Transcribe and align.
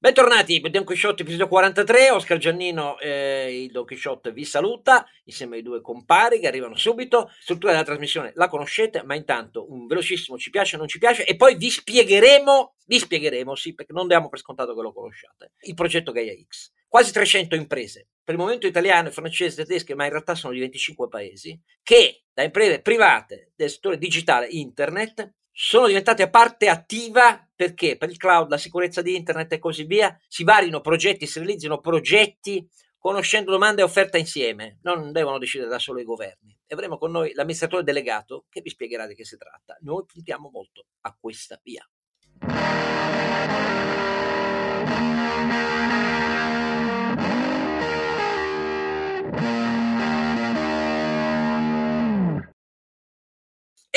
Bentornati 0.00 0.60
Don 0.60 0.84
Quixote 0.84 1.22
episodio 1.22 1.48
43, 1.48 2.12
Oscar 2.12 2.38
Giannino 2.38 3.00
eh, 3.00 3.64
il 3.64 3.72
Don 3.72 3.84
Quixote 3.84 4.30
vi 4.30 4.44
saluta 4.44 5.04
insieme 5.24 5.56
ai 5.56 5.62
due 5.62 5.80
compari 5.80 6.38
che 6.38 6.46
arrivano 6.46 6.76
subito, 6.76 7.32
struttura 7.40 7.72
della 7.72 7.84
trasmissione 7.84 8.30
la 8.36 8.46
conoscete 8.46 9.02
ma 9.02 9.16
intanto 9.16 9.68
un 9.72 9.88
velocissimo 9.88 10.38
ci 10.38 10.50
piace 10.50 10.76
o 10.76 10.78
non 10.78 10.86
ci 10.86 11.00
piace 11.00 11.24
e 11.24 11.34
poi 11.34 11.56
vi 11.56 11.68
spiegheremo, 11.68 12.76
vi 12.86 12.96
spiegheremo 12.96 13.56
sì 13.56 13.74
perché 13.74 13.92
non 13.92 14.06
diamo 14.06 14.28
per 14.28 14.38
scontato 14.38 14.72
che 14.72 14.82
lo 14.82 14.92
conosciate, 14.92 15.54
il 15.62 15.74
progetto 15.74 16.12
Gaia 16.12 16.32
X. 16.46 16.70
Quasi 16.86 17.10
300 17.10 17.56
imprese, 17.56 18.06
per 18.22 18.36
il 18.36 18.40
momento 18.40 18.68
italiane, 18.68 19.10
francesi, 19.10 19.56
tedesche 19.56 19.96
ma 19.96 20.04
in 20.04 20.10
realtà 20.10 20.36
sono 20.36 20.52
di 20.52 20.60
25 20.60 21.08
paesi, 21.08 21.60
che 21.82 22.22
da 22.32 22.44
imprese 22.44 22.82
private 22.82 23.50
del 23.56 23.68
settore 23.68 23.98
digitale 23.98 24.46
internet 24.48 25.37
sono 25.60 25.88
diventate 25.88 26.30
parte 26.30 26.68
attiva 26.68 27.44
perché 27.52 27.96
per 27.96 28.10
il 28.10 28.16
cloud, 28.16 28.48
la 28.48 28.58
sicurezza 28.58 29.02
di 29.02 29.16
internet 29.16 29.54
e 29.54 29.58
così 29.58 29.82
via, 29.82 30.16
si 30.28 30.44
varino 30.44 30.80
progetti, 30.80 31.26
si 31.26 31.40
realizzino 31.40 31.80
progetti 31.80 32.64
conoscendo 32.96 33.50
domanda 33.50 33.80
e 33.80 33.84
offerta 33.84 34.18
insieme, 34.18 34.78
non 34.82 35.10
devono 35.10 35.36
decidere 35.36 35.68
da 35.68 35.80
solo 35.80 35.98
i 35.98 36.04
governi. 36.04 36.56
E 36.64 36.74
avremo 36.74 36.96
con 36.96 37.10
noi 37.10 37.32
l'amministratore 37.34 37.82
delegato 37.82 38.44
che 38.48 38.60
vi 38.60 38.70
spiegherà 38.70 39.08
di 39.08 39.16
che 39.16 39.24
si 39.24 39.36
tratta. 39.36 39.76
Noi 39.80 40.04
puntiamo 40.06 40.48
molto 40.48 40.86
a 41.00 41.16
questa 41.18 41.58
via. 41.60 41.84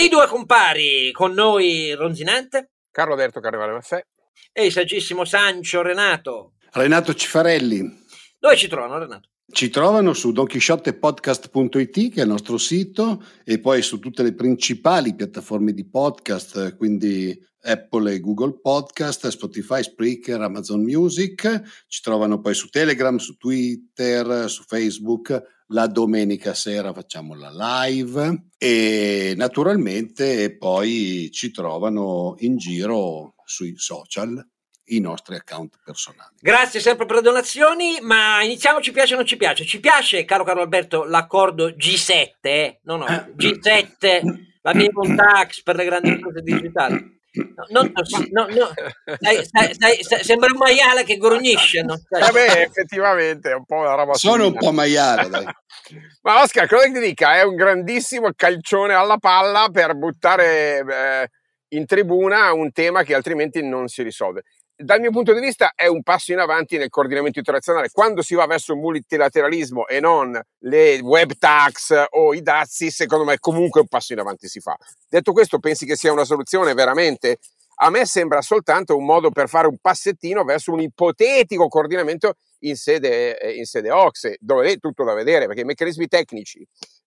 E 0.01 0.05
i 0.05 0.09
due 0.09 0.25
compari 0.25 1.11
con 1.11 1.31
noi 1.33 1.93
Ronzinante. 1.93 2.71
Carlo 2.89 3.13
Alberto 3.13 3.39
Carnevale 3.39 3.73
Maffè. 3.73 4.03
E 4.51 4.65
il 4.65 4.71
saggissimo 4.71 5.25
Sancio 5.25 5.83
Renato. 5.83 6.53
Renato 6.71 7.13
Cifarelli. 7.13 7.99
Dove 8.39 8.57
ci 8.57 8.67
trovano 8.67 8.97
Renato? 8.97 9.29
Ci 9.45 9.69
trovano 9.69 10.13
su 10.13 10.31
donchisciottepodcast.it 10.31 12.13
che 12.13 12.19
è 12.19 12.23
il 12.23 12.29
nostro 12.29 12.57
sito 12.57 13.23
e 13.43 13.59
poi 13.59 13.83
su 13.83 13.99
tutte 13.99 14.23
le 14.23 14.33
principali 14.33 15.13
piattaforme 15.13 15.71
di 15.71 15.87
podcast, 15.87 16.75
quindi 16.77 17.39
Apple 17.61 18.13
e 18.13 18.19
Google 18.21 18.59
Podcast, 18.59 19.27
Spotify, 19.27 19.83
Spreaker, 19.83 20.41
Amazon 20.41 20.81
Music. 20.81 21.83
Ci 21.85 22.01
trovano 22.01 22.39
poi 22.39 22.55
su 22.55 22.69
Telegram, 22.69 23.17
su 23.17 23.37
Twitter, 23.37 24.49
su 24.49 24.63
Facebook. 24.63 25.60
La 25.73 25.87
domenica 25.87 26.53
sera 26.53 26.91
facciamo 26.91 27.33
la 27.33 27.85
live 27.85 28.47
e 28.57 29.33
naturalmente 29.37 30.57
poi 30.57 31.29
ci 31.31 31.49
trovano 31.51 32.35
in 32.39 32.57
giro 32.57 33.35
sui 33.45 33.73
social 33.77 34.45
i 34.85 34.99
nostri 34.99 35.35
account 35.35 35.79
personali. 35.81 36.35
Grazie 36.41 36.81
sempre 36.81 37.05
per 37.05 37.17
le 37.17 37.21
donazioni, 37.21 37.99
ma 38.01 38.43
iniziamo 38.43 38.81
ci 38.81 38.91
piace 38.91 39.13
o 39.13 39.17
non 39.17 39.25
ci 39.25 39.37
piace. 39.37 39.65
Ci 39.65 39.79
piace, 39.79 40.25
caro 40.25 40.43
Carlo 40.43 40.61
Alberto, 40.61 41.05
l'accordo 41.05 41.69
G7, 41.69 42.31
eh? 42.41 42.79
no 42.83 42.97
no, 42.97 43.05
G7, 43.05 44.21
la 44.63 44.73
minimum 44.73 45.15
tax 45.15 45.63
per 45.63 45.77
le 45.77 45.85
grandi 45.85 46.09
imprese 46.19 46.41
digitali. 46.41 47.19
No, 47.33 47.65
no, 47.69 47.91
no, 48.31 48.47
no. 48.47 48.71
Stai, 49.15 49.45
stai, 49.45 50.03
stai, 50.03 50.23
sembra 50.23 50.49
un 50.51 50.57
maiale 50.57 51.03
che 51.03 51.15
grugnisce. 51.17 51.81
No? 51.81 51.93
Eh 51.93 52.31
beh, 52.31 52.61
effettivamente 52.63 53.51
è 53.51 53.53
un 53.53 53.65
po' 53.65 53.75
una 53.75 53.95
roba. 53.95 54.13
Sono 54.15 54.47
un 54.47 54.53
po' 54.53 54.71
maiale, 54.71 55.29
dai. 55.29 55.45
Ma 56.23 56.41
Oscar, 56.41 56.67
cosa 56.67 56.91
ti 56.91 56.99
dica? 56.99 57.35
È 57.37 57.43
un 57.43 57.55
grandissimo 57.55 58.29
calcione 58.35 58.93
alla 58.93 59.17
palla 59.17 59.69
per 59.71 59.95
buttare 59.95 60.79
eh, 60.79 61.29
in 61.69 61.85
tribuna 61.85 62.51
un 62.53 62.71
tema 62.71 63.03
che 63.03 63.15
altrimenti 63.15 63.63
non 63.63 63.87
si 63.87 64.03
risolve 64.03 64.43
dal 64.81 64.99
mio 64.99 65.11
punto 65.11 65.33
di 65.33 65.39
vista 65.39 65.73
è 65.75 65.87
un 65.87 66.03
passo 66.03 66.31
in 66.31 66.39
avanti 66.39 66.77
nel 66.77 66.89
coordinamento 66.89 67.39
internazionale. 67.39 67.89
Quando 67.91 68.21
si 68.21 68.35
va 68.35 68.45
verso 68.45 68.73
il 68.73 68.79
multilateralismo 68.79 69.87
e 69.87 69.99
non 69.99 70.39
le 70.59 70.99
web 70.99 71.33
tax 71.37 71.93
o 72.09 72.33
i 72.33 72.41
dazi, 72.41 72.91
secondo 72.91 73.23
me 73.25 73.39
comunque 73.39 73.81
un 73.81 73.87
passo 73.87 74.13
in 74.13 74.19
avanti 74.19 74.47
si 74.47 74.59
fa. 74.59 74.75
Detto 75.07 75.31
questo, 75.31 75.59
pensi 75.59 75.85
che 75.85 75.95
sia 75.95 76.11
una 76.11 76.25
soluzione 76.25 76.73
veramente? 76.73 77.37
A 77.83 77.89
me 77.89 78.05
sembra 78.05 78.41
soltanto 78.41 78.95
un 78.95 79.05
modo 79.05 79.31
per 79.31 79.49
fare 79.49 79.67
un 79.67 79.77
passettino 79.79 80.43
verso 80.43 80.71
un 80.71 80.81
ipotetico 80.81 81.67
coordinamento 81.67 82.35
in 82.59 82.75
sede, 82.75 83.39
eh, 83.39 83.55
in 83.55 83.65
sede 83.65 83.89
OXE, 83.89 84.37
dove 84.39 84.71
è 84.71 84.77
tutto 84.77 85.03
da 85.03 85.13
vedere, 85.13 85.47
perché 85.47 85.61
i 85.61 85.65
meccanismi 85.65 86.07
tecnici, 86.07 86.63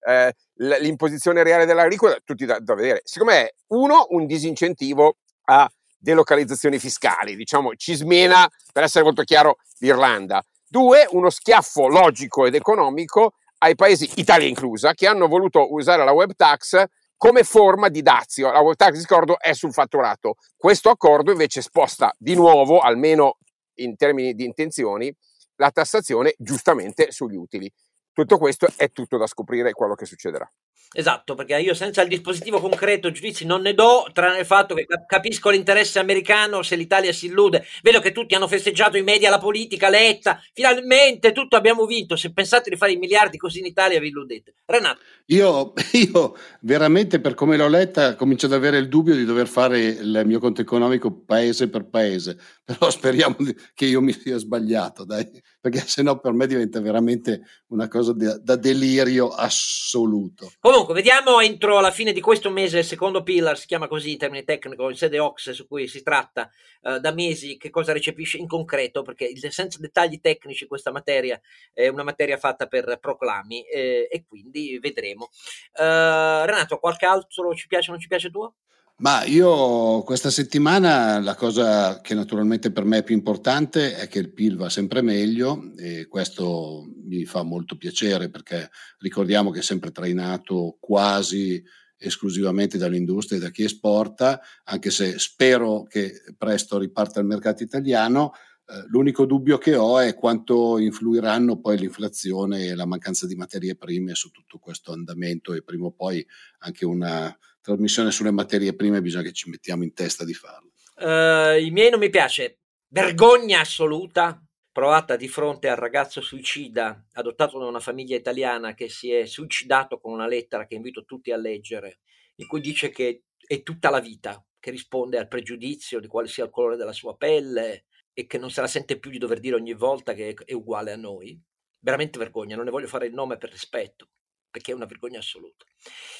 eh, 0.09 0.32
l'imposizione 0.54 1.44
reale 1.44 1.65
dell'agricola, 1.65 2.19
tutti 2.25 2.44
da, 2.44 2.59
da 2.59 2.75
vedere. 2.75 3.03
Secondo 3.04 3.34
me, 3.34 3.54
uno, 3.69 4.06
un 4.10 4.26
disincentivo 4.26 5.19
a 5.44 5.70
delocalizzazioni 6.04 6.78
fiscali, 6.78 7.34
diciamo 7.34 7.75
ci 7.75 7.94
smena, 7.94 8.47
per 8.72 8.84
essere 8.84 9.04
molto 9.04 9.22
chiaro, 9.22 9.56
l'Irlanda. 9.78 10.44
Due, 10.69 11.06
uno 11.10 11.31
schiaffo 11.31 11.88
logico 11.88 12.47
ed 12.47 12.54
economico 12.54 13.32
ai 13.59 13.75
paesi, 13.75 14.10
Italia 14.16 14.47
inclusa, 14.47 14.93
che 14.93 15.06
hanno 15.06 15.26
voluto 15.26 15.72
usare 15.72 16.04
la 16.04 16.12
web 16.12 16.34
tax 16.34 16.84
come 17.16 17.43
forma 17.43 17.88
di 17.88 18.03
dazio. 18.03 18.53
La 18.53 18.60
web 18.60 18.76
tax, 18.76 18.98
ricordo, 18.98 19.38
è 19.38 19.54
sul 19.54 19.72
fatturato. 19.72 20.34
Questo 20.56 20.91
accordo 20.91 21.31
invece 21.31 21.62
sposta 21.62 22.14
di 22.19 22.34
nuovo, 22.34 22.81
almeno 22.81 23.38
in 23.76 23.97
termini 23.97 24.34
di 24.34 24.44
intenzioni, 24.44 25.14
la 25.56 25.70
tassazione 25.70 26.34
giustamente 26.37 27.10
sugli 27.12 27.37
utili. 27.37 27.70
Tutto 28.12 28.37
questo 28.37 28.69
è 28.76 28.91
tutto 28.91 29.16
da 29.16 29.26
scoprire 29.26 29.72
quello 29.72 29.94
che 29.94 30.04
succederà. 30.04 30.48
Esatto, 30.97 31.35
perché 31.35 31.59
io 31.59 31.75
senza 31.75 32.03
il 32.03 32.09
dispositivo 32.09 32.61
concreto 32.61 33.11
giudizi 33.11 33.45
non 33.45 33.62
ne 33.62 33.75
do, 33.75 34.07
tranne 34.12 34.39
il 34.39 34.47
fatto 34.47 34.77
che 34.77 34.87
capisco 35.09 35.51
l'interesse 35.51 35.99
americano 35.99 36.62
se 36.62 36.77
l'Italia 36.77 37.12
si 37.12 37.27
illude. 37.27 37.65
Vedo 37.83 37.99
che 37.99 38.12
tutti 38.12 38.37
hanno 38.37 38.47
festeggiato 38.47 38.97
i 38.97 39.03
media, 39.03 39.29
la 39.29 39.39
politica, 39.39 39.89
Letta, 39.89 40.41
finalmente 40.53 41.33
tutto 41.33 41.57
abbiamo 41.57 41.85
vinto. 41.85 42.15
Se 42.15 42.33
pensate 42.33 42.71
di 42.71 42.77
fare 42.77 42.93
i 42.93 42.97
miliardi 42.97 43.39
così 43.39 43.59
in 43.59 43.67
Italia 43.67 43.99
vi 43.99 44.07
illudete. 44.07 44.55
Renato. 44.67 45.01
Io, 45.27 45.73
io 45.93 46.37
veramente 46.61 47.21
per 47.21 47.35
come 47.35 47.56
l'ho 47.56 47.69
letta 47.69 48.15
comincio 48.15 48.47
ad 48.47 48.53
avere 48.53 48.79
il 48.79 48.89
dubbio 48.89 49.17
di 49.17 49.25
dover 49.25 49.49
fare 49.49 49.81
il 49.81 50.23
mio 50.27 50.39
conto 50.39 50.61
economico 50.61 51.25
paese 51.25 51.69
per 51.69 51.89
paese, 51.89 52.39
però 52.62 52.89
speriamo 52.91 53.37
che 53.75 53.87
io 53.87 54.01
mi 54.01 54.12
sia 54.12 54.37
sbagliato, 54.37 55.05
dai, 55.05 55.29
perché 55.61 55.81
sennò 55.81 56.21
per 56.21 56.33
me 56.33 56.47
diventa 56.47 56.81
veramente 56.81 57.43
una 57.69 57.89
cosa 57.89 58.12
da, 58.12 58.39
da 58.39 58.56
delirio 58.56 59.29
assoluto. 59.31 60.53
Comunque, 60.66 60.94
vediamo 60.94 61.41
entro 61.41 61.78
la 61.80 61.91
fine 61.91 62.14
di 62.14 62.22
questo 62.22 62.48
mese 62.48 62.78
il 62.78 62.84
secondo 62.86 63.22
pillar, 63.22 63.58
si 63.58 63.66
chiama 63.66 63.86
così 63.86 64.12
in 64.12 64.16
termini 64.16 64.44
tecnico, 64.44 64.88
in 64.88 64.97
sede 64.97 65.19
OX 65.19 65.50
su 65.50 65.66
cui 65.66 65.86
si 65.86 66.02
tratta 66.02 66.50
uh, 66.80 66.97
da 67.00 67.12
mesi, 67.12 67.58
che 67.58 67.69
cosa 67.69 67.92
recepisce 67.92 68.38
in 68.38 68.47
concreto, 68.47 69.02
perché 69.02 69.30
senza 69.50 69.78
dettagli 69.78 70.22
tecnici 70.22 70.66
questa 70.66 70.91
materia 70.91 71.38
è 71.75 71.88
una 71.88 72.02
materia 72.02 72.38
fatta 72.38 72.66
per 72.66 72.97
proclami 72.98 73.62
eh, 73.66 74.08
e 74.10 74.25
quindi 74.26 74.78
vedremo. 74.78 75.28
Uh, 75.75 76.47
Renato, 76.47 76.78
qualche 76.78 77.04
altro 77.04 77.54
ci 77.54 77.66
piace 77.66 77.91
o 77.91 77.92
non 77.92 78.00
ci 78.00 78.08
piace 78.08 78.31
tuo? 78.31 78.54
Ma 78.99 79.25
io 79.25 80.03
questa 80.05 80.31
settimana 80.31 81.19
la 81.19 81.34
cosa 81.34 82.00
che 82.00 82.15
naturalmente 82.15 82.71
per 82.71 82.84
me 82.84 82.99
è 82.99 83.03
più 83.03 83.16
importante 83.16 83.97
è 83.97 84.06
che 84.06 84.21
il 84.21 84.32
PIL 84.32 84.56
va 84.56 84.71
sempre 84.71 85.03
meglio 85.03 85.72
e 85.77 86.06
questo 86.06 86.87
mi 87.03 87.25
fa 87.25 87.43
molto 87.43 87.77
piacere 87.77 88.31
perché 88.31 88.71
ricordiamo 88.99 89.50
che 89.50 89.59
è 89.59 89.62
sempre 89.62 89.91
trainato 89.91 90.77
quasi 90.78 91.60
esclusivamente 91.99 92.78
dall'industria 92.78 93.38
e 93.38 93.43
da 93.43 93.50
chi 93.50 93.65
esporta, 93.65 94.41
anche 94.65 94.91
se 94.91 95.19
spero 95.19 95.82
che 95.82 96.12
presto 96.38 96.78
riparta 96.78 97.19
il 97.19 97.26
mercato 97.26 97.65
italiano. 97.65 98.32
Eh, 98.66 98.84
l'unico 98.87 99.26
dubbio 99.26 99.59
che 99.59 99.75
ho 99.75 99.99
è 99.99 100.15
quanto 100.15 100.78
influiranno 100.78 101.59
poi 101.59 101.78
l'inflazione 101.78 102.66
e 102.66 102.75
la 102.75 102.87
mancanza 102.87 103.26
di 103.26 103.34
materie 103.34 103.75
prime 103.75 104.15
su 104.15 104.31
tutto 104.31 104.59
questo 104.59 104.93
andamento 104.93 105.53
e 105.53 105.62
prima 105.62 105.87
o 105.87 105.93
poi 105.93 106.25
anche 106.59 106.84
una 106.84 107.37
trasmissione 107.64 108.10
sulle 108.10 108.30
materie 108.30 108.75
prime 108.75 109.00
bisogna 109.00 109.25
che 109.25 109.32
ci 109.32 109.48
mettiamo 109.48 109.84
in 109.84 109.94
testa 109.94 110.22
di 110.22 110.34
farlo. 110.34 110.72
Uh, 110.97 111.58
I 111.58 111.70
miei 111.72 111.88
non 111.88 111.98
mi 111.98 112.10
piace. 112.10 112.58
Vergogna 112.88 113.60
assoluta 113.60 114.38
provata 114.70 115.16
di 115.16 115.28
fronte 115.28 115.69
al 115.69 115.76
ragazzo 115.76 116.20
suicida 116.20 117.06
adottato 117.12 117.58
da 117.58 117.64
una 117.64 117.81
famiglia 117.81 118.16
italiana 118.16 118.75
che 118.75 118.90
si 118.90 119.11
è 119.11 119.25
suicidato 119.25 119.99
con 119.99 120.12
una 120.12 120.26
lettera 120.26 120.66
che 120.66 120.75
invito 120.75 121.05
tutti 121.05 121.32
a 121.32 121.38
leggere, 121.38 122.00
in 122.37 122.46
cui 122.46 122.61
dice 122.61 122.90
che 122.90 123.22
è 123.38 123.62
tutta 123.62 123.88
la 123.88 124.00
vita 124.00 124.44
che 124.60 124.70
risponde 124.70 125.19
al 125.19 125.28
pregiudizio 125.28 126.00
di 126.00 126.06
quale 126.06 126.28
sia 126.28 126.44
il 126.44 126.50
colore 126.50 126.76
della 126.76 126.93
sua 126.93 127.17
pelle 127.17 127.87
e 128.12 128.26
che 128.26 128.37
non 128.37 128.50
se 128.50 128.60
la 128.60 128.67
sente 128.67 128.99
più 128.99 129.10
di 129.10 129.19
dover 129.19 129.40
dire 129.40 129.56
ogni 129.56 129.75
volta 129.75 130.12
che 130.12 130.34
è 130.44 130.52
uguale 130.52 130.93
a 130.93 130.96
noi. 130.96 131.40
Veramente 131.81 132.19
vergogna, 132.19 132.56
non 132.56 132.67
ne 132.67 132.70
voglio 132.70 132.88
fare 132.88 133.06
il 133.06 133.14
nome 133.14 133.38
per 133.38 133.50
rispetto, 133.50 134.08
perché 134.55 134.71
è 134.71 134.75
una 134.77 134.87
vergogna 134.87 135.19
assoluta. 135.19 135.65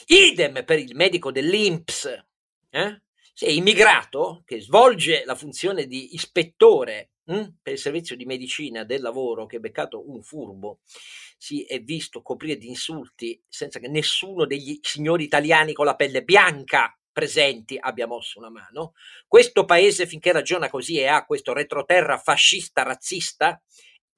Idem 0.07 0.65
per 0.65 0.81
il 0.81 0.97
medico 0.97 1.31
dell'INPS, 1.31 2.25
eh? 2.71 3.03
Se 3.33 3.47
immigrato 3.47 4.43
che 4.45 4.61
svolge 4.61 5.23
la 5.25 5.37
funzione 5.37 5.87
di 5.87 6.15
ispettore 6.15 7.13
hm, 7.27 7.59
per 7.63 7.75
il 7.75 7.79
servizio 7.79 8.17
di 8.17 8.25
medicina 8.25 8.83
del 8.83 9.03
lavoro, 9.03 9.47
che 9.47 9.59
è 9.59 9.61
beccato 9.61 10.11
un 10.11 10.23
furbo, 10.23 10.81
si 11.39 11.65
è 11.65 11.81
visto 11.81 12.23
coprire 12.23 12.57
di 12.57 12.69
insulti 12.69 13.41
senza 13.49 13.79
che 13.79 13.89
nessuno 13.89 14.47
degli 14.47 14.81
signori 14.83 15.23
italiani 15.25 15.73
con 15.73 15.85
la 15.85 15.95
pelle 15.95 16.25
bianca 16.25 16.97
presenti 17.13 17.77
abbia 17.79 18.09
mosso 18.09 18.41
una 18.41 18.51
mano. 18.51 18.95
Questo 19.29 19.65
paese, 19.65 20.07
finché 20.07 20.33
ragiona 20.33 20.69
così 20.69 20.99
e 20.99 21.07
ha 21.07 21.25
questo 21.25 21.53
retroterra 21.53 22.19
fascista, 22.19 22.83
razzista, 22.83 23.63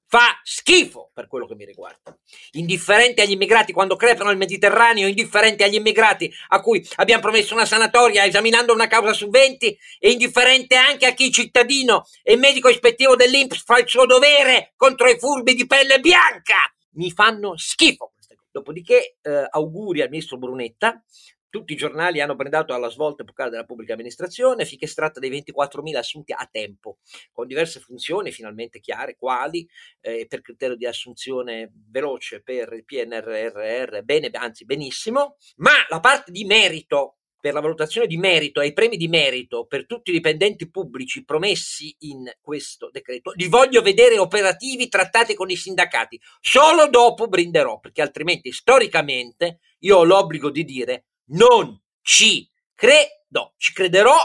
fa 0.07 0.39
schifo 0.43 1.11
per 1.13 1.27
quello 1.27 1.45
che 1.45 1.55
mi 1.55 1.65
riguarda. 1.65 2.17
Indifferente 2.51 3.21
agli 3.21 3.31
immigrati 3.31 3.73
quando 3.73 3.95
crepano 3.95 4.31
il 4.31 4.37
Mediterraneo, 4.37 5.07
indifferente 5.07 5.63
agli 5.63 5.75
immigrati 5.75 6.33
a 6.49 6.61
cui 6.61 6.85
abbiamo 6.95 7.21
promesso 7.21 7.53
una 7.53 7.65
sanatoria 7.65 8.25
esaminando 8.25 8.73
una 8.73 8.87
causa 8.87 9.13
su 9.13 9.29
20 9.29 9.77
e 9.99 10.11
indifferente 10.11 10.75
anche 10.75 11.05
a 11.05 11.13
chi 11.13 11.31
cittadino 11.31 12.05
e 12.23 12.37
medico 12.37 12.69
ispettivo 12.69 13.15
dell'Inps 13.15 13.63
fa 13.63 13.79
il 13.79 13.87
suo 13.87 14.05
dovere 14.05 14.73
contro 14.75 15.09
i 15.09 15.19
furbi 15.19 15.53
di 15.53 15.67
pelle 15.67 15.99
bianca. 15.99 16.55
Mi 16.91 17.11
fanno 17.11 17.57
schifo. 17.57 18.13
Dopodiché 18.49 19.17
eh, 19.21 19.47
auguri 19.51 20.01
al 20.01 20.09
ministro 20.09 20.37
Brunetta 20.37 21.03
tutti 21.49 21.73
i 21.73 21.75
giornali 21.75 22.21
hanno 22.21 22.35
prendato 22.35 22.73
alla 22.73 22.89
svolta 22.89 23.23
epocale 23.23 23.49
della 23.49 23.65
pubblica 23.65 23.93
amministrazione 23.93 24.65
finché 24.65 24.87
si 24.87 24.95
tratta 24.95 25.19
dei 25.19 25.29
24.000 25.29 25.95
assunti 25.95 26.33
a 26.33 26.47
tempo, 26.51 26.97
con 27.31 27.47
diverse 27.47 27.79
funzioni 27.79 28.31
finalmente 28.31 28.79
chiare, 28.79 29.15
quali 29.15 29.67
eh, 30.01 30.25
per 30.27 30.41
criterio 30.41 30.75
di 30.75 30.85
assunzione 30.85 31.71
veloce 31.89 32.41
per 32.41 32.73
il 32.73 32.85
PNRR, 32.85 34.01
bene, 34.03 34.29
anzi 34.33 34.65
benissimo, 34.65 35.37
ma 35.57 35.71
la 35.89 35.99
parte 35.99 36.31
di 36.31 36.45
merito 36.45 37.17
per 37.39 37.53
la 37.53 37.61
valutazione 37.61 38.07
di 38.07 38.17
merito 38.17 38.61
e 38.61 38.67
i 38.67 38.73
premi 38.73 38.97
di 38.97 39.07
merito 39.07 39.65
per 39.65 39.85
tutti 39.85 40.09
i 40.09 40.13
dipendenti 40.13 40.69
pubblici 40.69 41.23
promessi 41.23 41.95
in 41.99 42.29
questo 42.41 42.89
decreto, 42.91 43.31
li 43.35 43.47
voglio 43.47 43.81
vedere 43.81 44.17
operativi 44.17 44.89
trattati 44.89 45.33
con 45.33 45.49
i 45.49 45.55
sindacati. 45.55 46.19
Solo 46.41 46.89
dopo 46.89 47.27
brinderò, 47.27 47.79
perché 47.79 48.01
altrimenti 48.01 48.51
storicamente 48.51 49.59
io 49.79 49.97
ho 49.97 50.03
l'obbligo 50.03 50.49
di 50.49 50.63
dire 50.63 51.05
non 51.27 51.79
ci 52.01 52.49
credo, 52.73 53.53
ci 53.57 53.73
crederò 53.73 54.17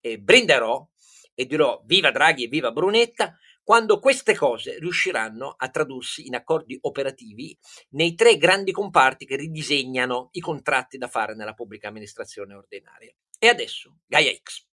e 0.00 0.18
brinderò 0.18 0.86
e 1.34 1.46
dirò 1.46 1.82
viva 1.84 2.10
Draghi 2.10 2.44
e 2.44 2.48
viva 2.48 2.70
Brunetta 2.70 3.36
quando 3.62 3.98
queste 3.98 4.34
cose 4.34 4.78
riusciranno 4.78 5.54
a 5.56 5.68
tradursi 5.70 6.26
in 6.26 6.34
accordi 6.34 6.76
operativi 6.82 7.56
nei 7.90 8.14
tre 8.14 8.36
grandi 8.36 8.72
comparti 8.72 9.24
che 9.24 9.36
ridisegnano 9.36 10.28
i 10.32 10.40
contratti 10.40 10.98
da 10.98 11.08
fare 11.08 11.34
nella 11.34 11.54
pubblica 11.54 11.88
amministrazione 11.88 12.54
ordinaria. 12.54 13.14
E 13.38 13.48
adesso 13.48 13.96
Gaia 14.06 14.32
X. 14.34 14.66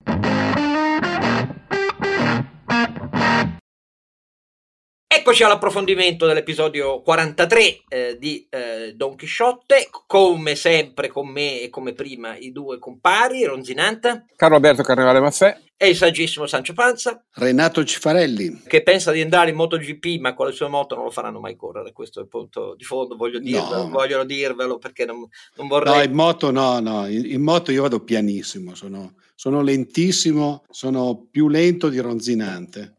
Eccoci 5.12 5.42
all'approfondimento 5.42 6.24
dell'episodio 6.24 7.02
43 7.02 7.82
eh, 7.88 8.16
di 8.16 8.46
eh, 8.48 8.92
Don 8.94 9.16
Chisciotte, 9.16 9.88
come 10.06 10.54
sempre 10.54 11.08
con 11.08 11.26
me 11.26 11.62
e 11.62 11.68
come 11.68 11.94
prima 11.94 12.36
i 12.36 12.52
due 12.52 12.78
compari, 12.78 13.44
Ronzinanta, 13.44 14.24
Carlo 14.36 14.54
Alberto 14.54 14.84
Carnevale 14.84 15.18
Maffè 15.18 15.58
e 15.76 15.88
il 15.88 15.96
saggissimo 15.96 16.46
Sancio 16.46 16.74
Panza, 16.74 17.24
Renato 17.34 17.82
Cifarelli, 17.82 18.62
che 18.68 18.84
pensa 18.84 19.10
di 19.10 19.20
andare 19.20 19.50
in 19.50 19.56
MotoGP 19.56 20.20
ma 20.20 20.32
con 20.32 20.46
le 20.46 20.52
sue 20.52 20.68
moto 20.68 20.94
non 20.94 21.06
lo 21.06 21.10
faranno 21.10 21.40
mai 21.40 21.56
correre, 21.56 21.90
questo 21.92 22.20
è 22.20 22.22
il 22.22 22.28
punto 22.28 22.76
di 22.76 22.84
fondo, 22.84 23.16
voglio 23.16 23.40
dirvelo, 23.40 23.82
no. 23.82 23.88
voglio 23.88 24.22
dirvelo 24.22 24.78
perché 24.78 25.06
non, 25.06 25.26
non, 25.56 25.66
vorrei... 25.66 25.92
No, 25.92 26.02
in 26.04 26.12
moto 26.12 26.52
no, 26.52 26.78
no, 26.78 27.08
in, 27.08 27.24
in 27.24 27.42
moto 27.42 27.72
io 27.72 27.82
vado 27.82 28.04
pianissimo, 28.04 28.76
sono, 28.76 29.14
sono 29.34 29.60
lentissimo, 29.60 30.62
sono 30.70 31.26
più 31.28 31.48
lento 31.48 31.88
di 31.88 31.98
Ronzinante. 31.98 32.98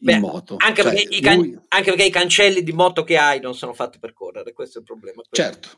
Beh, 0.00 0.12
in 0.14 0.20
moto. 0.20 0.56
Anche, 0.58 0.82
cioè, 0.82 0.92
perché 0.92 1.20
can- 1.20 1.36
lui... 1.36 1.58
anche, 1.68 1.90
perché 1.90 2.04
i 2.04 2.10
cancelli 2.10 2.62
di 2.62 2.72
moto 2.72 3.04
che 3.04 3.16
hai 3.16 3.40
non 3.40 3.54
sono 3.54 3.72
fatti 3.72 3.98
per 3.98 4.12
correre, 4.12 4.52
questo 4.52 4.78
è 4.78 4.80
il 4.80 4.86
problema. 4.86 5.22
Certo, 5.30 5.68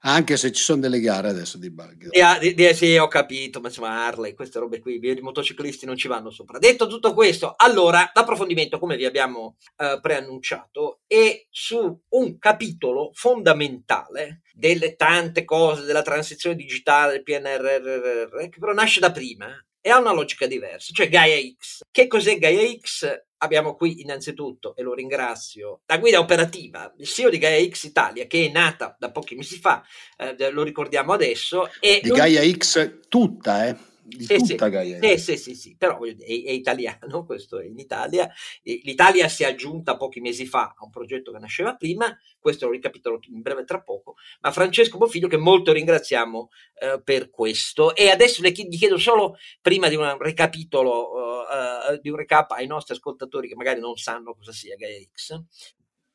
anche 0.00 0.36
se 0.38 0.52
ci 0.52 0.62
sono 0.62 0.80
delle 0.80 1.00
gare 1.00 1.28
adesso 1.28 1.58
di 1.58 1.70
bug. 1.70 2.08
Di, 2.40 2.54
di, 2.54 2.74
sì, 2.74 2.96
ho 2.96 3.08
capito, 3.08 3.60
ma 3.60 3.68
insomma 3.68 4.06
Harley, 4.06 4.32
queste 4.32 4.58
robe 4.58 4.80
qui, 4.80 4.98
i 5.02 5.20
motociclisti 5.20 5.84
non 5.84 5.96
ci 5.96 6.08
vanno 6.08 6.30
sopra. 6.30 6.58
Detto 6.58 6.86
tutto 6.86 7.12
questo, 7.12 7.54
allora 7.56 8.10
l'approfondimento, 8.14 8.78
come 8.78 8.96
vi 8.96 9.04
abbiamo 9.04 9.56
eh, 9.76 9.98
preannunciato, 10.00 11.00
è 11.06 11.46
su 11.50 12.00
un 12.08 12.38
capitolo 12.38 13.10
fondamentale 13.12 14.40
delle 14.54 14.96
tante 14.96 15.44
cose 15.44 15.84
della 15.84 16.02
transizione 16.02 16.56
digitale, 16.56 17.12
del 17.12 17.22
PNRR, 17.22 18.48
che 18.48 18.58
però 18.58 18.72
nasce 18.72 19.00
da 19.00 19.12
prima 19.12 19.48
e 19.88 19.90
ha 19.90 19.98
una 19.98 20.12
logica 20.12 20.46
diversa, 20.46 20.92
cioè 20.92 21.08
Gaia 21.08 21.38
X. 21.56 21.80
Che 21.90 22.06
cos'è 22.06 22.36
Gaia 22.38 22.70
X? 22.78 23.24
Abbiamo 23.38 23.74
qui 23.74 24.02
innanzitutto, 24.02 24.76
e 24.76 24.82
lo 24.82 24.92
ringrazio, 24.92 25.80
la 25.86 25.96
guida 25.96 26.18
operativa, 26.18 26.92
il 26.98 27.06
CEO 27.06 27.30
di 27.30 27.38
Gaia 27.38 27.66
X 27.66 27.84
Italia, 27.84 28.26
che 28.26 28.46
è 28.46 28.50
nata 28.50 28.94
da 28.98 29.10
pochi 29.10 29.34
mesi 29.34 29.58
fa, 29.58 29.82
eh, 30.18 30.50
lo 30.50 30.62
ricordiamo 30.62 31.14
adesso. 31.14 31.70
E 31.80 32.00
di 32.02 32.10
Gaia 32.10 32.42
X 32.42 32.98
tutta, 33.08 33.66
eh? 33.66 33.76
Di 34.08 34.24
sì, 34.24 34.36
tutta 34.36 34.64
sì, 34.66 34.70
Gaia. 34.70 35.18
Sì, 35.18 35.36
sì, 35.36 35.54
sì, 35.54 35.76
però 35.76 36.02
è, 36.02 36.16
è, 36.16 36.50
italiano, 36.50 37.24
questo 37.26 37.58
è 37.58 37.66
in 37.66 37.78
Italia. 37.78 38.30
L'Italia 38.62 39.28
si 39.28 39.42
è 39.42 39.46
aggiunta 39.46 39.96
pochi 39.96 40.20
mesi 40.20 40.46
fa 40.46 40.74
a 40.76 40.84
un 40.84 40.90
progetto 40.90 41.30
che 41.32 41.38
nasceva 41.38 41.74
prima, 41.76 42.16
questo 42.38 42.66
lo 42.66 42.72
ricapitolo 42.72 43.20
in 43.28 43.42
breve 43.42 43.64
tra 43.64 43.82
poco, 43.82 44.16
ma 44.40 44.50
Francesco 44.50 44.98
Bofiglio 44.98 45.28
che 45.28 45.36
molto 45.36 45.72
ringraziamo 45.72 46.50
eh, 46.80 47.02
per 47.02 47.30
questo. 47.30 47.94
E 47.94 48.08
adesso 48.08 48.40
le, 48.42 48.50
gli 48.50 48.78
chiedo 48.78 48.96
solo, 48.96 49.36
prima 49.60 49.88
di 49.88 49.96
un 49.96 50.16
recapitolo, 50.18 51.12
uh, 51.12 51.92
uh, 51.92 52.00
di 52.00 52.08
un 52.08 52.16
recap 52.16 52.52
ai 52.52 52.66
nostri 52.66 52.94
ascoltatori 52.94 53.48
che 53.48 53.56
magari 53.56 53.80
non 53.80 53.96
sanno 53.96 54.34
cosa 54.34 54.52
sia 54.52 54.76
Gaia 54.76 54.98
X, 55.12 55.42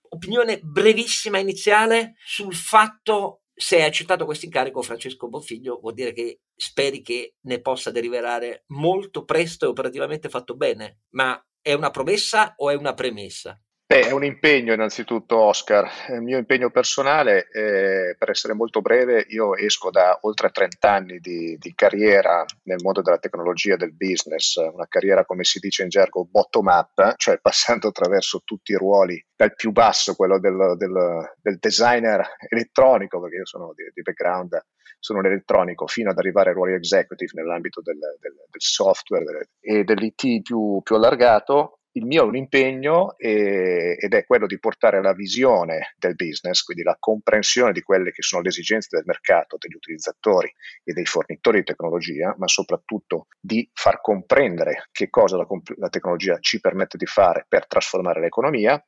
opinione 0.10 0.60
brevissima 0.62 1.38
iniziale 1.40 2.16
sul 2.24 2.54
fatto 2.54 3.43
se 3.56 3.78
hai 3.78 3.84
accettato 3.84 4.26
questo 4.26 4.46
incarico, 4.46 4.82
Francesco 4.82 5.28
Bonfiglio, 5.28 5.80
vuol 5.80 5.94
dire 5.94 6.12
che 6.12 6.42
speri 6.56 7.02
che 7.02 7.36
ne 7.42 7.62
possa 7.62 7.92
derivare 7.92 8.64
molto 8.68 9.26
presto 9.26 9.66
e 9.66 9.70
operativamente 9.70 10.30
fatto 10.30 10.56
bene. 10.56 11.02
Ma 11.12 11.42
è 11.62 11.74
una 11.74 11.92
promessa 11.92 12.54
o 12.58 12.70
è 12.70 12.76
una 12.76 12.94
premessa? 12.94 13.60
Beh, 13.86 14.08
è 14.08 14.12
un 14.12 14.24
impegno 14.24 14.74
innanzitutto, 14.74 15.38
Oscar. 15.38 15.88
Il 16.10 16.22
mio 16.22 16.38
impegno 16.38 16.72
personale, 16.72 17.50
eh, 17.52 18.16
per 18.18 18.30
essere 18.30 18.54
molto 18.54 18.82
breve, 18.82 19.26
io 19.28 19.56
esco 19.56 19.92
da 19.92 20.18
oltre 20.22 20.50
30 20.50 20.90
anni 20.90 21.20
di, 21.20 21.58
di, 21.60 21.74
carriera 21.76 22.46
nel 22.64 22.82
mondo 22.82 23.02
della 23.02 23.20
tecnologia, 23.20 23.76
del 23.76 23.94
business, 23.94 24.56
una 24.56 24.88
carriera 24.88 25.26
come 25.26 25.44
si 25.44 25.60
dice 25.60 25.84
in 25.84 25.90
gergo 25.90 26.26
bottom 26.26 26.68
up, 26.68 27.16
cioè 27.18 27.40
passando 27.40 27.90
attraverso 27.90 28.42
tutti 28.46 28.72
i 28.72 28.78
ruoli, 28.78 29.24
dal 29.36 29.54
più 29.54 29.72
basso, 29.72 30.16
quello 30.16 30.40
del, 30.40 30.76
del, 30.78 31.36
del 31.42 31.58
designer 31.60 32.26
elettronico, 32.50 33.20
perché 33.20 33.36
io 33.36 33.46
sono 33.46 33.74
di, 33.76 33.84
di, 33.94 34.02
background, 34.02 34.60
sono 34.98 35.20
un 35.20 35.26
elettronico, 35.26 35.88
fino 35.88 36.10
ad 36.10 36.18
arrivare 36.18 36.50
ai 36.50 36.56
ruoli 36.56 36.74
executive 36.74 37.34
nell'ambito 37.36 37.82
del, 37.82 38.00
del 38.20 38.34
software 38.58 39.50
e 39.60 39.84
dell'IT 39.84 40.42
più, 40.42 40.80
più 40.82 40.96
allargato 40.96 41.80
il 41.94 42.06
mio 42.06 42.24
è 42.24 42.26
un 42.26 42.36
impegno 42.36 43.18
e, 43.18 43.96
ed 44.00 44.14
è 44.14 44.26
quello 44.26 44.48
di 44.48 44.60
portare 44.60 45.02
la 45.02 45.14
visione 45.14 45.96
del 45.98 46.16
business, 46.16 46.64
quindi 46.64 46.84
la 46.84 46.98
comprensione 47.00 47.72
di 47.72 47.82
quelle 47.82 48.12
che 48.12 48.22
sono 48.22 48.42
le 48.42 48.50
esigenze 48.50 48.90
del 48.92 49.06
mercato, 49.06 49.58
degli 49.60 49.76
utilizzatori 49.76 50.52
e 50.84 50.94
dei 50.94 51.06
fornitori 51.06 51.60
di 51.60 51.66
tecnologia, 51.66 52.34
ma 52.38 52.48
soprattutto 52.48 53.28
di 53.40 53.70
far 53.74 54.02
comprendere 54.02 54.90
che 54.92 55.10
cosa 55.10 55.38
la, 55.38 55.48
la 55.78 55.90
tecnologia 55.90 56.40
ci 56.40 56.60
permette 56.60 56.98
di 56.98 57.06
fare 57.06 57.46
per 57.48 57.68
trasformare 57.68 58.20
l'economia 58.20 58.84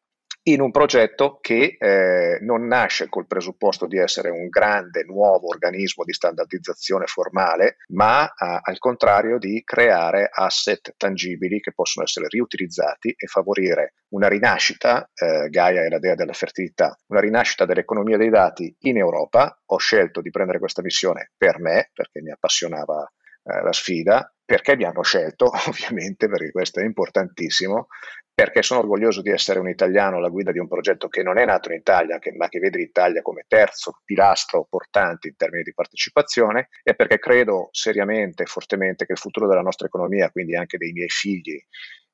in 0.47 0.61
un 0.61 0.69
progetto 0.69 1.39
che 1.41 1.75
eh, 1.79 2.37
non 2.41 2.67
nasce 2.67 3.09
col 3.09 3.25
presupposto 3.25 3.87
di 3.87 3.97
essere 3.97 4.29
un 4.29 4.47
grande 4.47 5.03
nuovo 5.03 5.47
organismo 5.47 6.03
di 6.03 6.13
standardizzazione 6.13 7.05
formale, 7.07 7.77
ma 7.87 8.27
eh, 8.27 8.59
al 8.61 8.77
contrario 8.77 9.39
di 9.39 9.63
creare 9.63 10.29
asset 10.31 10.93
tangibili 10.97 11.59
che 11.59 11.73
possono 11.73 12.05
essere 12.05 12.27
riutilizzati 12.29 13.15
e 13.17 13.25
favorire 13.25 13.93
una 14.09 14.27
rinascita, 14.27 15.09
eh, 15.15 15.49
Gaia 15.49 15.83
è 15.83 15.89
la 15.89 15.99
dea 15.99 16.13
della 16.13 16.33
fertilità, 16.33 16.95
una 17.07 17.21
rinascita 17.21 17.65
dell'economia 17.65 18.17
dei 18.17 18.29
dati 18.29 18.75
in 18.81 18.97
Europa. 18.97 19.59
Ho 19.65 19.77
scelto 19.77 20.21
di 20.21 20.29
prendere 20.29 20.59
questa 20.59 20.83
missione 20.83 21.31
per 21.35 21.59
me, 21.59 21.89
perché 21.91 22.21
mi 22.21 22.29
appassionava 22.29 23.01
eh, 23.45 23.61
la 23.63 23.73
sfida, 23.73 24.35
perché 24.45 24.75
mi 24.75 24.85
hanno 24.85 25.01
scelto, 25.01 25.51
ovviamente, 25.67 26.27
perché 26.27 26.51
questo 26.51 26.79
è 26.79 26.83
importantissimo, 26.83 27.87
perché 28.33 28.61
sono 28.61 28.81
orgoglioso 28.81 29.21
di 29.21 29.31
essere 29.31 29.59
un 29.59 29.69
italiano 29.69 30.17
alla 30.17 30.29
guida 30.29 30.51
di 30.51 30.59
un 30.59 30.67
progetto 30.67 31.07
che 31.07 31.23
non 31.23 31.37
è 31.37 31.45
nato 31.45 31.71
in 31.71 31.77
Italia, 31.77 32.19
che, 32.19 32.33
ma 32.33 32.47
che 32.49 32.59
vede 32.59 32.77
l'Italia 32.77 33.21
come 33.21 33.45
terzo 33.47 34.01
pilastro 34.03 34.67
portante 34.69 35.29
in 35.29 35.35
termini 35.35 35.63
di 35.63 35.73
partecipazione 35.73 36.67
e 36.83 36.95
perché 36.95 37.17
credo 37.17 37.69
seriamente 37.71 38.43
e 38.43 38.45
fortemente 38.45 39.05
che 39.05 39.13
il 39.13 39.19
futuro 39.19 39.47
della 39.47 39.61
nostra 39.61 39.87
economia, 39.87 40.29
quindi 40.29 40.55
anche 40.55 40.77
dei 40.77 40.91
miei 40.91 41.09
figli 41.09 41.57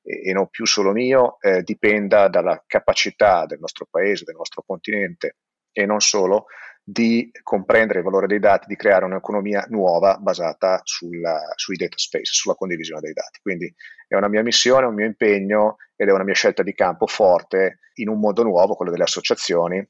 e, 0.02 0.32
non 0.32 0.48
più 0.48 0.64
solo 0.64 0.92
mio, 0.92 1.38
eh, 1.40 1.62
dipenda 1.62 2.28
dalla 2.28 2.62
capacità 2.66 3.44
del 3.44 3.58
nostro 3.58 3.86
paese, 3.90 4.24
del 4.24 4.36
nostro 4.36 4.62
continente 4.64 5.36
e 5.72 5.86
non 5.86 6.00
solo 6.00 6.46
di 6.84 7.30
comprendere 7.42 8.00
il 8.00 8.04
valore 8.04 8.26
dei 8.26 8.40
dati, 8.40 8.66
di 8.66 8.76
creare 8.76 9.04
un'economia 9.04 9.66
nuova 9.68 10.16
basata 10.18 10.80
sulla, 10.82 11.40
sui 11.54 11.76
data 11.76 11.96
space, 11.96 12.32
sulla 12.32 12.54
condivisione 12.54 13.00
dei 13.00 13.12
dati. 13.12 13.38
Quindi 13.40 13.72
è 14.08 14.16
una 14.16 14.28
mia 14.28 14.42
missione, 14.42 14.86
un 14.86 14.94
mio 14.94 15.06
impegno 15.06 15.76
ed 15.94 16.08
è 16.08 16.12
una 16.12 16.24
mia 16.24 16.34
scelta 16.34 16.62
di 16.62 16.74
campo 16.74 17.06
forte 17.06 17.78
in 17.94 18.08
un 18.08 18.18
modo 18.18 18.42
nuovo, 18.42 18.74
quello 18.74 18.90
delle 18.90 19.04
associazioni, 19.04 19.86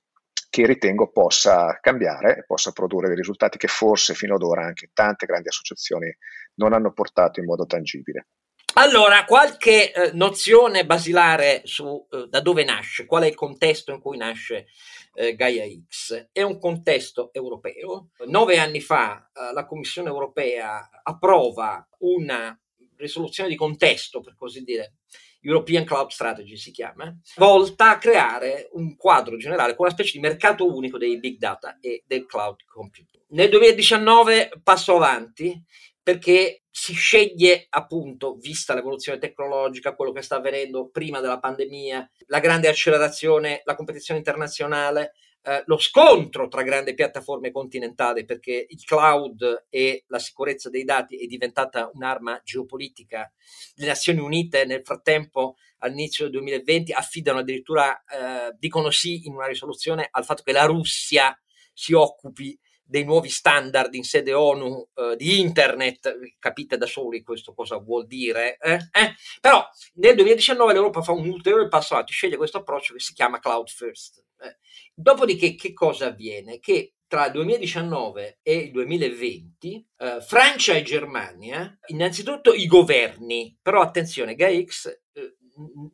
che 0.50 0.66
ritengo 0.66 1.10
possa 1.10 1.78
cambiare 1.80 2.38
e 2.38 2.44
possa 2.44 2.72
produrre 2.72 3.06
dei 3.06 3.16
risultati 3.16 3.56
che 3.56 3.68
forse 3.68 4.12
fino 4.12 4.34
ad 4.34 4.42
ora 4.42 4.66
anche 4.66 4.90
tante 4.92 5.24
grandi 5.24 5.48
associazioni 5.48 6.14
non 6.56 6.74
hanno 6.74 6.92
portato 6.92 7.40
in 7.40 7.46
modo 7.46 7.64
tangibile. 7.64 8.26
Allora, 8.74 9.26
qualche 9.26 9.92
eh, 9.92 10.10
nozione 10.14 10.86
basilare 10.86 11.60
su 11.64 12.06
eh, 12.10 12.26
da 12.28 12.40
dove 12.40 12.64
nasce, 12.64 13.04
qual 13.04 13.24
è 13.24 13.26
il 13.26 13.34
contesto 13.34 13.92
in 13.92 14.00
cui 14.00 14.16
nasce 14.16 14.68
eh, 15.12 15.34
Gaia 15.34 15.64
X? 15.66 16.30
È 16.32 16.40
un 16.40 16.58
contesto 16.58 17.34
europeo. 17.34 18.08
Nove 18.28 18.58
anni 18.58 18.80
fa 18.80 19.30
eh, 19.34 19.52
la 19.52 19.66
Commissione 19.66 20.08
europea 20.08 20.88
approva 21.02 21.86
una 21.98 22.58
risoluzione 22.96 23.50
di 23.50 23.56
contesto, 23.56 24.22
per 24.22 24.36
così 24.36 24.62
dire, 24.62 24.94
European 25.42 25.84
Cloud 25.84 26.08
Strategy 26.08 26.56
si 26.56 26.70
chiama, 26.70 27.14
volta 27.36 27.90
a 27.90 27.98
creare 27.98 28.70
un 28.72 28.96
quadro 28.96 29.36
generale 29.36 29.74
con 29.74 29.84
una 29.84 29.94
specie 29.94 30.12
di 30.12 30.20
mercato 30.20 30.72
unico 30.72 30.96
dei 30.96 31.18
big 31.18 31.36
data 31.36 31.76
e 31.78 32.04
del 32.06 32.24
cloud 32.24 32.64
computing. 32.64 33.24
Nel 33.32 33.50
2019 33.50 34.60
passo 34.62 34.94
avanti 34.94 35.60
perché 36.02 36.62
si 36.70 36.94
sceglie 36.94 37.66
appunto, 37.68 38.34
vista 38.34 38.74
l'evoluzione 38.74 39.18
tecnologica, 39.18 39.94
quello 39.94 40.12
che 40.12 40.22
sta 40.22 40.36
avvenendo 40.36 40.88
prima 40.88 41.20
della 41.20 41.38
pandemia, 41.38 42.10
la 42.26 42.40
grande 42.40 42.68
accelerazione, 42.68 43.60
la 43.64 43.74
competizione 43.74 44.18
internazionale, 44.18 45.12
eh, 45.44 45.62
lo 45.66 45.76
scontro 45.76 46.48
tra 46.48 46.62
grandi 46.62 46.94
piattaforme 46.94 47.50
continentali, 47.50 48.24
perché 48.24 48.64
il 48.68 48.84
cloud 48.84 49.66
e 49.68 50.04
la 50.06 50.18
sicurezza 50.18 50.70
dei 50.70 50.84
dati 50.84 51.16
è 51.16 51.26
diventata 51.26 51.90
un'arma 51.92 52.40
geopolitica. 52.44 53.30
Le 53.74 53.86
Nazioni 53.86 54.20
Unite 54.20 54.64
nel 54.64 54.82
frattempo 54.82 55.56
all'inizio 55.78 56.24
del 56.24 56.34
2020 56.34 56.92
affidano 56.92 57.40
addirittura, 57.40 58.02
eh, 58.04 58.54
dicono 58.58 58.90
sì 58.90 59.26
in 59.26 59.34
una 59.34 59.46
risoluzione 59.46 60.08
al 60.10 60.24
fatto 60.24 60.42
che 60.42 60.52
la 60.52 60.64
Russia 60.64 61.36
si 61.72 61.92
occupi 61.92 62.58
dei 62.92 63.04
nuovi 63.04 63.30
standard 63.30 63.94
in 63.94 64.04
sede 64.04 64.34
ONU 64.34 64.90
eh, 64.94 65.16
di 65.16 65.40
internet, 65.40 66.14
capite 66.38 66.76
da 66.76 66.84
soli 66.84 67.22
questo 67.22 67.54
cosa 67.54 67.78
vuol 67.78 68.06
dire, 68.06 68.58
eh? 68.58 68.74
Eh? 68.92 69.14
però 69.40 69.66
nel 69.94 70.14
2019 70.14 70.74
l'Europa 70.74 71.00
fa 71.00 71.12
un 71.12 71.26
ulteriore 71.26 71.68
passo 71.68 71.94
avanti, 71.94 72.12
sceglie 72.12 72.36
questo 72.36 72.58
approccio 72.58 72.92
che 72.92 73.00
si 73.00 73.14
chiama 73.14 73.40
Cloud 73.40 73.66
First. 73.68 74.22
Eh. 74.42 74.58
Dopodiché 74.92 75.54
che 75.54 75.72
cosa 75.72 76.08
avviene? 76.08 76.58
Che 76.58 76.96
tra 77.06 77.26
il 77.26 77.32
2019 77.32 78.40
e 78.42 78.56
il 78.56 78.70
2020 78.72 79.88
eh, 79.96 80.20
Francia 80.20 80.74
e 80.74 80.82
Germania, 80.82 81.78
innanzitutto 81.86 82.52
i 82.52 82.66
governi, 82.66 83.56
però 83.62 83.80
attenzione, 83.80 84.34
GAIX 84.34 85.00
eh, 85.14 85.36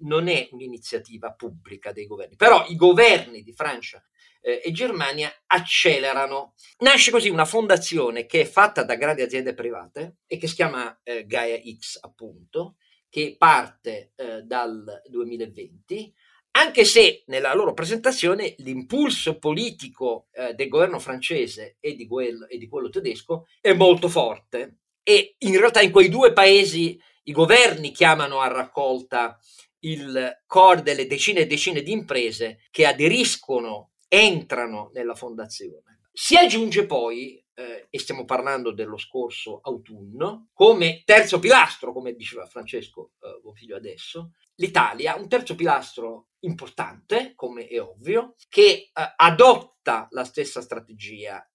non 0.01 0.27
è 0.27 0.49
un'iniziativa 0.51 1.33
pubblica 1.33 1.93
dei 1.93 2.07
governi, 2.07 2.35
però 2.35 2.65
i 2.67 2.75
governi 2.75 3.43
di 3.43 3.53
Francia 3.53 4.03
eh, 4.41 4.61
e 4.65 4.73
Germania 4.73 5.33
accelerano. 5.47 6.55
Nasce 6.79 7.11
così 7.11 7.29
una 7.29 7.45
fondazione 7.45 8.27
che 8.27 8.43
è 8.43 8.45
fatta 8.45 8.83
da 8.83 8.97
grandi 8.97 9.23
aziende 9.23 9.55
private 9.55 10.19
e 10.27 10.39
che 10.39 10.47
si 10.47 10.55
chiama 10.55 10.99
eh, 11.03 11.27
Gaia 11.27 11.59
X, 11.59 11.99
appunto, 12.01 12.77
che 13.09 13.37
parte 13.39 14.13
eh, 14.17 14.43
dal 14.43 15.03
2020 15.09 16.15
anche 16.59 16.85
se 16.85 17.23
nella 17.27 17.55
loro 17.55 17.73
presentazione 17.73 18.55
l'impulso 18.59 19.39
politico 19.39 20.27
eh, 20.33 20.55
del 20.55 20.69
governo 20.69 20.99
francese 20.99 21.77
e 21.79 21.95
di, 21.95 22.07
quello, 22.07 22.49
e 22.49 22.59
di, 22.59 22.69
quello, 22.69 22.89
tedesco 22.89 23.47
è 23.61 23.73
molto 23.75 24.09
forte 24.09 24.79
e 25.05 25.37
in 25.39 25.57
realtà 25.57 25.81
in 25.81 25.93
quei 25.93 26.09
due 26.09 26.33
paesi 26.33 27.01
i 27.25 27.33
governi 27.33 27.93
chiamano 27.93 28.41
a 28.41 28.49
raccolta 28.49 29.39
il 29.81 30.43
core 30.47 30.83
delle 30.83 31.07
decine 31.07 31.41
e 31.41 31.47
decine 31.47 31.83
di 31.83 31.93
imprese 31.93 32.61
che 32.71 32.87
aderiscono 32.87 33.88
entrano 34.09 34.91
nella 34.93 35.15
fondazione. 35.15 36.01
Si 36.13 36.37
aggiunge 36.37 36.87
poi, 36.87 37.43
eh, 37.55 37.87
e 37.91 37.99
stiamo 37.99 38.25
parlando 38.25 38.73
dello 38.73 38.97
scorso 38.97 39.61
autunno, 39.63 40.49
come 40.53 41.03
terzo 41.05 41.39
pilastro, 41.39 41.93
come 41.93 42.15
diceva 42.15 42.47
Francesco 42.47 43.13
eh, 43.21 43.41
Bonfiglio 43.41 43.77
adesso, 43.77 44.33
l'Italia, 44.57 45.15
un 45.15 45.29
terzo 45.29 45.55
pilastro 45.55 46.29
importante, 46.41 47.35
come 47.37 47.69
è 47.69 47.81
ovvio, 47.81 48.35
che 48.49 48.63
eh, 48.63 48.91
adotta 49.17 50.09
la 50.11 50.25
stessa 50.25 50.61
strategia 50.61 51.49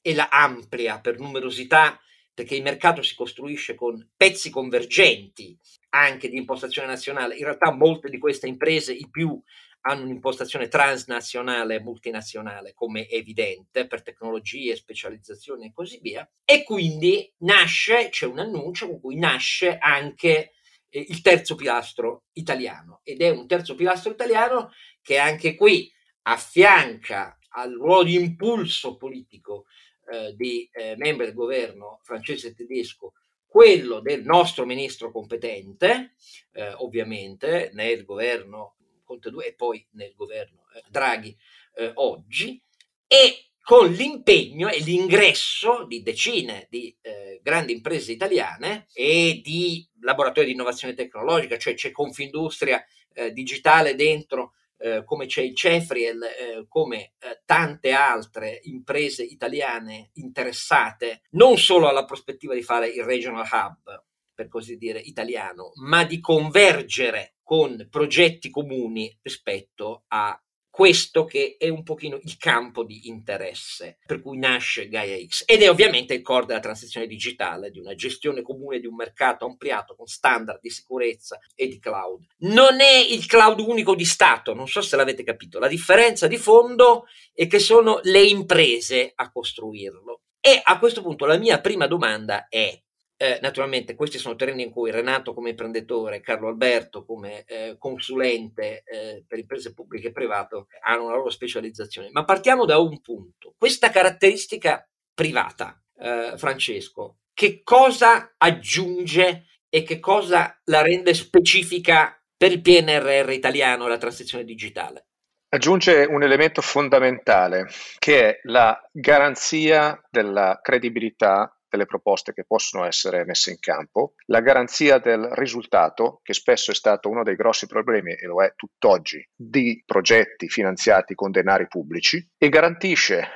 e 0.00 0.14
la 0.14 0.28
amplia 0.30 1.00
per 1.00 1.18
numerosità 1.18 2.00
perché 2.38 2.54
il 2.54 2.62
mercato 2.62 3.02
si 3.02 3.16
costruisce 3.16 3.74
con 3.74 4.10
pezzi 4.16 4.48
convergenti 4.48 5.58
anche 5.90 6.28
di 6.28 6.36
impostazione 6.36 6.86
nazionale. 6.86 7.34
In 7.34 7.42
realtà 7.42 7.72
molte 7.72 8.08
di 8.08 8.18
queste 8.18 8.46
imprese, 8.46 8.92
i 8.92 9.08
più 9.10 9.42
hanno 9.88 10.02
un'impostazione 10.02 10.68
transnazionale 10.68 11.76
e 11.76 11.80
multinazionale, 11.80 12.74
come 12.74 13.08
evidente, 13.08 13.86
per 13.86 14.02
tecnologie, 14.02 14.76
specializzazioni 14.76 15.66
e 15.66 15.72
così 15.72 15.98
via. 16.00 16.28
E 16.44 16.62
quindi 16.62 17.32
nasce, 17.38 18.10
c'è 18.10 18.26
un 18.26 18.38
annuncio 18.38 18.86
con 18.86 19.00
cui 19.00 19.16
nasce 19.16 19.78
anche 19.78 20.52
eh, 20.90 21.06
il 21.08 21.22
terzo 21.22 21.54
pilastro 21.54 22.24
italiano. 22.32 23.00
Ed 23.02 23.22
è 23.22 23.30
un 23.30 23.46
terzo 23.46 23.74
pilastro 23.74 24.12
italiano 24.12 24.72
che 25.00 25.16
anche 25.16 25.54
qui 25.54 25.90
affianca 26.22 27.38
al 27.50 27.72
ruolo 27.72 28.04
di 28.04 28.14
impulso 28.14 28.96
politico 28.96 29.64
eh, 30.12 30.34
di 30.36 30.68
eh, 30.70 30.96
membri 30.96 31.24
del 31.26 31.34
governo 31.34 32.00
francese 32.02 32.48
e 32.48 32.54
tedesco 32.54 33.14
quello 33.48 34.00
del 34.00 34.24
nostro 34.24 34.66
ministro 34.66 35.10
competente, 35.10 36.14
eh, 36.52 36.74
ovviamente 36.76 37.70
nel 37.72 38.04
governo 38.04 38.76
Conte 39.08 39.30
2 39.30 39.46
e 39.46 39.54
poi 39.54 39.84
nel 39.92 40.12
governo 40.14 40.66
eh, 40.74 40.82
Draghi 40.90 41.34
eh, 41.76 41.92
oggi, 41.94 42.62
e 43.06 43.52
con 43.62 43.90
l'impegno 43.90 44.68
e 44.68 44.80
l'ingresso 44.80 45.84
di 45.86 46.02
decine 46.02 46.66
di 46.68 46.94
eh, 47.00 47.40
grandi 47.42 47.72
imprese 47.72 48.12
italiane 48.12 48.86
e 48.92 49.40
di 49.42 49.86
laboratori 50.00 50.46
di 50.46 50.52
innovazione 50.52 50.92
tecnologica, 50.92 51.56
cioè 51.56 51.74
c'è 51.74 51.90
Confindustria 51.90 52.84
eh, 53.14 53.32
digitale 53.32 53.94
dentro, 53.94 54.52
eh, 54.76 55.02
come 55.04 55.24
c'è 55.26 55.40
il 55.42 55.54
Cefriel, 55.54 56.22
eh, 56.22 56.66
come 56.68 57.14
tante 57.44 57.92
altre 57.92 58.60
imprese 58.64 59.22
italiane 59.22 60.10
interessate 60.14 61.22
non 61.30 61.56
solo 61.56 61.88
alla 61.88 62.04
prospettiva 62.04 62.54
di 62.54 62.62
fare 62.62 62.88
il 62.88 63.02
regional 63.02 63.46
hub, 63.50 64.06
per 64.38 64.46
così 64.46 64.76
dire, 64.76 65.00
italiano, 65.00 65.72
ma 65.82 66.04
di 66.04 66.20
convergere 66.20 67.38
con 67.42 67.88
progetti 67.90 68.50
comuni 68.50 69.18
rispetto 69.20 70.04
a 70.06 70.40
questo 70.70 71.24
che 71.24 71.56
è 71.58 71.68
un 71.68 71.82
pochino 71.82 72.20
il 72.22 72.36
campo 72.36 72.84
di 72.84 73.08
interesse 73.08 73.98
per 74.06 74.22
cui 74.22 74.38
nasce 74.38 74.86
Gaia 74.86 75.16
X 75.26 75.42
ed 75.44 75.62
è 75.62 75.68
ovviamente 75.68 76.14
il 76.14 76.22
core 76.22 76.46
della 76.46 76.60
transizione 76.60 77.08
digitale, 77.08 77.72
di 77.72 77.80
una 77.80 77.96
gestione 77.96 78.42
comune 78.42 78.78
di 78.78 78.86
un 78.86 78.94
mercato 78.94 79.44
ampliato 79.44 79.96
con 79.96 80.06
standard 80.06 80.60
di 80.60 80.70
sicurezza 80.70 81.40
e 81.56 81.66
di 81.66 81.80
cloud. 81.80 82.24
Non 82.42 82.80
è 82.80 82.96
il 83.10 83.26
cloud 83.26 83.58
unico 83.58 83.96
di 83.96 84.04
Stato, 84.04 84.54
non 84.54 84.68
so 84.68 84.80
se 84.80 84.94
l'avete 84.94 85.24
capito, 85.24 85.58
la 85.58 85.66
differenza 85.66 86.28
di 86.28 86.36
fondo 86.36 87.06
è 87.34 87.48
che 87.48 87.58
sono 87.58 87.98
le 88.04 88.22
imprese 88.22 89.10
a 89.16 89.32
costruirlo. 89.32 90.20
E 90.40 90.60
a 90.62 90.78
questo 90.78 91.02
punto 91.02 91.26
la 91.26 91.38
mia 91.38 91.60
prima 91.60 91.88
domanda 91.88 92.46
è 92.46 92.80
eh, 93.20 93.40
naturalmente 93.42 93.96
questi 93.96 94.16
sono 94.16 94.36
terreni 94.36 94.62
in 94.62 94.70
cui 94.70 94.92
Renato 94.92 95.34
come 95.34 95.50
imprenditore, 95.50 96.20
Carlo 96.20 96.46
Alberto 96.46 97.04
come 97.04 97.44
eh, 97.46 97.74
consulente 97.76 98.84
eh, 98.84 99.24
per 99.26 99.40
imprese 99.40 99.74
pubbliche 99.74 100.08
e 100.08 100.12
private 100.12 100.66
hanno 100.82 101.06
una 101.06 101.16
loro 101.16 101.28
specializzazione. 101.28 102.10
Ma 102.12 102.24
partiamo 102.24 102.64
da 102.64 102.78
un 102.78 103.00
punto. 103.00 103.54
Questa 103.58 103.90
caratteristica 103.90 104.88
privata, 105.12 105.82
eh, 105.98 106.34
Francesco, 106.36 107.18
che 107.34 107.62
cosa 107.64 108.34
aggiunge 108.36 109.46
e 109.68 109.82
che 109.82 109.98
cosa 109.98 110.56
la 110.66 110.80
rende 110.80 111.12
specifica 111.12 112.22
per 112.36 112.52
il 112.52 112.62
PNRR 112.62 113.30
italiano, 113.30 113.88
la 113.88 113.98
transizione 113.98 114.44
digitale? 114.44 115.06
Aggiunge 115.48 116.04
un 116.04 116.22
elemento 116.22 116.60
fondamentale 116.60 117.66
che 117.98 118.28
è 118.28 118.40
la 118.44 118.80
garanzia 118.92 120.00
della 120.08 120.60
credibilità 120.62 121.57
delle 121.68 121.86
proposte 121.86 122.32
che 122.32 122.44
possono 122.44 122.84
essere 122.84 123.24
messe 123.24 123.50
in 123.50 123.58
campo, 123.58 124.14
la 124.26 124.40
garanzia 124.40 124.98
del 124.98 125.28
risultato, 125.32 126.20
che 126.22 126.32
spesso 126.32 126.70
è 126.70 126.74
stato 126.74 127.08
uno 127.08 127.22
dei 127.22 127.36
grossi 127.36 127.66
problemi, 127.66 128.14
e 128.14 128.26
lo 128.26 128.42
è 128.42 128.52
tutt'oggi, 128.56 129.26
di 129.34 129.82
progetti 129.84 130.48
finanziati 130.48 131.14
con 131.14 131.30
denari 131.30 131.66
pubblici, 131.68 132.26
e 132.36 132.48
garantisce, 132.48 133.26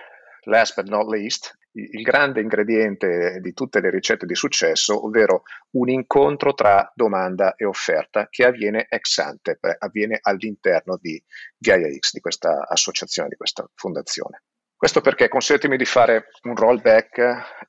last 0.45 0.75
but 0.75 0.89
not 0.89 1.09
least, 1.09 1.59
il 1.75 2.03
grande 2.03 2.41
ingrediente 2.41 3.39
di 3.41 3.53
tutte 3.55 3.81
le 3.81 3.91
ricette 3.91 4.27
di 4.27 4.35
successo, 4.35 5.07
ovvero 5.07 5.43
un 5.73 5.89
incontro 5.89 6.53
tra 6.53 6.91
domanda 6.95 7.55
e 7.55 7.65
offerta 7.65 8.27
che 8.29 8.45
avviene 8.45 8.87
ex 8.89 9.19
ante, 9.19 9.59
avviene 9.79 10.19
all'interno 10.21 10.99
di 11.01 11.23
Gaia 11.57 11.89
X, 11.91 12.13
di 12.13 12.21
questa 12.21 12.67
associazione, 12.69 13.31
di 13.31 13.37
questa 13.37 13.67
fondazione. 13.75 14.43
Questo 14.83 15.01
perché 15.01 15.29
consentimi 15.29 15.77
di 15.77 15.85
fare 15.85 16.27
un 16.43 16.57
rollback 16.57 17.19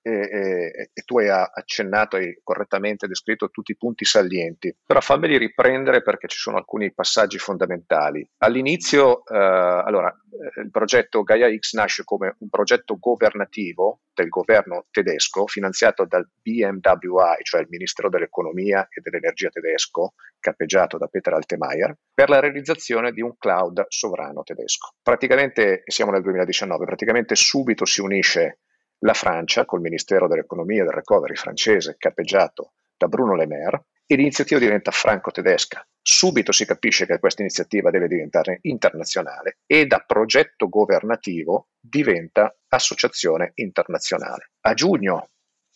e, 0.01 0.11
e, 0.11 0.89
e, 0.91 1.01
tu 1.05 1.19
hai 1.19 1.29
accennato, 1.29 2.15
hai 2.15 2.39
correttamente 2.41 3.05
descritto 3.05 3.51
tutti 3.51 3.71
i 3.71 3.77
punti 3.77 4.03
salienti, 4.03 4.75
però 4.83 4.99
fammeli 4.99 5.37
riprendere 5.37 6.01
perché 6.01 6.27
ci 6.27 6.39
sono 6.39 6.57
alcuni 6.57 6.91
passaggi 6.91 7.37
fondamentali. 7.37 8.27
All'inizio, 8.39 9.23
eh, 9.27 9.37
allora, 9.37 10.09
eh, 10.09 10.61
il 10.61 10.71
progetto 10.71 11.21
Gaia 11.21 11.55
X 11.55 11.73
nasce 11.73 12.03
come 12.03 12.35
un 12.39 12.49
progetto 12.49 12.97
governativo 12.97 13.99
del 14.11 14.29
governo 14.29 14.87
tedesco 14.89 15.45
finanziato 15.45 16.05
dal 16.05 16.27
BMWI, 16.41 17.43
cioè 17.43 17.61
il 17.61 17.67
Ministero 17.69 18.09
dell'Economia 18.09 18.87
e 18.89 19.01
dell'Energia 19.01 19.49
tedesco, 19.49 20.13
cappeggiato 20.39 20.97
da 20.97 21.07
Peter 21.07 21.33
Altemeyer, 21.33 21.95
per 22.13 22.29
la 22.29 22.39
realizzazione 22.39 23.11
di 23.11 23.21
un 23.21 23.37
cloud 23.37 23.85
sovrano 23.87 24.41
tedesco. 24.43 24.93
Praticamente, 25.01 25.83
siamo 25.85 26.11
nel 26.11 26.21
2019, 26.21 26.85
praticamente 26.85 27.01
subito 27.35 27.85
si 27.85 28.01
unisce 28.01 28.59
la 28.99 29.13
Francia 29.13 29.65
col 29.65 29.81
Ministero 29.81 30.27
dell'Economia 30.27 30.81
e 30.81 30.85
del 30.85 30.93
Recovery 30.93 31.35
francese, 31.35 31.95
cappeggiato 31.97 32.73
da 32.97 33.07
Bruno 33.07 33.35
Le 33.35 33.47
Maire, 33.47 33.85
e 34.05 34.15
l'iniziativa 34.15 34.59
diventa 34.59 34.91
franco-tedesca. 34.91 35.85
Subito 36.01 36.51
si 36.51 36.65
capisce 36.65 37.05
che 37.05 37.19
questa 37.19 37.41
iniziativa 37.41 37.89
deve 37.89 38.07
diventare 38.07 38.59
internazionale 38.63 39.59
e 39.65 39.85
da 39.85 40.03
progetto 40.05 40.67
governativo 40.67 41.69
diventa 41.79 42.53
associazione 42.67 43.51
internazionale. 43.55 44.51
A 44.61 44.73
giugno 44.73 45.29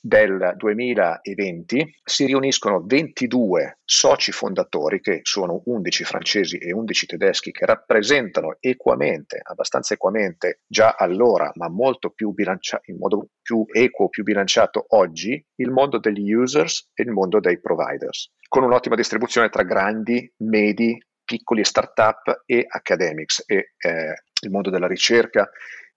del 0.07 0.53
2020 0.55 1.97
si 2.01 2.25
riuniscono 2.25 2.81
22 2.85 3.79
soci 3.83 4.31
fondatori, 4.31 5.01
che 5.01 5.19
sono 5.23 5.61
11 5.65 6.03
francesi 6.05 6.57
e 6.57 6.71
11 6.71 7.05
tedeschi, 7.07 7.51
che 7.51 7.65
rappresentano 7.65 8.55
equamente, 8.61 9.41
abbastanza 9.43 9.95
equamente 9.95 10.61
già 10.65 10.95
allora, 10.97 11.51
ma 11.55 11.67
molto 11.67 12.11
più 12.11 12.31
bilanciato, 12.31 12.89
in 12.89 12.97
modo 12.97 13.27
più 13.41 13.65
equo, 13.69 14.07
più 14.07 14.23
bilanciato 14.23 14.85
oggi, 14.89 15.45
il 15.55 15.71
mondo 15.71 15.99
degli 15.99 16.31
users 16.31 16.89
e 16.93 17.03
il 17.03 17.11
mondo 17.11 17.41
dei 17.41 17.59
providers, 17.59 18.31
con 18.47 18.63
un'ottima 18.63 18.95
distribuzione 18.95 19.49
tra 19.49 19.63
grandi, 19.63 20.31
medi, 20.37 20.97
piccoli 21.25 21.65
start-up 21.65 22.43
e 22.45 22.65
academics 22.65 23.43
e 23.45 23.73
eh, 23.77 24.23
il 24.41 24.51
mondo 24.51 24.69
della 24.69 24.87
ricerca 24.87 25.49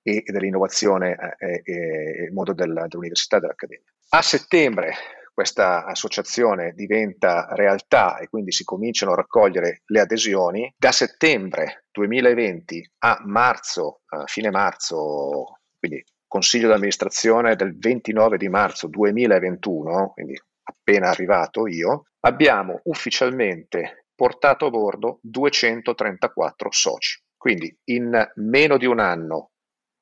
e 0.03 0.25
dell'innovazione 0.27 1.37
e, 1.39 1.63
e 1.65 2.25
il 2.25 2.33
mondo 2.33 2.53
della, 2.53 2.89
dell'università 2.89 3.37
e 3.37 3.41
dell'accademia. 3.41 3.85
A 4.13 4.23
settembre 4.23 4.95
questa 5.33 5.85
associazione 5.87 6.73
diventa 6.75 7.47
realtà 7.53 8.19
e 8.19 8.29
quindi 8.29 8.51
si 8.51 8.65
cominciano 8.65 9.13
a 9.13 9.15
raccogliere 9.15 9.83
le 9.87 10.01
adesioni. 10.01 10.75
Da 10.77 10.91
settembre 10.91 11.85
2020 11.93 12.91
a 13.05 13.23
marzo, 13.25 14.01
a 14.07 14.27
fine 14.27 14.51
marzo, 14.51 15.61
quindi 15.79 16.05
consiglio 16.27 16.67
d'amministrazione 16.67 17.55
del 17.55 17.79
29 17.79 18.37
di 18.37 18.49
marzo 18.49 18.89
2021, 18.89 20.11
quindi 20.15 20.37
appena 20.65 21.11
arrivato 21.11 21.69
io, 21.69 22.07
abbiamo 22.27 22.81
ufficialmente 22.87 24.07
portato 24.13 24.67
a 24.67 24.71
bordo 24.71 25.21
234 25.23 26.73
soci. 26.73 27.23
Quindi 27.37 27.73
in 27.85 28.29
meno 28.35 28.77
di 28.77 28.87
un 28.87 28.99
anno 28.99 29.50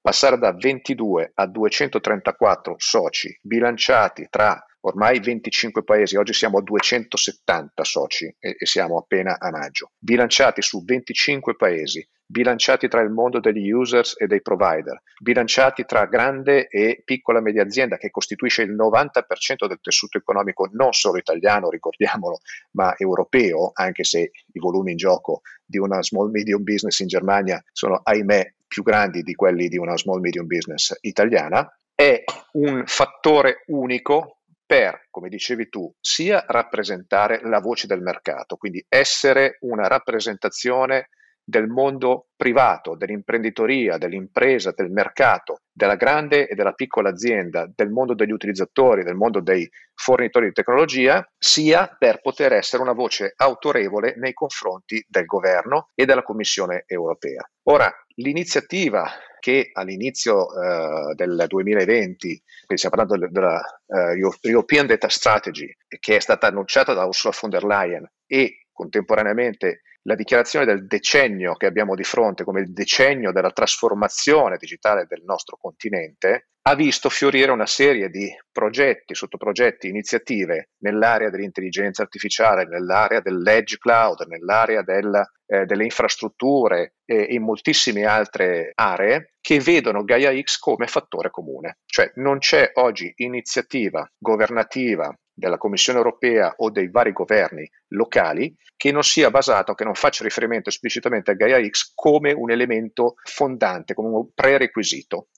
passare 0.08 0.38
da 0.38 0.52
22 0.52 1.32
a 1.34 1.46
234 1.46 2.76
soci 2.78 3.38
bilanciati 3.42 4.26
tra 4.30 4.58
ormai 4.80 5.20
25 5.20 5.82
paesi, 5.82 6.16
oggi 6.16 6.32
siamo 6.32 6.58
a 6.58 6.62
270 6.62 7.84
soci 7.84 8.26
e, 8.38 8.56
e, 8.58 8.66
siamo 8.66 8.98
appena 8.98 9.38
a 9.38 9.50
maggio, 9.50 9.90
bilanciati 9.98 10.62
su 10.62 10.84
25 10.84 11.56
paesi, 11.56 12.06
bilanciati 12.24 12.88
tra 12.88 13.00
il 13.00 13.10
mondo 13.10 13.40
degli 13.40 13.70
users 13.70 14.14
e 14.18 14.26
dei 14.26 14.42
provider, 14.42 15.02
bilanciati 15.18 15.84
tra 15.84 16.04
grande 16.06 16.68
e 16.68 17.02
piccola 17.04 17.40
media 17.40 17.62
azienda 17.62 17.96
che 17.96 18.10
costituisce 18.10 18.62
il 18.62 18.74
90% 18.74 19.66
del 19.66 19.80
tessuto 19.80 20.18
economico 20.18 20.68
non 20.72 20.92
solo 20.92 21.18
italiano, 21.18 21.70
ricordiamolo, 21.70 22.40
ma 22.72 22.94
europeo, 22.96 23.70
anche 23.72 24.04
se 24.04 24.30
i 24.52 24.58
volumi 24.58 24.92
in 24.92 24.98
gioco 24.98 25.40
di 25.64 25.78
una 25.78 26.02
small 26.02 26.30
medium 26.30 26.62
business 26.62 26.98
in 27.00 27.08
Germania 27.08 27.62
sono 27.72 28.00
ahimè 28.02 28.54
più 28.68 28.82
grandi 28.82 29.22
di 29.22 29.34
quelli 29.34 29.68
di 29.68 29.78
una 29.78 29.96
small 29.96 30.20
medium 30.20 30.46
business 30.46 30.96
italiana, 31.00 31.66
è 31.94 32.22
un 32.52 32.84
fattore 32.86 33.64
unico 33.68 34.37
per, 34.68 35.06
come 35.10 35.30
dicevi 35.30 35.70
tu, 35.70 35.90
sia 35.98 36.44
rappresentare 36.46 37.40
la 37.42 37.58
voce 37.58 37.86
del 37.86 38.02
mercato, 38.02 38.56
quindi 38.56 38.84
essere 38.86 39.56
una 39.60 39.86
rappresentazione 39.88 41.08
del 41.48 41.66
mondo 41.66 42.26
privato, 42.36 42.94
dell'imprenditoria, 42.94 43.96
dell'impresa, 43.96 44.74
del 44.76 44.90
mercato, 44.90 45.62
della 45.72 45.94
grande 45.94 46.46
e 46.46 46.54
della 46.54 46.74
piccola 46.74 47.08
azienda, 47.08 47.66
del 47.74 47.88
mondo 47.88 48.12
degli 48.12 48.32
utilizzatori, 48.32 49.02
del 49.02 49.14
mondo 49.14 49.40
dei 49.40 49.66
fornitori 49.94 50.48
di 50.48 50.52
tecnologia, 50.52 51.26
sia 51.38 51.86
per 51.98 52.20
poter 52.20 52.52
essere 52.52 52.82
una 52.82 52.92
voce 52.92 53.32
autorevole 53.34 54.12
nei 54.18 54.34
confronti 54.34 55.02
del 55.08 55.24
governo 55.24 55.88
e 55.94 56.04
della 56.04 56.22
Commissione 56.22 56.84
europea. 56.86 57.48
Ora, 57.62 57.90
l'iniziativa 58.16 59.08
che 59.40 59.70
all'inizio 59.72 60.48
uh, 60.48 61.14
del 61.14 61.46
2020, 61.48 62.42
stiamo 62.74 62.94
parlando 62.94 63.26
della 63.26 63.62
uh, 63.86 64.36
European 64.42 64.86
Data 64.86 65.08
Strategy, 65.08 65.74
che 65.98 66.16
è 66.16 66.20
stata 66.20 66.48
annunciata 66.48 66.92
da 66.92 67.06
Ursula 67.06 67.34
von 67.40 67.48
der 67.48 67.64
Leyen 67.64 68.06
e 68.26 68.66
contemporaneamente 68.78 69.80
la 70.02 70.14
dichiarazione 70.14 70.64
del 70.64 70.86
decennio 70.86 71.54
che 71.54 71.66
abbiamo 71.66 71.96
di 71.96 72.04
fronte 72.04 72.44
come 72.44 72.60
il 72.60 72.72
decennio 72.72 73.32
della 73.32 73.50
trasformazione 73.50 74.56
digitale 74.56 75.04
del 75.08 75.22
nostro 75.24 75.58
continente, 75.60 76.50
ha 76.62 76.74
visto 76.76 77.08
fiorire 77.08 77.50
una 77.50 77.66
serie 77.66 78.08
di 78.08 78.30
progetti, 78.52 79.14
sottoprogetti, 79.14 79.88
iniziative 79.88 80.70
nell'area 80.82 81.30
dell'intelligenza 81.30 82.02
artificiale, 82.02 82.66
nell'area 82.66 83.20
dell'edge 83.20 83.78
cloud, 83.78 84.26
nell'area 84.28 84.82
del, 84.82 85.20
eh, 85.46 85.64
delle 85.64 85.84
infrastrutture 85.84 86.94
e 87.04 87.26
in 87.30 87.42
moltissime 87.42 88.04
altre 88.04 88.72
aree 88.74 89.32
che 89.40 89.58
vedono 89.60 90.04
Gaia 90.04 90.30
X 90.40 90.58
come 90.58 90.86
fattore 90.86 91.30
comune. 91.30 91.78
Cioè 91.86 92.12
non 92.16 92.38
c'è 92.38 92.70
oggi 92.74 93.12
iniziativa 93.16 94.08
governativa 94.18 95.12
della 95.38 95.56
Commissione 95.56 95.98
europea 95.98 96.52
o 96.58 96.70
dei 96.70 96.90
vari 96.90 97.12
governi 97.12 97.70
locali 97.88 98.54
che 98.76 98.90
non 98.90 99.04
sia 99.04 99.30
basato, 99.30 99.74
che 99.74 99.84
non 99.84 99.94
faccia 99.94 100.24
riferimento 100.24 100.68
esplicitamente 100.68 101.30
a 101.30 101.34
Gaia 101.34 101.64
X 101.64 101.92
come 101.94 102.32
un 102.32 102.50
elemento 102.50 103.14
fondante, 103.22 103.94
come 103.94 104.08
un 104.08 104.32
prerequisito. 104.34 105.28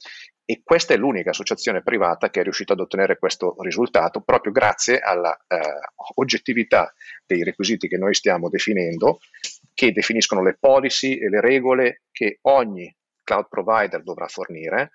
E 0.44 0.62
questa 0.64 0.94
è 0.94 0.96
l'unica 0.96 1.30
associazione 1.30 1.82
privata 1.82 2.28
che 2.30 2.40
è 2.40 2.42
riuscita 2.42 2.72
ad 2.72 2.80
ottenere 2.80 3.18
questo 3.18 3.54
risultato 3.60 4.22
proprio 4.22 4.52
grazie 4.52 4.98
alla 4.98 5.36
eh, 5.46 5.58
oggettività 6.16 6.92
dei 7.24 7.44
requisiti 7.44 7.86
che 7.86 7.98
noi 7.98 8.14
stiamo 8.14 8.48
definendo, 8.48 9.20
che 9.74 9.92
definiscono 9.92 10.42
le 10.42 10.56
policy 10.58 11.18
e 11.18 11.28
le 11.28 11.40
regole 11.40 12.02
che 12.10 12.38
ogni 12.42 12.92
cloud 13.22 13.46
provider 13.48 14.02
dovrà 14.02 14.26
fornire 14.26 14.92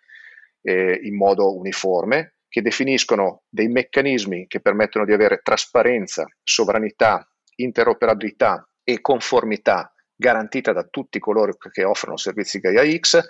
eh, 0.61 0.99
in 1.03 1.15
modo 1.15 1.55
uniforme 1.55 2.34
che 2.47 2.61
definiscono 2.61 3.43
dei 3.49 3.67
meccanismi 3.67 4.47
che 4.47 4.61
permettono 4.61 5.05
di 5.05 5.13
avere 5.13 5.41
trasparenza, 5.43 6.25
sovranità, 6.43 7.27
interoperabilità 7.55 8.67
e 8.83 9.01
conformità 9.01 9.93
garantita 10.15 10.71
da 10.71 10.83
tutti 10.83 11.19
coloro 11.19 11.55
che 11.55 11.83
offrono 11.83 12.17
servizi 12.17 12.59
Gaia 12.59 12.83
X, 12.97 13.21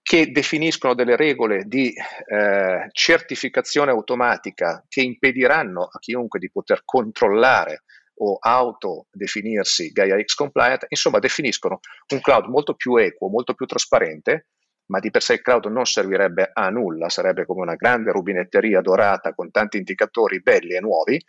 che 0.00 0.30
definiscono 0.30 0.94
delle 0.94 1.16
regole 1.16 1.64
di 1.64 1.90
eh, 1.90 2.88
certificazione 2.92 3.90
automatica 3.90 4.84
che 4.86 5.00
impediranno 5.00 5.82
a 5.82 5.98
chiunque 5.98 6.38
di 6.38 6.50
poter 6.50 6.82
controllare 6.84 7.84
o 8.16 8.36
autodefinirsi 8.38 9.90
Gaia 9.90 10.22
X 10.22 10.34
compliant, 10.34 10.84
insomma 10.88 11.18
definiscono 11.18 11.80
un 12.12 12.20
cloud 12.20 12.46
molto 12.46 12.74
più 12.74 12.96
equo, 12.96 13.28
molto 13.28 13.54
più 13.54 13.66
trasparente, 13.66 14.48
ma 14.86 15.00
di 15.00 15.10
per 15.10 15.22
sé 15.22 15.34
il 15.34 15.42
cloud 15.42 15.66
non 15.66 15.86
servirebbe 15.86 16.50
a 16.52 16.68
nulla, 16.68 17.08
sarebbe 17.08 17.46
come 17.46 17.62
una 17.62 17.74
grande 17.74 18.10
rubinetteria 18.12 18.80
dorata 18.80 19.34
con 19.34 19.50
tanti 19.50 19.78
indicatori 19.78 20.40
belli 20.40 20.74
e 20.74 20.80
nuovi, 20.80 21.22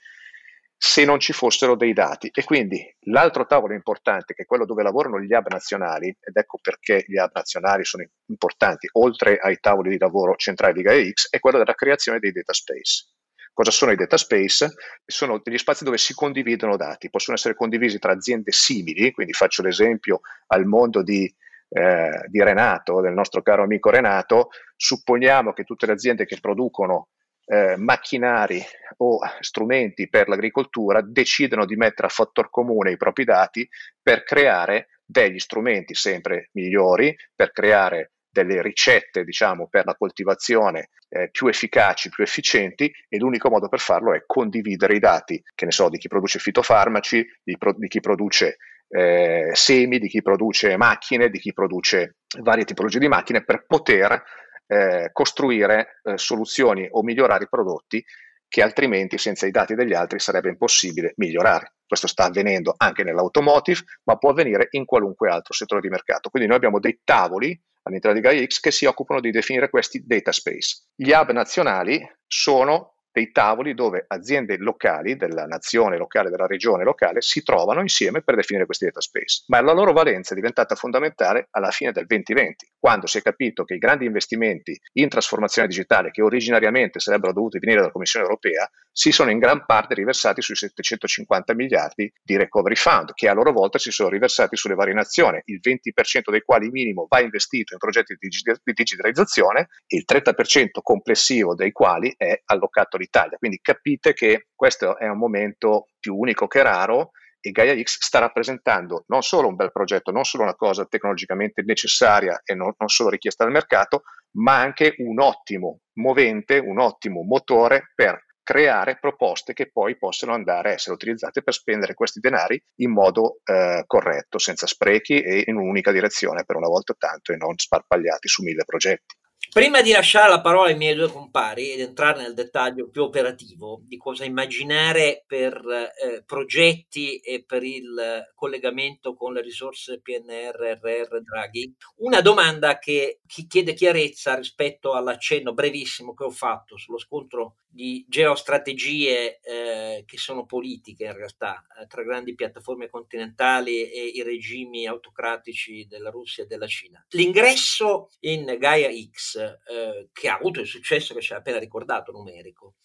se 0.78 1.06
non 1.06 1.20
ci 1.20 1.34
fossero 1.34 1.76
dei 1.76 1.94
dati. 1.94 2.30
E 2.34 2.44
quindi 2.44 2.84
l'altro 3.06 3.46
tavolo 3.46 3.74
importante, 3.74 4.34
che 4.34 4.44
è 4.44 4.46
quello 4.46 4.66
dove 4.66 4.84
lavorano 4.84 5.20
gli 5.20 5.34
hub 5.34 5.48
nazionali, 5.48 6.08
ed 6.08 6.36
ecco 6.36 6.60
perché 6.62 7.06
gli 7.08 7.18
hub 7.18 7.32
nazionali 7.34 7.86
sono 7.86 8.06
importanti, 8.28 8.90
oltre 8.94 9.38
ai 9.38 9.58
tavoli 9.60 9.90
di 9.90 9.98
lavoro 9.98 10.36
centrali 10.36 10.74
di 10.74 10.82
GaiaX, 10.82 11.30
è 11.30 11.40
quello 11.40 11.58
della 11.58 11.74
creazione 11.74 12.20
dei 12.20 12.32
data 12.32 12.54
space. 12.54 13.06
Cosa 13.54 13.72
sono 13.72 13.92
i 13.92 13.96
data 13.96 14.18
space? 14.18 14.74
Sono 15.06 15.40
degli 15.42 15.58
spazi 15.58 15.86
dove 15.86 15.98
si 15.98 16.14
condividono 16.14 16.76
dati, 16.76 17.10
possono 17.10 17.38
essere 17.38 17.56
condivisi 17.56 18.00
tra 18.00 18.12
aziende 18.12 18.52
simili, 18.52 19.14
quindi 19.14 19.32
faccio 19.32 19.62
l'esempio 19.62 20.20
al 20.48 20.66
mondo 20.66 21.02
di 21.02 21.34
eh, 21.70 22.26
di 22.28 22.42
Renato, 22.42 23.02
del 23.02 23.14
nostro 23.14 23.42
caro 23.42 23.64
amico 23.64 23.90
Renato, 23.90 24.50
supponiamo 24.76 25.54
che 25.54 25.64
tutte 25.64 25.86
le 25.86 25.94
aziende 25.94 26.26
che 26.26 26.40
producono 26.40 27.10
eh, 27.46 27.76
macchinari 27.78 28.62
o 28.98 29.20
strumenti 29.40 30.10
per 30.10 30.28
l'agricoltura 30.28 31.02
decidano 31.02 31.66
di 31.66 31.76
mettere 31.76 32.08
a 32.08 32.12
fattor 32.12 32.50
comune 32.50 32.92
i 32.92 32.98
propri 32.98 33.24
dati 33.24 33.68
per 34.02 34.24
creare 34.24 34.88
degli 35.06 35.38
strumenti 35.38 35.94
sempre 35.94 36.50
migliori, 36.54 37.16
per 37.36 37.52
creare 37.52 38.12
delle 38.36 38.62
ricette 38.62 39.24
diciamo, 39.24 39.68
per 39.68 39.86
la 39.86 39.96
coltivazione 39.96 40.90
eh, 41.08 41.30
più 41.30 41.48
efficaci, 41.48 42.10
più 42.10 42.24
efficienti 42.24 42.92
e 43.08 43.18
l'unico 43.18 43.50
modo 43.50 43.70
per 43.70 43.80
farlo 43.80 44.14
è 44.14 44.24
condividere 44.26 44.96
i 44.96 45.00
dati, 45.00 45.42
che 45.54 45.66
ne 45.66 45.72
so, 45.72 45.88
di 45.88 45.98
chi 45.98 46.10
produce 46.10 46.40
fitofarmaci, 46.40 47.26
di, 47.44 47.58
pro- 47.58 47.76
di 47.78 47.88
chi 47.88 48.02
produce 48.02 48.58
eh, 48.88 49.52
semi, 49.54 50.00
di 50.00 50.08
chi 50.08 50.22
produce 50.22 50.78
macchine, 50.78 51.30
di 51.30 51.40
chi 51.40 51.54
produce 51.54 52.18
varie 52.40 52.66
tipologie 52.66 53.00
di 53.00 53.08
macchine 53.08 53.44
per 53.44 53.66
poter 53.66 54.24
eh, 54.68 55.10
costruire 55.12 56.00
eh, 56.04 56.18
soluzioni 56.18 56.88
o 56.90 57.04
migliorare 57.04 57.44
i 57.44 57.50
prodotti 57.50 58.04
che 58.48 58.62
altrimenti 58.62 59.18
senza 59.18 59.46
i 59.46 59.52
dati 59.52 59.76
degli 59.76 59.94
altri 59.94 60.20
sarebbe 60.20 60.50
impossibile 60.50 61.14
migliorare. 61.18 61.74
Questo 61.86 62.08
sta 62.08 62.26
avvenendo 62.26 62.74
anche 62.78 63.04
nell'automotive, 63.04 63.82
ma 64.04 64.18
può 64.18 64.30
avvenire 64.30 64.68
in 64.72 64.86
qualunque 64.86 65.30
altro 65.30 65.54
settore 65.54 65.82
di 65.82 65.90
mercato. 65.90 66.30
Quindi 66.30 66.48
noi 66.48 66.58
abbiamo 66.58 66.80
dei 66.80 67.02
tavoli 67.04 67.60
all'interno 67.84 68.20
di 68.20 68.26
GaiaX 68.26 68.60
che 68.60 68.72
si 68.72 68.86
occupano 68.86 69.20
di 69.20 69.32
definire 69.32 69.70
questi 69.70 70.04
data 70.06 70.32
space. 70.32 70.86
Gli 70.96 71.12
hub 71.12 71.32
nazionali 71.32 72.02
sono 72.26 72.95
dei 73.16 73.32
tavoli 73.32 73.74
dove 73.74 74.04
aziende 74.10 74.58
locali 74.58 75.16
della 75.16 75.46
nazione 75.46 75.96
locale, 75.96 76.30
della 76.30 76.48
regione 76.48 76.84
locale, 76.84 77.22
si 77.22 77.44
trovano 77.44 77.80
insieme 77.80 78.22
per 78.22 78.36
definire 78.36 78.66
questi 78.66 78.84
data 78.84 79.00
space. 79.00 79.46
Ma 79.48 79.62
la 79.62 79.72
loro 79.72 79.94
valenza 79.94 80.34
è 80.34 80.36
diventata 80.36 80.76
fondamentale 80.76 81.48
alla 81.52 81.72
fine 81.72 81.94
del 81.94 82.08
2020, 82.08 82.74
quando 82.78 83.08
si 83.08 83.20
è 83.20 83.22
capito 83.22 83.64
che 83.64 83.76
i 83.76 83.78
grandi 83.78 84.04
investimenti 84.04 84.78
in 84.96 85.08
trasformazione 85.08 85.70
digitale, 85.70 86.12
che 86.12 86.22
originariamente 86.22 87.00
sarebbero 87.00 87.32
dovuti 87.32 87.58
venire 87.58 87.80
dalla 87.80 87.94
Commissione 87.94 88.26
europea, 88.26 88.70
si 88.92 89.14
sono 89.14 89.32
in 89.32 89.40
gran 89.40 89.66
parte 89.66 89.94
riversati 89.94 90.42
sui 90.42 90.56
750 90.56 91.54
miliardi 91.54 92.12
di 92.22 92.36
recovery 92.36 92.76
fund, 92.76 93.14
che 93.14 93.30
a 93.30 93.34
loro 93.34 93.54
volta 93.54 93.78
si 93.78 93.92
sono 93.92 94.10
riversati 94.10 94.58
sulle 94.58 94.76
varie 94.76 94.94
nazioni, 94.94 95.42
il 95.46 95.62
20% 95.62 96.32
dei 96.32 96.42
quali 96.42 96.70
minimo 96.70 97.06
va 97.10 97.22
investito 97.22 97.74
in 97.74 97.80
progetti 97.80 98.18
di 98.20 98.30
digitalizzazione 98.74 99.68
e 99.88 99.98
il 99.98 100.04
30% 100.06 100.82
complessivo 100.82 101.56
dei 101.56 101.72
quali 101.72 102.14
è 102.18 102.42
allocato 102.46 102.98
l'Italia. 103.06 103.38
Quindi 103.38 103.60
capite 103.62 104.14
che 104.14 104.48
questo 104.54 104.98
è 104.98 105.08
un 105.08 105.18
momento 105.18 105.88
più 106.00 106.16
unico 106.16 106.48
che 106.48 106.62
raro 106.62 107.12
e 107.40 107.52
Gaia 107.52 107.80
X 107.80 107.98
sta 108.00 108.20
rappresentando 108.20 109.04
non 109.08 109.22
solo 109.22 109.48
un 109.48 109.56
bel 109.56 109.72
progetto, 109.72 110.12
non 110.12 110.24
solo 110.24 110.44
una 110.44 110.56
cosa 110.56 110.86
tecnologicamente 110.86 111.62
necessaria 111.64 112.42
e 112.44 112.56
non, 112.56 112.74
non 112.78 112.90
solo 112.90 113.10
richiesta 113.10 113.44
dal 113.44 113.54
mercato, 113.54 114.02
ma 114.38 114.60
anche 114.60 114.96
un 114.98 115.20
ottimo 115.20 115.82
movente, 116.00 116.58
un 116.58 116.80
ottimo 116.80 117.22
motore 117.22 117.92
per 117.94 118.26
creare 118.42 118.98
proposte 119.00 119.54
che 119.54 119.72
poi 119.72 119.98
possono 119.98 120.34
andare 120.34 120.70
a 120.70 120.74
essere 120.74 120.94
utilizzate 120.94 121.42
per 121.42 121.54
spendere 121.54 121.96
questi 121.96 122.20
denari 122.20 122.62
in 122.82 122.92
modo 122.92 123.40
eh, 123.44 123.84
corretto, 123.88 124.38
senza 124.38 124.68
sprechi 124.68 125.20
e 125.20 125.44
in 125.48 125.56
un'unica 125.56 125.92
direzione 125.92 126.46
per 126.46 126.56
una 126.56 126.68
volta 126.68 126.94
tanto 126.98 127.32
e 127.32 127.38
non 127.38 127.58
sparpagliati 127.58 128.28
su 128.28 128.44
mille 128.44 128.64
progetti. 128.64 129.16
Prima 129.56 129.82
di 129.82 129.94
lasciare 129.94 130.28
la 130.28 130.42
parola 130.42 130.68
ai 130.68 130.76
miei 130.76 130.96
due 130.96 131.10
compari 131.10 131.72
ed 131.72 131.80
entrare 131.80 132.22
nel 132.22 132.34
dettaglio 132.34 132.90
più 132.90 133.04
operativo 133.04 133.80
di 133.86 133.96
cosa 133.96 134.26
immaginare 134.26 135.24
per 135.26 135.54
eh, 135.56 136.24
progetti 136.26 137.20
e 137.20 137.46
per 137.46 137.64
il 137.64 138.34
collegamento 138.36 139.16
con 139.16 139.32
le 139.32 139.42
risorse 139.42 140.02
PNRR 140.02 141.22
Draghi, 141.22 141.74
una 142.00 142.20
domanda 142.20 142.80
che 142.80 143.22
chi 143.26 143.48
chiede 143.48 143.74
chiarezza 143.74 144.36
rispetto 144.36 144.92
all'accenno 144.92 145.54
brevissimo 145.54 146.14
che 146.14 146.26
ho 146.26 146.32
fatto 146.32 146.76
sullo 146.76 147.00
scontro 147.00 147.56
di 147.76 148.06
geostrategie 148.08 149.40
eh, 149.40 150.04
che 150.06 150.18
sono 150.18 150.46
politiche 150.46 151.06
in 151.06 151.14
realtà 151.14 151.66
eh, 151.82 151.88
tra 151.88 152.04
grandi 152.04 152.34
piattaforme 152.34 152.90
continentali 152.90 153.90
e 153.90 154.06
i 154.06 154.22
regimi 154.22 154.86
autocratici 154.86 155.86
della 155.86 156.10
Russia 156.10 156.44
e 156.44 156.48
della 156.48 156.68
Cina. 156.68 157.06
L'ingresso 157.10 158.10
in 158.22 158.56
Gaia 158.58 158.90
X 158.90 159.45
eh, 159.46 160.10
che 160.12 160.30
ha 160.30 160.36
avuto 160.36 160.60
il 160.60 160.68
successo 160.68 161.14
che 161.14 161.22
ci 161.22 161.34
ha 161.34 161.38
appena 161.38 161.60
ricordato 161.60 162.12
numerico, 162.12 162.76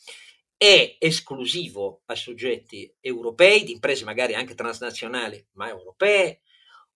è 0.56 0.96
esclusivo 0.98 2.02
a 2.06 2.14
soggetti 2.14 2.94
europei, 3.00 3.64
di 3.64 3.72
imprese 3.72 4.04
magari 4.04 4.34
anche 4.34 4.54
transnazionali, 4.54 5.44
ma 5.52 5.68
europee, 5.68 6.42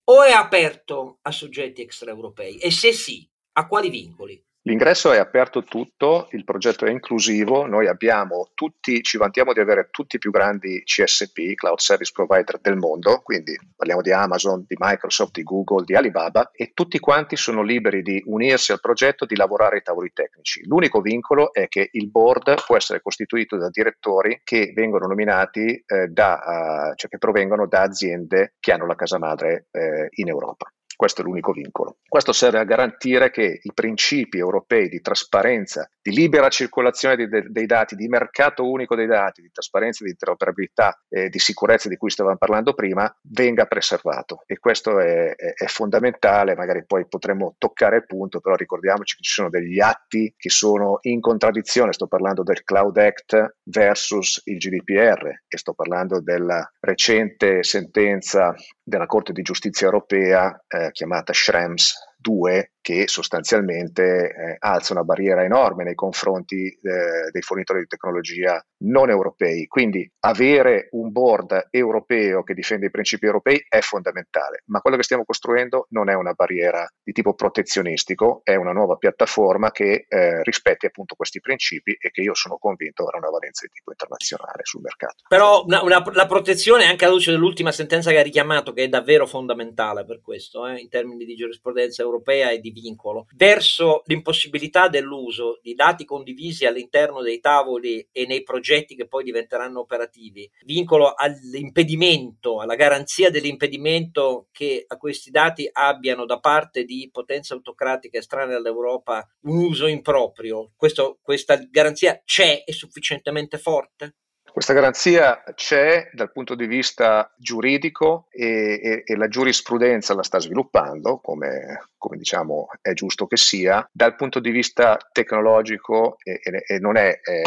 o 0.04 0.22
è 0.22 0.32
aperto 0.32 1.18
a 1.22 1.30
soggetti 1.30 1.80
extraeuropei? 1.80 2.58
E 2.58 2.70
se 2.70 2.92
sì, 2.92 3.26
a 3.52 3.66
quali 3.66 3.88
vincoli? 3.88 4.44
L'ingresso 4.66 5.12
è 5.12 5.18
aperto 5.18 5.62
tutto, 5.62 6.28
il 6.30 6.42
progetto 6.42 6.86
è 6.86 6.90
inclusivo, 6.90 7.66
noi 7.66 7.86
abbiamo 7.86 8.48
tutti, 8.54 9.02
ci 9.02 9.18
vantiamo 9.18 9.52
di 9.52 9.60
avere 9.60 9.88
tutti 9.90 10.16
i 10.16 10.18
più 10.18 10.30
grandi 10.30 10.82
CSP, 10.82 11.52
Cloud 11.52 11.78
Service 11.80 12.12
Provider 12.14 12.58
del 12.62 12.76
mondo, 12.76 13.20
quindi 13.22 13.54
parliamo 13.76 14.00
di 14.00 14.10
Amazon, 14.10 14.64
di 14.66 14.74
Microsoft, 14.78 15.32
di 15.32 15.42
Google, 15.42 15.84
di 15.84 15.94
Alibaba 15.94 16.50
e 16.50 16.70
tutti 16.72 16.98
quanti 16.98 17.36
sono 17.36 17.60
liberi 17.60 18.00
di 18.00 18.22
unirsi 18.24 18.72
al 18.72 18.80
progetto, 18.80 19.26
di 19.26 19.36
lavorare 19.36 19.76
ai 19.76 19.82
tavoli 19.82 20.12
tecnici. 20.14 20.66
L'unico 20.66 21.02
vincolo 21.02 21.52
è 21.52 21.68
che 21.68 21.90
il 21.92 22.08
board 22.08 22.64
può 22.64 22.78
essere 22.78 23.02
costituito 23.02 23.58
da 23.58 23.68
direttori 23.68 24.40
che 24.42 24.72
vengono 24.74 25.06
nominati 25.06 25.84
eh, 25.86 26.06
da, 26.08 26.88
uh, 26.90 26.94
cioè 26.94 27.10
che 27.10 27.18
provengono 27.18 27.66
da 27.66 27.82
aziende 27.82 28.54
che 28.58 28.72
hanno 28.72 28.86
la 28.86 28.94
casa 28.94 29.18
madre 29.18 29.66
eh, 29.72 30.08
in 30.12 30.28
Europa. 30.28 30.73
Questo 30.96 31.22
è 31.22 31.24
l'unico 31.24 31.52
vincolo. 31.52 31.96
Questo 32.08 32.32
serve 32.32 32.58
a 32.58 32.64
garantire 32.64 33.30
che 33.30 33.58
i 33.62 33.72
principi 33.74 34.38
europei 34.38 34.88
di 34.88 35.00
trasparenza, 35.00 35.88
di 36.00 36.12
libera 36.12 36.48
circolazione 36.48 37.16
dei, 37.16 37.44
dei 37.48 37.66
dati, 37.66 37.96
di 37.96 38.08
mercato 38.08 38.68
unico 38.68 38.94
dei 38.94 39.06
dati, 39.06 39.42
di 39.42 39.50
trasparenza, 39.50 40.04
di 40.04 40.10
interoperabilità 40.10 41.02
e 41.08 41.28
di 41.28 41.38
sicurezza 41.38 41.88
di 41.88 41.96
cui 41.96 42.10
stavamo 42.10 42.36
parlando 42.36 42.74
prima, 42.74 43.12
venga 43.22 43.66
preservato. 43.66 44.42
E 44.46 44.58
questo 44.58 45.00
è, 45.00 45.34
è, 45.34 45.54
è 45.54 45.66
fondamentale, 45.66 46.54
magari 46.54 46.84
poi 46.84 47.06
potremo 47.06 47.54
toccare 47.58 47.96
il 47.96 48.06
punto, 48.06 48.40
però 48.40 48.54
ricordiamoci 48.54 49.16
che 49.16 49.22
ci 49.22 49.32
sono 49.32 49.50
degli 49.50 49.80
atti 49.80 50.32
che 50.36 50.50
sono 50.50 50.98
in 51.02 51.20
contraddizione, 51.20 51.92
sto 51.92 52.06
parlando 52.06 52.42
del 52.42 52.62
Cloud 52.64 52.96
Act 52.96 53.56
versus 53.64 54.40
il 54.44 54.58
GDPR 54.58 55.26
e 55.48 55.58
sto 55.58 55.74
parlando 55.74 56.20
della 56.20 56.68
recente 56.80 57.62
sentenza 57.62 58.54
della 58.84 59.06
Corte 59.06 59.32
di 59.32 59.42
Giustizia 59.42 59.86
europea 59.86 60.62
eh, 60.68 60.90
chiamata 60.92 61.32
Schrems 61.32 61.94
2 62.24 62.72
che 62.80 63.08
sostanzialmente 63.08 64.02
eh, 64.02 64.56
alza 64.58 64.92
una 64.92 65.04
barriera 65.04 65.42
enorme 65.42 65.84
nei 65.84 65.94
confronti 65.94 66.66
eh, 66.66 67.30
dei 67.30 67.40
fornitori 67.40 67.80
di 67.80 67.86
tecnologia 67.86 68.62
non 68.84 69.08
europei. 69.08 69.66
Quindi 69.66 70.10
avere 70.20 70.88
un 70.90 71.10
board 71.10 71.68
europeo 71.70 72.42
che 72.42 72.52
difende 72.52 72.86
i 72.86 72.90
principi 72.90 73.24
europei 73.24 73.64
è 73.68 73.80
fondamentale, 73.80 74.64
ma 74.66 74.80
quello 74.80 74.98
che 74.98 75.02
stiamo 75.02 75.24
costruendo 75.24 75.86
non 75.90 76.10
è 76.10 76.14
una 76.14 76.32
barriera 76.32 76.86
di 77.02 77.12
tipo 77.12 77.32
protezionistico, 77.32 78.42
è 78.44 78.54
una 78.54 78.72
nuova 78.72 78.96
piattaforma 78.96 79.70
che 79.70 80.04
eh, 80.06 80.42
rispetti 80.42 80.84
appunto 80.84 81.14
questi 81.14 81.40
principi 81.40 81.96
e 81.98 82.10
che 82.10 82.20
io 82.20 82.34
sono 82.34 82.58
convinto 82.58 83.04
avrà 83.04 83.16
una 83.16 83.30
valenza 83.30 83.64
di 83.66 83.72
tipo 83.72 83.92
internazionale 83.92 84.60
sul 84.62 84.82
mercato. 84.82 85.22
Però 85.26 85.64
una, 85.64 85.82
una, 85.82 86.04
la 86.12 86.26
protezione, 86.26 86.84
anche 86.84 87.06
alla 87.06 87.14
luce 87.14 87.30
dell'ultima 87.30 87.72
sentenza 87.72 88.10
che 88.10 88.18
ha 88.18 88.22
richiamato, 88.22 88.74
che 88.74 88.84
è 88.84 88.88
davvero 88.88 89.26
fondamentale 89.26 90.04
per 90.04 90.20
questo, 90.20 90.66
eh, 90.66 90.80
in 90.80 90.90
termini 90.90 91.24
di 91.24 91.34
giurisprudenza 91.34 92.02
europea 92.02 92.13
e 92.24 92.60
di 92.60 92.70
vincolo, 92.70 93.26
verso 93.36 94.02
l'impossibilità 94.06 94.88
dell'uso 94.88 95.58
di 95.62 95.74
dati 95.74 96.04
condivisi 96.04 96.66
all'interno 96.66 97.22
dei 97.22 97.40
tavoli 97.40 98.06
e 98.12 98.26
nei 98.26 98.42
progetti 98.42 98.94
che 98.94 99.06
poi 99.06 99.24
diventeranno 99.24 99.80
operativi, 99.80 100.50
vincolo 100.64 101.14
all'impedimento, 101.14 102.60
alla 102.60 102.74
garanzia 102.74 103.30
dell'impedimento 103.30 104.48
che 104.52 104.84
a 104.86 104.96
questi 104.96 105.30
dati 105.30 105.68
abbiano 105.70 106.24
da 106.26 106.38
parte 106.38 106.84
di 106.84 107.08
potenze 107.12 107.54
autocratiche 107.54 108.18
estranee 108.18 108.56
all'Europa 108.56 109.26
un 109.42 109.64
uso 109.64 109.86
improprio. 109.86 110.72
Questo, 110.76 111.18
questa 111.22 111.56
garanzia 111.70 112.20
c'è? 112.24 112.64
È 112.64 112.72
sufficientemente 112.72 113.58
forte? 113.58 114.16
Questa 114.54 114.72
garanzia 114.72 115.42
c'è 115.56 116.10
dal 116.12 116.30
punto 116.30 116.54
di 116.54 116.66
vista 116.68 117.28
giuridico 117.36 118.28
e, 118.30 118.78
e, 118.80 119.02
e 119.04 119.16
la 119.16 119.26
giurisprudenza 119.26 120.14
la 120.14 120.22
sta 120.22 120.38
sviluppando, 120.38 121.18
come, 121.18 121.88
come, 121.98 122.16
diciamo 122.16 122.68
è 122.80 122.92
giusto 122.92 123.26
che 123.26 123.36
sia, 123.36 123.84
dal 123.90 124.14
punto 124.14 124.38
di 124.38 124.52
vista 124.52 124.96
tecnologico 125.10 126.18
e, 126.22 126.38
e 126.68 126.78
non 126.78 126.96
è, 126.96 127.18
è, 127.20 127.42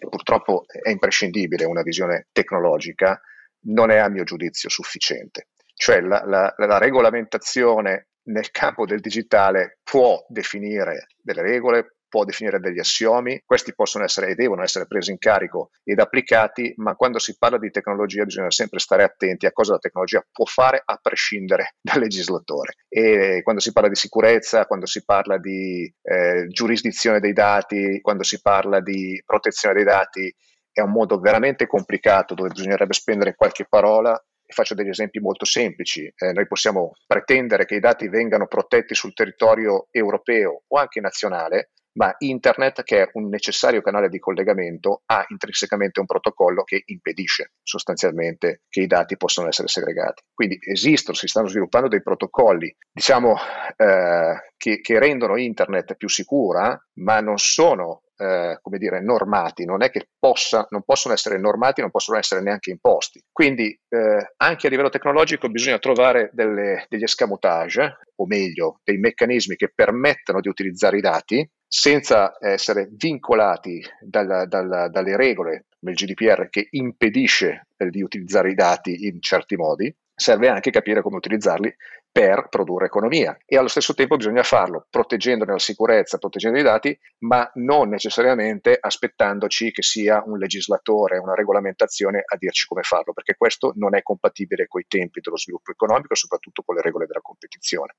purtroppo 0.00 0.64
è 0.66 0.90
imprescindibile 0.90 1.64
una 1.64 1.82
visione 1.82 2.26
tecnologica, 2.32 3.20
non 3.66 3.92
è 3.92 3.98
a 3.98 4.08
mio 4.08 4.24
giudizio 4.24 4.68
sufficiente. 4.68 5.50
Cioè 5.74 6.00
la, 6.00 6.24
la, 6.26 6.52
la 6.56 6.78
regolamentazione 6.78 8.08
nel 8.24 8.50
campo 8.50 8.84
del 8.84 8.98
digitale 8.98 9.78
può 9.84 10.26
definire 10.28 11.06
delle 11.22 11.42
regole, 11.42 11.97
può 12.08 12.24
definire 12.24 12.58
degli 12.58 12.78
assiomi, 12.78 13.42
questi 13.44 13.74
possono 13.74 14.04
essere 14.04 14.28
e 14.28 14.34
devono 14.34 14.62
essere 14.62 14.86
presi 14.86 15.10
in 15.10 15.18
carico 15.18 15.70
ed 15.84 16.00
applicati, 16.00 16.72
ma 16.76 16.94
quando 16.94 17.18
si 17.18 17.36
parla 17.38 17.58
di 17.58 17.70
tecnologia 17.70 18.24
bisogna 18.24 18.50
sempre 18.50 18.78
stare 18.78 19.02
attenti 19.02 19.46
a 19.46 19.52
cosa 19.52 19.72
la 19.72 19.78
tecnologia 19.78 20.24
può 20.30 20.44
fare 20.44 20.82
a 20.84 20.98
prescindere 21.00 21.74
dal 21.80 22.00
legislatore. 22.00 22.74
E 22.88 23.40
quando 23.42 23.60
si 23.60 23.72
parla 23.72 23.88
di 23.88 23.96
sicurezza, 23.96 24.66
quando 24.66 24.86
si 24.86 25.04
parla 25.04 25.38
di 25.38 25.92
eh, 26.02 26.46
giurisdizione 26.48 27.20
dei 27.20 27.32
dati, 27.32 28.00
quando 28.00 28.22
si 28.22 28.40
parla 28.40 28.80
di 28.80 29.22
protezione 29.24 29.74
dei 29.74 29.84
dati, 29.84 30.34
è 30.72 30.80
un 30.80 30.90
modo 30.90 31.18
veramente 31.18 31.66
complicato 31.66 32.34
dove 32.34 32.50
bisognerebbe 32.50 32.92
spendere 32.92 33.34
qualche 33.34 33.66
parola 33.68 34.20
faccio 34.52 34.74
degli 34.74 34.88
esempi 34.88 35.20
molto 35.20 35.44
semplici. 35.44 36.10
Eh, 36.14 36.32
noi 36.32 36.46
possiamo 36.46 36.92
pretendere 37.06 37.66
che 37.66 37.76
i 37.76 37.80
dati 37.80 38.08
vengano 38.08 38.46
protetti 38.46 38.94
sul 38.94 39.12
territorio 39.12 39.88
europeo 39.90 40.62
o 40.66 40.78
anche 40.78 41.00
nazionale, 41.00 41.70
ma 41.98 42.14
Internet, 42.18 42.84
che 42.84 43.02
è 43.02 43.10
un 43.14 43.28
necessario 43.28 43.82
canale 43.82 44.08
di 44.08 44.20
collegamento, 44.20 45.02
ha 45.06 45.24
intrinsecamente 45.28 45.98
un 45.98 46.06
protocollo 46.06 46.62
che 46.62 46.82
impedisce 46.86 47.54
sostanzialmente 47.60 48.62
che 48.68 48.82
i 48.82 48.86
dati 48.86 49.16
possano 49.16 49.48
essere 49.48 49.66
segregati. 49.66 50.22
Quindi 50.32 50.58
esistono, 50.60 51.16
si 51.16 51.26
stanno 51.26 51.48
sviluppando 51.48 51.88
dei 51.88 52.00
protocolli, 52.00 52.72
diciamo, 52.92 53.36
eh, 53.76 54.52
che, 54.56 54.80
che 54.80 54.98
rendono 55.00 55.36
Internet 55.36 55.96
più 55.96 56.08
sicura, 56.08 56.80
ma 57.00 57.18
non 57.18 57.36
sono 57.38 58.02
eh, 58.16 58.58
come 58.62 58.78
dire, 58.78 59.00
normati, 59.00 59.64
non 59.64 59.82
è 59.82 59.90
che 59.90 60.08
possa, 60.18 60.66
non 60.70 60.82
possono 60.84 61.14
essere 61.14 61.36
normati, 61.38 61.80
non 61.80 61.90
possono 61.90 62.18
essere 62.18 62.42
neanche 62.42 62.70
imposti. 62.70 63.20
Quindi 63.32 63.76
eh, 63.88 64.34
anche 64.36 64.66
a 64.66 64.70
livello 64.70 64.88
tecnologico 64.88 65.48
bisogna 65.48 65.78
trovare 65.78 66.30
delle, 66.32 66.86
degli 66.88 67.02
escamotage, 67.02 67.98
o 68.16 68.26
meglio, 68.26 68.80
dei 68.84 68.98
meccanismi 68.98 69.56
che 69.56 69.72
permettano 69.74 70.40
di 70.40 70.48
utilizzare 70.48 70.98
i 70.98 71.00
dati 71.00 71.48
senza 71.68 72.36
essere 72.40 72.88
vincolati 72.90 73.84
dalla, 74.00 74.46
dalla, 74.46 74.88
dalle 74.88 75.16
regole 75.16 75.66
il 75.80 75.94
GDPR 75.94 76.48
che 76.48 76.68
impedisce 76.70 77.68
eh, 77.76 77.90
di 77.90 78.02
utilizzare 78.02 78.50
i 78.50 78.54
dati 78.54 79.06
in 79.06 79.20
certi 79.20 79.54
modi, 79.54 79.94
serve 80.14 80.48
anche 80.48 80.70
capire 80.70 81.02
come 81.02 81.16
utilizzarli 81.16 81.72
per 82.18 82.48
produrre 82.48 82.86
economia 82.86 83.38
e 83.46 83.56
allo 83.56 83.68
stesso 83.68 83.94
tempo 83.94 84.16
bisogna 84.16 84.42
farlo 84.42 84.88
proteggendone 84.90 85.52
la 85.52 85.58
sicurezza, 85.60 86.18
proteggendo 86.18 86.58
i 86.58 86.64
dati, 86.64 86.98
ma 87.18 87.48
non 87.54 87.90
necessariamente 87.90 88.76
aspettandoci 88.80 89.70
che 89.70 89.82
sia 89.82 90.24
un 90.26 90.36
legislatore, 90.36 91.18
una 91.18 91.36
regolamentazione 91.36 92.24
a 92.26 92.36
dirci 92.36 92.66
come 92.66 92.82
farlo, 92.82 93.12
perché 93.12 93.36
questo 93.36 93.72
non 93.76 93.94
è 93.94 94.02
compatibile 94.02 94.66
con 94.66 94.80
i 94.80 94.86
tempi 94.88 95.20
dello 95.20 95.38
sviluppo 95.38 95.70
economico 95.70 96.14
e 96.14 96.16
soprattutto 96.16 96.62
con 96.62 96.74
le 96.74 96.82
regole 96.82 97.06
della 97.06 97.20
competizione. 97.22 97.94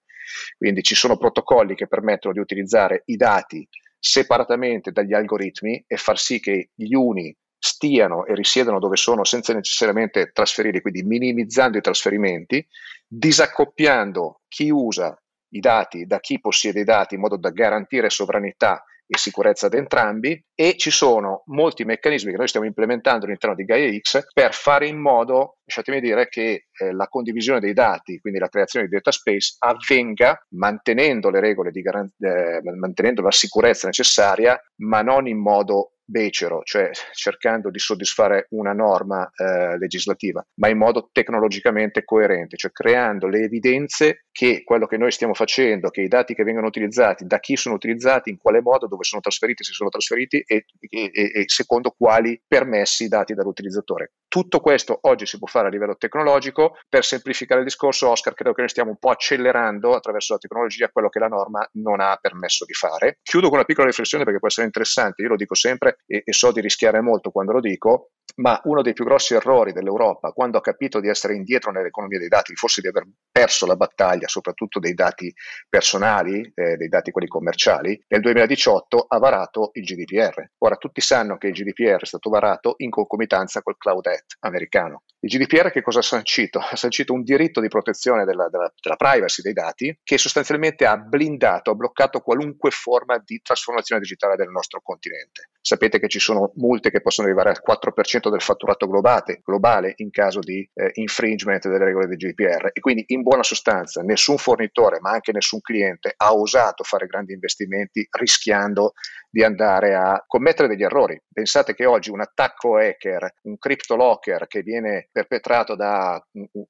Quindi 0.58 0.84
ci 0.84 0.96
sono 0.96 1.16
protocolli 1.16 1.74
che 1.74 1.88
permettono 1.88 2.34
di 2.34 2.42
utilizzare 2.42 3.04
i 3.06 3.16
dati 3.16 3.66
separatamente 3.98 4.92
dagli 4.92 5.14
algoritmi 5.14 5.82
e 5.88 5.96
far 5.96 6.20
sì 6.20 6.42
che 6.42 6.72
gli 6.76 6.94
uni 6.94 7.34
stiano 7.60 8.26
e 8.26 8.34
risiedano 8.34 8.80
dove 8.80 8.96
sono 8.96 9.24
senza 9.24 9.54
necessariamente 9.54 10.32
trasferirli, 10.32 10.82
quindi 10.82 11.04
minimizzando 11.04 11.78
i 11.78 11.82
trasferimenti, 11.82 12.66
disaccoppiando 13.08 14.42
chi 14.48 14.70
usa 14.70 15.16
i 15.52 15.60
dati 15.60 16.06
da 16.06 16.20
chi 16.20 16.40
possiede 16.40 16.82
i 16.82 16.86
dati 16.86 17.16
in 17.16 17.22
modo 17.22 17.38
da 17.38 17.50
garantire 17.50 18.10
sovranità 18.10 18.84
e 19.12 19.18
sicurezza 19.18 19.66
ad 19.66 19.74
entrambi 19.74 20.40
e 20.54 20.78
ci 20.78 20.92
sono 20.92 21.42
molti 21.48 21.84
meccanismi 21.84 22.30
che 22.30 22.38
noi 22.38 22.48
stiamo 22.48 22.68
implementando 22.68 23.26
all'interno 23.26 23.56
di 23.56 23.66
Gaia 23.66 23.92
X 23.98 24.28
per 24.32 24.54
fare 24.54 24.86
in 24.86 25.00
modo, 25.00 25.58
lasciatemi 25.66 26.00
dire, 26.00 26.30
che 26.30 26.68
eh, 26.72 26.94
la 26.94 27.08
condivisione 27.08 27.60
dei 27.60 27.74
dati, 27.74 28.20
quindi 28.20 28.38
la 28.38 28.50
creazione 28.50 28.86
di 28.86 28.94
data 28.94 29.10
space, 29.10 29.56
avvenga 29.58 30.40
mantenendo 30.50 31.32
le 31.32 31.40
regole, 31.40 31.72
di 31.72 31.82
garan- 31.82 32.14
eh, 32.20 32.62
mantenendo 32.78 33.24
la 33.24 33.32
sicurezza 33.32 33.88
necessaria, 33.88 34.56
ma 34.84 35.02
non 35.02 35.28
in 35.28 35.40
modo 35.40 35.94
becero, 36.10 36.62
cioè 36.64 36.90
cercando 37.14 37.70
di 37.70 37.80
soddisfare 37.80 38.48
una 38.50 38.74
norma 38.74 39.30
eh, 39.36 39.78
legislativa, 39.78 40.46
ma 40.56 40.68
in 40.68 40.78
modo 40.78 41.10
tecnologicamente 41.12 42.04
coerente, 42.04 42.58
cioè 42.58 42.72
creando 42.72 43.28
le 43.28 43.44
evidenze 43.44 44.26
che 44.32 44.64
quello 44.64 44.88
che 44.88 44.98
noi 44.98 45.12
stiamo 45.12 45.34
facendo, 45.34 45.90
che 45.90 46.02
i 46.02 46.08
dati 46.08 46.34
che 46.34 46.44
vengono 46.44 46.68
utilizzati, 46.68 47.26
da 47.26 47.40
chi 47.40 47.56
sono 47.56 47.76
utilizzati, 47.76 48.30
in 48.30 48.38
quale 48.38 48.62
modo, 48.62 48.88
dove 48.88 49.04
sono 49.04 49.22
trasferiti, 49.22 49.64
se 49.64 49.74
sono 49.74 49.90
trasferiti 49.90 50.44
e, 50.46 50.66
e, 50.90 51.12
e 51.14 51.44
secondo 51.48 51.94
quali 51.98 52.42
permessi 52.48 53.08
dati 53.08 53.34
dall'utilizzatore. 53.34 54.14
Tutto 54.28 54.60
questo 54.60 55.00
oggi 55.02 55.26
si 55.26 55.38
può 55.38 55.48
fare 55.48 55.68
a 55.68 55.72
livello 55.72 55.98
tecnologico. 55.98 56.78
Per 56.88 57.04
semplificare 57.04 57.62
il 57.62 57.66
discorso, 57.66 58.10
Oscar, 58.10 58.34
credo 58.34 58.54
che 58.54 58.62
noi 58.62 58.70
stiamo 58.70 58.92
un 58.92 58.98
po' 58.98 59.10
accelerando 59.10 59.96
attraverso 59.96 60.34
la 60.34 60.40
tecnologia 60.40 60.90
quello 60.90 61.10
che 61.10 61.20
la 61.20 61.28
norma 61.28 61.68
non 61.74 62.00
ha 62.00 62.18
permesso 62.22 62.64
di 62.66 62.74
fare. 62.74 63.18
Chiudo 63.24 63.48
con 63.48 63.58
una 63.58 63.66
piccola 63.66 63.88
riflessione 63.88 64.24
perché 64.24 64.40
può 64.40 64.48
essere 64.48 64.68
interessante, 64.68 65.22
io 65.24 65.30
lo 65.30 65.36
dico 65.36 65.56
sempre 65.56 65.99
e, 66.06 66.24
e 66.26 66.34
so 66.34 66.52
di 66.52 66.62
rischiare 66.62 67.02
molto 67.02 67.32
quando 67.32 67.54
lo 67.54 67.60
dico, 67.60 68.12
ma 68.36 68.60
uno 68.66 68.82
dei 68.82 68.94
più 68.94 69.06
grossi 69.06 69.34
errori 69.34 69.74
dell'Europa 69.74 70.32
quando 70.32 70.58
ha 70.58 70.62
capito 70.62 71.00
di 71.00 71.10
essere 71.10 71.36
indietro 71.36 71.72
nell'economia 71.72 72.20
dei 72.20 72.28
dati, 72.28 72.56
forse 72.56 72.82
di 72.82 72.88
aver 72.88 73.06
perso 73.32 73.66
la 73.66 73.76
battaglia, 73.76 74.28
soprattutto 74.28 74.80
dei 74.80 74.94
dati 74.94 75.34
personali, 75.68 76.52
eh, 76.54 76.76
dei 76.76 76.88
dati 76.88 77.12
quelli 77.12 77.28
commerciali, 77.28 78.00
nel 78.08 78.22
2018 78.22 79.06
ha 79.08 79.18
varato 79.18 79.72
il 79.74 79.84
GDPR. 79.84 80.52
Ora 80.60 80.76
tutti 80.76 81.02
sanno 81.02 81.38
che 81.38 81.48
il 81.48 81.54
GDPR 81.54 82.02
è 82.02 82.06
stato 82.06 82.30
varato 82.30 82.76
in 82.78 82.90
concomitanza 82.90 83.62
col 83.62 83.78
Cloud 83.78 84.06
Act 84.06 84.38
americano. 84.40 85.04
Il 85.22 85.30
GDPR 85.30 85.72
che 85.72 85.82
cosa 85.82 86.00
ha 86.00 86.04
sancito? 86.04 86.60
Ha 86.60 86.76
sancito 86.76 87.14
un 87.14 87.24
diritto 87.24 87.60
di 87.60 87.68
protezione 87.68 88.24
della, 88.24 88.48
della, 88.50 88.72
della 88.80 88.96
privacy 88.96 89.42
dei 89.42 89.54
dati 89.54 90.00
che 90.02 90.18
sostanzialmente 90.18 90.86
ha 90.86 90.98
blindato, 90.98 91.72
ha 91.72 91.76
bloccato 91.76 92.22
qualunque 92.22 92.72
forma 92.72 93.18
di 93.18 93.42
trasformazione 93.42 94.02
digitale 94.02 94.36
del 94.36 94.50
nostro 94.50 94.82
continente. 94.82 95.50
Sapete 95.62 96.00
che 96.00 96.08
ci 96.08 96.20
sono 96.20 96.54
multe 96.56 96.90
che 96.90 97.02
possono 97.02 97.28
arrivare 97.28 97.50
al 97.50 97.62
4% 97.66 98.19
del 98.28 98.42
fatturato 98.42 98.86
globale, 98.88 99.40
globale 99.46 99.94
in 99.98 100.10
caso 100.10 100.42
di 100.42 100.70
eh, 100.74 100.92
infringement 100.96 101.66
delle 101.70 101.86
regole 101.86 102.08
del 102.08 102.18
GDPR 102.18 102.72
e 102.74 102.80
quindi 102.82 103.06
in 103.08 103.22
buona 103.22 103.44
sostanza 103.44 104.02
nessun 104.02 104.38
fornitore 104.38 105.00
ma 105.00 105.12
anche 105.12 105.32
nessun 105.32 105.62
cliente 105.62 106.14
ha 106.18 106.34
osato 106.34 106.84
fare 106.84 107.08
grandi 107.08 107.32
investimenti 107.32 108.06
rischiando 108.10 108.92
di 109.30 109.44
andare 109.44 109.96
a 109.96 110.22
commettere 110.28 110.68
degli 110.68 110.84
errori. 110.84 111.22
Pensate 111.32 111.74
che 111.74 111.86
oggi 111.86 112.10
un 112.10 112.20
attacco 112.20 112.78
hacker, 112.78 113.36
un 113.44 113.58
crypto 113.58 113.96
locker 113.96 114.48
che 114.48 114.62
viene 114.62 115.08
perpetrato 115.12 115.76
da, 115.76 116.22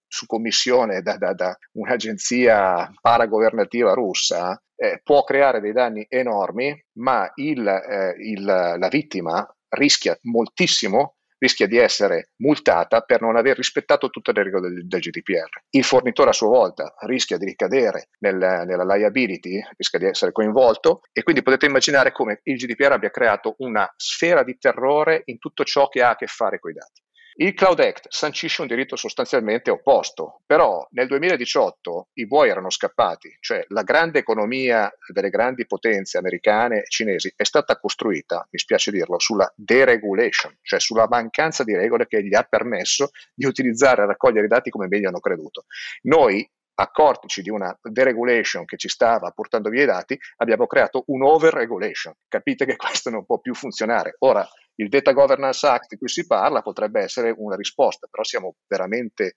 su 0.07 0.25
commissione 0.27 1.01
da, 1.01 1.17
da, 1.17 1.33
da 1.33 1.57
un'agenzia 1.73 2.91
paragovernativa 3.01 3.93
russa 3.93 4.61
eh, 4.75 5.01
può 5.03 5.23
creare 5.23 5.59
dei 5.59 5.73
danni 5.73 6.05
enormi, 6.07 6.73
ma 6.99 7.29
il, 7.35 7.67
eh, 7.67 8.15
il, 8.17 8.43
la 8.43 8.87
vittima 8.89 9.45
rischia 9.69 10.17
moltissimo 10.23 11.15
rischia 11.39 11.67
di 11.67 11.77
essere 11.77 12.31
multata 12.37 13.01
per 13.01 13.21
non 13.21 13.35
aver 13.35 13.57
rispettato 13.57 14.09
tutte 14.09 14.31
le 14.31 14.43
regole 14.43 14.69
del, 14.69 14.87
del 14.87 14.99
GDPR. 14.99 15.63
Il 15.71 15.83
fornitore 15.83 16.29
a 16.29 16.33
sua 16.33 16.49
volta 16.49 16.93
rischia 16.99 17.37
di 17.37 17.45
ricadere 17.45 18.09
nel, 18.19 18.35
nella 18.35 18.95
liability, 18.95 19.59
rischia 19.75 19.99
di 19.99 20.05
essere 20.05 20.31
coinvolto 20.31 21.01
e 21.11 21.23
quindi 21.23 21.41
potete 21.41 21.65
immaginare 21.65 22.11
come 22.11 22.41
il 22.43 22.57
GDPR 22.57 22.91
abbia 22.91 23.09
creato 23.09 23.55
una 23.59 23.91
sfera 23.95 24.43
di 24.43 24.57
terrore 24.57 25.23
in 25.25 25.39
tutto 25.39 25.63
ciò 25.63 25.87
che 25.87 26.03
ha 26.03 26.09
a 26.09 26.15
che 26.15 26.27
fare 26.27 26.59
con 26.59 26.71
i 26.71 26.75
dati. 26.75 27.01
Il 27.41 27.53
Cloud 27.53 27.79
Act 27.79 28.07
sancisce 28.09 28.59
un 28.59 28.67
diritto 28.67 28.97
sostanzialmente 28.97 29.71
opposto, 29.71 30.41
però 30.45 30.85
nel 30.91 31.07
2018 31.07 32.09
i 32.15 32.27
buoi 32.27 32.49
erano 32.49 32.69
scappati, 32.69 33.37
cioè 33.39 33.63
la 33.69 33.83
grande 33.83 34.19
economia 34.19 34.93
delle 35.13 35.29
grandi 35.29 35.65
potenze 35.65 36.17
americane 36.17 36.79
e 36.79 36.89
cinesi 36.89 37.31
è 37.33 37.45
stata 37.45 37.79
costruita, 37.79 38.45
mi 38.51 38.59
spiace 38.59 38.91
dirlo, 38.91 39.19
sulla 39.19 39.49
deregulation, 39.55 40.57
cioè 40.61 40.81
sulla 40.81 41.07
mancanza 41.07 41.63
di 41.63 41.73
regole 41.77 42.07
che 42.07 42.21
gli 42.21 42.35
ha 42.35 42.43
permesso 42.43 43.11
di 43.33 43.45
utilizzare 43.45 44.03
e 44.03 44.07
raccogliere 44.07 44.47
i 44.47 44.49
dati 44.49 44.69
come 44.69 44.87
meglio 44.89 45.07
hanno 45.07 45.21
creduto. 45.21 45.63
Noi 46.01 46.45
accortici 46.79 47.41
di 47.41 47.49
una 47.49 47.77
deregulation 47.81 48.65
che 48.65 48.77
ci 48.77 48.89
stava 48.89 49.31
portando 49.31 49.69
via 49.69 49.83
i 49.83 49.85
dati, 49.85 50.19
abbiamo 50.37 50.67
creato 50.67 51.03
un 51.07 51.23
over-regulation. 51.23 52.13
Capite 52.27 52.65
che 52.65 52.75
questo 52.75 53.09
non 53.09 53.25
può 53.25 53.39
più 53.39 53.53
funzionare. 53.53 54.15
Ora, 54.19 54.47
il 54.79 54.89
Data 54.89 55.11
Governance 55.11 55.65
Act 55.67 55.89
di 55.89 55.97
cui 55.97 56.07
si 56.07 56.25
parla 56.25 56.61
potrebbe 56.61 57.01
essere 57.01 57.33
una 57.37 57.55
risposta, 57.55 58.07
però 58.09 58.23
siamo 58.23 58.55
veramente 58.67 59.35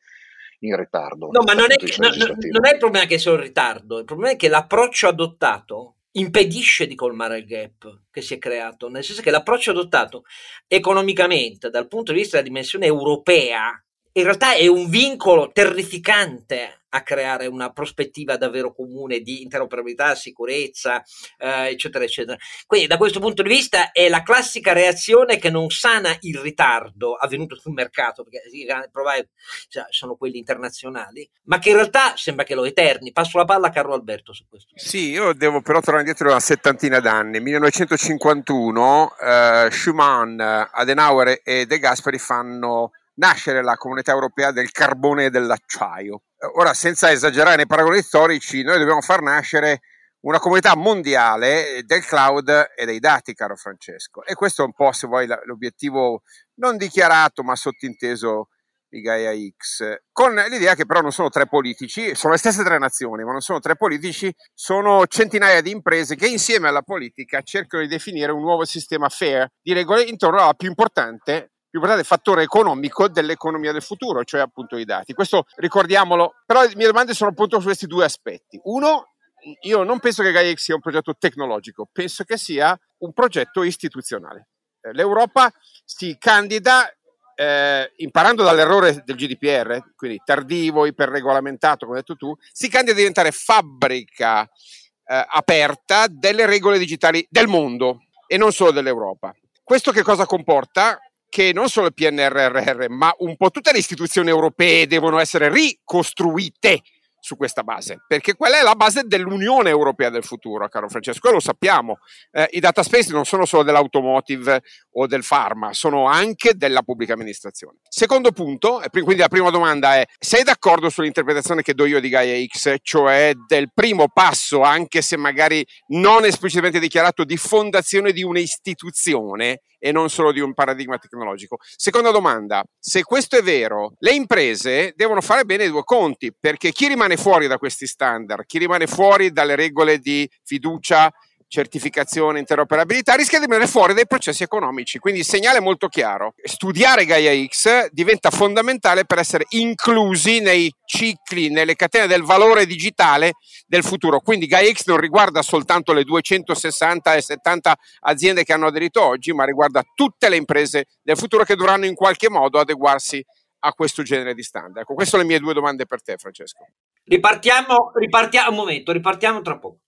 in 0.60 0.76
ritardo. 0.76 1.28
No, 1.32 1.42
ma 1.42 1.54
non 1.54 1.70
è, 1.70 1.76
che, 1.76 1.94
no, 1.98 2.08
non 2.08 2.66
è 2.66 2.72
il 2.72 2.78
problema 2.78 3.06
che 3.06 3.18
sono 3.18 3.36
in 3.36 3.42
ritardo, 3.42 3.98
il 3.98 4.04
problema 4.04 4.32
è 4.32 4.36
che 4.36 4.48
l'approccio 4.48 5.08
adottato 5.08 5.96
impedisce 6.12 6.86
di 6.86 6.94
colmare 6.94 7.38
il 7.38 7.46
gap 7.46 8.02
che 8.10 8.20
si 8.20 8.34
è 8.34 8.38
creato, 8.38 8.88
nel 8.88 9.02
senso 9.02 9.22
che 9.22 9.30
l'approccio 9.30 9.70
adottato 9.70 10.24
economicamente 10.66 11.70
dal 11.70 11.88
punto 11.88 12.12
di 12.12 12.18
vista 12.18 12.36
della 12.36 12.48
dimensione 12.48 12.86
europea 12.86 13.82
in 14.12 14.24
realtà 14.24 14.54
è 14.54 14.66
un 14.66 14.88
vincolo 14.88 15.50
terrificante 15.52 16.82
a 16.94 17.02
creare 17.02 17.46
una 17.46 17.72
prospettiva 17.72 18.36
davvero 18.36 18.74
comune 18.74 19.20
di 19.20 19.42
interoperabilità, 19.42 20.14
sicurezza, 20.14 21.02
eh, 21.38 21.68
eccetera, 21.68 22.04
eccetera. 22.04 22.36
Quindi 22.66 22.86
da 22.86 22.96
questo 22.96 23.20
punto 23.20 23.42
di 23.42 23.48
vista 23.48 23.92
è 23.92 24.08
la 24.08 24.22
classica 24.22 24.72
reazione 24.72 25.38
che 25.38 25.50
non 25.50 25.70
sana 25.70 26.14
il 26.20 26.38
ritardo 26.38 27.14
avvenuto 27.14 27.56
sul 27.56 27.72
mercato, 27.72 28.24
perché 28.24 28.42
i 28.50 28.66
provider 28.90 29.28
cioè, 29.68 29.86
sono 29.88 30.16
quelli 30.16 30.38
internazionali, 30.38 31.28
ma 31.44 31.58
che 31.58 31.70
in 31.70 31.76
realtà 31.76 32.14
sembra 32.16 32.44
che 32.44 32.54
lo 32.54 32.64
eterni. 32.64 33.12
Passo 33.12 33.38
la 33.38 33.44
palla 33.44 33.68
a 33.68 33.70
Carlo 33.70 33.94
Alberto 33.94 34.34
su 34.34 34.44
questo. 34.48 34.74
Sì, 34.76 35.10
io 35.10 35.32
devo 35.32 35.62
però 35.62 35.80
tornare 35.80 36.00
indietro 36.00 36.28
una 36.28 36.40
settantina 36.40 37.00
d'anni. 37.00 37.40
1951 37.40 39.16
eh, 39.18 39.68
Schumann, 39.70 40.38
Adenauer 40.40 41.40
e 41.42 41.64
De 41.64 41.78
Gasperi 41.78 42.18
fanno 42.18 42.90
nascere 43.22 43.62
la 43.62 43.76
comunità 43.76 44.10
europea 44.10 44.50
del 44.50 44.72
carbone 44.72 45.26
e 45.26 45.30
dell'acciaio. 45.30 46.22
Ora, 46.56 46.74
senza 46.74 47.12
esagerare 47.12 47.54
nei 47.54 47.66
paragoni 47.66 48.02
storici, 48.02 48.62
noi 48.62 48.78
dobbiamo 48.78 49.00
far 49.00 49.22
nascere 49.22 49.80
una 50.22 50.40
comunità 50.40 50.74
mondiale 50.76 51.82
del 51.84 52.04
cloud 52.04 52.72
e 52.76 52.84
dei 52.84 52.98
dati, 52.98 53.34
caro 53.34 53.54
Francesco. 53.54 54.24
E 54.24 54.34
questo 54.34 54.62
è 54.62 54.64
un 54.66 54.72
po', 54.72 54.90
se 54.90 55.06
vuoi, 55.06 55.28
l'obiettivo 55.44 56.22
non 56.54 56.76
dichiarato 56.76 57.44
ma 57.44 57.54
sottinteso 57.54 58.48
di 58.88 59.00
Gaia 59.00 59.32
X, 59.56 60.02
con 60.12 60.34
l'idea 60.34 60.74
che 60.74 60.84
però 60.84 61.00
non 61.00 61.12
sono 61.12 61.30
tre 61.30 61.46
politici, 61.46 62.14
sono 62.14 62.34
le 62.34 62.38
stesse 62.38 62.62
tre 62.62 62.78
nazioni, 62.78 63.24
ma 63.24 63.32
non 63.32 63.40
sono 63.40 63.58
tre 63.58 63.74
politici, 63.74 64.30
sono 64.52 65.06
centinaia 65.06 65.62
di 65.62 65.70
imprese 65.70 66.14
che 66.14 66.26
insieme 66.26 66.68
alla 66.68 66.82
politica 66.82 67.40
cercano 67.40 67.82
di 67.82 67.88
definire 67.88 68.32
un 68.32 68.42
nuovo 68.42 68.66
sistema 68.66 69.08
fair 69.08 69.48
di 69.62 69.72
regole 69.72 70.02
intorno 70.02 70.40
alla 70.40 70.52
più 70.52 70.68
importante 70.68 71.51
più 71.72 71.80
importante 71.80 72.04
fattore 72.06 72.42
economico 72.42 73.08
dell'economia 73.08 73.72
del 73.72 73.80
futuro, 73.80 74.22
cioè 74.24 74.42
appunto 74.42 74.76
i 74.76 74.84
dati. 74.84 75.14
Questo 75.14 75.46
ricordiamolo, 75.56 76.34
però 76.44 76.60
le 76.64 76.76
mie 76.76 76.86
domande 76.86 77.14
sono 77.14 77.30
appunto 77.30 77.58
su 77.60 77.64
questi 77.64 77.86
due 77.86 78.04
aspetti. 78.04 78.60
Uno, 78.64 79.14
io 79.62 79.82
non 79.82 79.98
penso 79.98 80.22
che 80.22 80.32
Gaia 80.32 80.52
sia 80.56 80.74
un 80.74 80.82
progetto 80.82 81.16
tecnologico, 81.18 81.88
penso 81.90 82.24
che 82.24 82.36
sia 82.36 82.78
un 82.98 83.14
progetto 83.14 83.62
istituzionale. 83.62 84.48
Eh, 84.82 84.92
L'Europa 84.92 85.50
si 85.82 86.18
candida 86.18 86.86
eh, 87.34 87.90
imparando 87.96 88.42
dall'errore 88.42 89.02
del 89.02 89.16
GDPR, 89.16 89.94
quindi 89.96 90.20
tardivo, 90.22 90.84
iperregolamentato, 90.84 91.86
come 91.86 91.98
hai 91.98 92.04
detto 92.06 92.18
tu, 92.18 92.36
si 92.52 92.68
candida 92.68 92.92
a 92.92 92.96
diventare 92.96 93.30
fabbrica 93.30 94.42
eh, 94.42 95.26
aperta 95.26 96.04
delle 96.06 96.44
regole 96.44 96.76
digitali 96.76 97.26
del 97.30 97.48
mondo 97.48 98.00
e 98.26 98.36
non 98.36 98.52
solo 98.52 98.72
dell'Europa. 98.72 99.34
Questo 99.64 99.90
che 99.90 100.02
cosa 100.02 100.26
comporta? 100.26 100.98
Che 101.34 101.50
non 101.54 101.70
solo 101.70 101.86
il 101.86 101.94
PNRR, 101.94 102.90
ma 102.90 103.10
un 103.20 103.38
po' 103.38 103.48
tutte 103.48 103.72
le 103.72 103.78
istituzioni 103.78 104.28
europee 104.28 104.86
devono 104.86 105.18
essere 105.18 105.48
ricostruite 105.48 106.82
su 107.18 107.36
questa 107.36 107.62
base, 107.62 108.02
perché 108.06 108.34
quella 108.34 108.58
è 108.58 108.62
la 108.62 108.74
base 108.74 109.04
dell'Unione 109.04 109.70
Europea 109.70 110.10
del 110.10 110.24
futuro, 110.24 110.68
caro 110.68 110.90
Francesco, 110.90 111.30
e 111.30 111.32
lo 111.32 111.40
sappiamo. 111.40 112.00
Eh, 112.32 112.48
I 112.50 112.60
data 112.60 112.82
space 112.82 113.12
non 113.12 113.24
sono 113.24 113.46
solo 113.46 113.62
dell'automotive 113.62 114.62
o 114.94 115.06
del 115.06 115.24
pharma, 115.26 115.72
sono 115.72 116.06
anche 116.06 116.52
della 116.54 116.82
pubblica 116.82 117.14
amministrazione. 117.14 117.78
Secondo 117.88 118.32
punto, 118.32 118.82
quindi 118.90 119.16
la 119.16 119.28
prima 119.28 119.48
domanda 119.48 119.94
è, 119.94 120.04
sei 120.18 120.42
d'accordo 120.42 120.90
sull'interpretazione 120.90 121.62
che 121.62 121.72
do 121.72 121.86
io 121.86 121.98
di 121.98 122.10
Gaia 122.10 122.44
X, 122.46 122.74
cioè 122.82 123.32
del 123.46 123.70
primo 123.72 124.08
passo, 124.12 124.60
anche 124.60 125.00
se 125.00 125.16
magari 125.16 125.66
non 125.92 126.26
esplicitamente 126.26 126.78
dichiarato, 126.78 127.24
di 127.24 127.38
fondazione 127.38 128.12
di 128.12 128.22
un'istituzione 128.22 129.60
e 129.84 129.90
non 129.90 130.08
solo 130.10 130.30
di 130.30 130.38
un 130.38 130.54
paradigma 130.54 130.96
tecnologico. 130.96 131.58
Seconda 131.60 132.12
domanda, 132.12 132.62
se 132.78 133.02
questo 133.02 133.36
è 133.36 133.42
vero, 133.42 133.94
le 133.98 134.12
imprese 134.12 134.92
devono 134.94 135.20
fare 135.20 135.44
bene 135.44 135.64
i 135.64 135.70
due 135.70 135.82
conti, 135.82 136.32
perché 136.38 136.70
chi 136.70 136.86
rimane 136.86 137.16
fuori 137.16 137.48
da 137.48 137.58
questi 137.58 137.88
standard, 137.88 138.46
chi 138.46 138.58
rimane 138.58 138.86
fuori 138.86 139.32
dalle 139.32 139.56
regole 139.56 139.98
di 139.98 140.30
fiducia 140.44 141.12
certificazione, 141.52 142.38
interoperabilità, 142.38 143.14
rischia 143.14 143.38
di 143.38 143.46
venire 143.46 143.68
fuori 143.68 143.92
dai 143.92 144.06
processi 144.06 144.42
economici. 144.42 144.98
Quindi 144.98 145.20
il 145.20 145.26
segnale 145.26 145.58
è 145.58 145.60
molto 145.60 145.88
chiaro. 145.88 146.32
Studiare 146.42 147.04
Gaia 147.04 147.30
X 147.46 147.90
diventa 147.90 148.30
fondamentale 148.30 149.04
per 149.04 149.18
essere 149.18 149.44
inclusi 149.50 150.40
nei 150.40 150.72
cicli, 150.86 151.50
nelle 151.50 151.76
catene 151.76 152.06
del 152.06 152.22
valore 152.22 152.64
digitale 152.64 153.32
del 153.66 153.84
futuro. 153.84 154.20
Quindi 154.20 154.46
Gaia 154.46 154.72
X 154.72 154.86
non 154.86 154.96
riguarda 154.96 155.42
soltanto 155.42 155.92
le 155.92 156.04
260 156.04 157.14
e 157.14 157.20
70 157.20 157.76
aziende 158.00 158.44
che 158.44 158.54
hanno 158.54 158.68
aderito 158.68 159.04
oggi, 159.04 159.34
ma 159.34 159.44
riguarda 159.44 159.82
tutte 159.94 160.30
le 160.30 160.36
imprese 160.36 160.86
del 161.02 161.18
futuro 161.18 161.44
che 161.44 161.54
dovranno 161.54 161.84
in 161.84 161.94
qualche 161.94 162.30
modo 162.30 162.60
adeguarsi 162.60 163.22
a 163.64 163.72
questo 163.74 164.02
genere 164.02 164.32
di 164.32 164.42
standard. 164.42 164.78
Ecco, 164.78 164.94
queste 164.94 165.16
sono 165.16 165.22
le 165.22 165.28
mie 165.28 165.38
due 165.38 165.52
domande 165.52 165.84
per 165.84 166.02
te, 166.02 166.16
Francesco. 166.16 166.66
Ripartiamo, 167.04 167.92
ripartiamo 167.94 168.48
un 168.48 168.56
momento, 168.56 168.90
ripartiamo 168.90 169.42
tra 169.42 169.58
poco. 169.58 169.80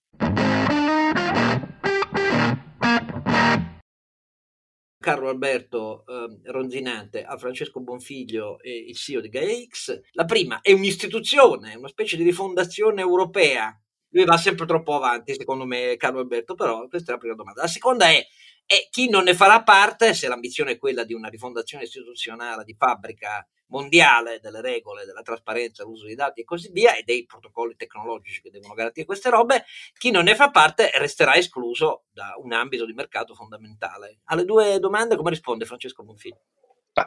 Carlo 5.05 5.29
Alberto 5.29 6.03
eh, 6.07 6.51
Ronzinante 6.51 7.23
a 7.23 7.37
Francesco 7.37 7.79
Bonfiglio, 7.79 8.59
e 8.59 8.85
il 8.87 8.95
CEO 8.95 9.21
di 9.21 9.29
Gaia 9.29 9.55
X. 9.67 10.01
La 10.13 10.25
prima 10.25 10.61
è 10.61 10.71
un'istituzione, 10.71 11.75
una 11.75 11.89
specie 11.89 12.17
di 12.17 12.23
rifondazione 12.23 13.01
europea. 13.01 13.79
Lui 14.09 14.25
va 14.25 14.35
sempre 14.37 14.65
troppo 14.65 14.95
avanti, 14.95 15.35
secondo 15.35 15.65
me, 15.65 15.95
Carlo 15.95 16.21
Alberto, 16.21 16.55
però 16.55 16.87
questa 16.87 17.11
è 17.11 17.13
la 17.13 17.19
prima 17.19 17.35
domanda. 17.35 17.61
La 17.61 17.67
seconda 17.67 18.07
è, 18.07 18.25
è 18.65 18.87
chi 18.89 19.09
non 19.09 19.23
ne 19.23 19.33
farà 19.33 19.63
parte, 19.63 20.13
se 20.13 20.27
l'ambizione 20.27 20.71
è 20.71 20.77
quella 20.77 21.03
di 21.03 21.13
una 21.13 21.29
rifondazione 21.29 21.83
istituzionale 21.83 22.63
di 22.63 22.75
fabbrica 22.77 23.47
mondiale 23.67 24.39
delle 24.39 24.61
regole, 24.61 25.05
della 25.05 25.21
trasparenza, 25.21 25.83
l'uso 25.83 26.05
dei 26.05 26.15
dati 26.15 26.41
e 26.41 26.43
così 26.43 26.69
via, 26.71 26.95
e 26.95 27.03
dei 27.03 27.25
protocolli 27.25 27.75
tecnologici 27.75 28.41
che 28.41 28.51
devono 28.51 28.73
garantire 28.73 29.05
queste 29.05 29.29
robe, 29.29 29.65
chi 29.97 30.11
non 30.11 30.25
ne 30.25 30.35
fa 30.35 30.51
parte 30.51 30.91
resterà 30.95 31.35
escluso 31.35 32.05
da 32.11 32.35
un 32.37 32.53
ambito 32.53 32.85
di 32.85 32.93
mercato 32.93 33.33
fondamentale. 33.33 34.19
Alle 34.25 34.45
due 34.45 34.79
domande 34.79 35.15
come 35.15 35.31
risponde 35.31 35.65
Francesco 35.65 36.03
Bonfini? 36.03 36.37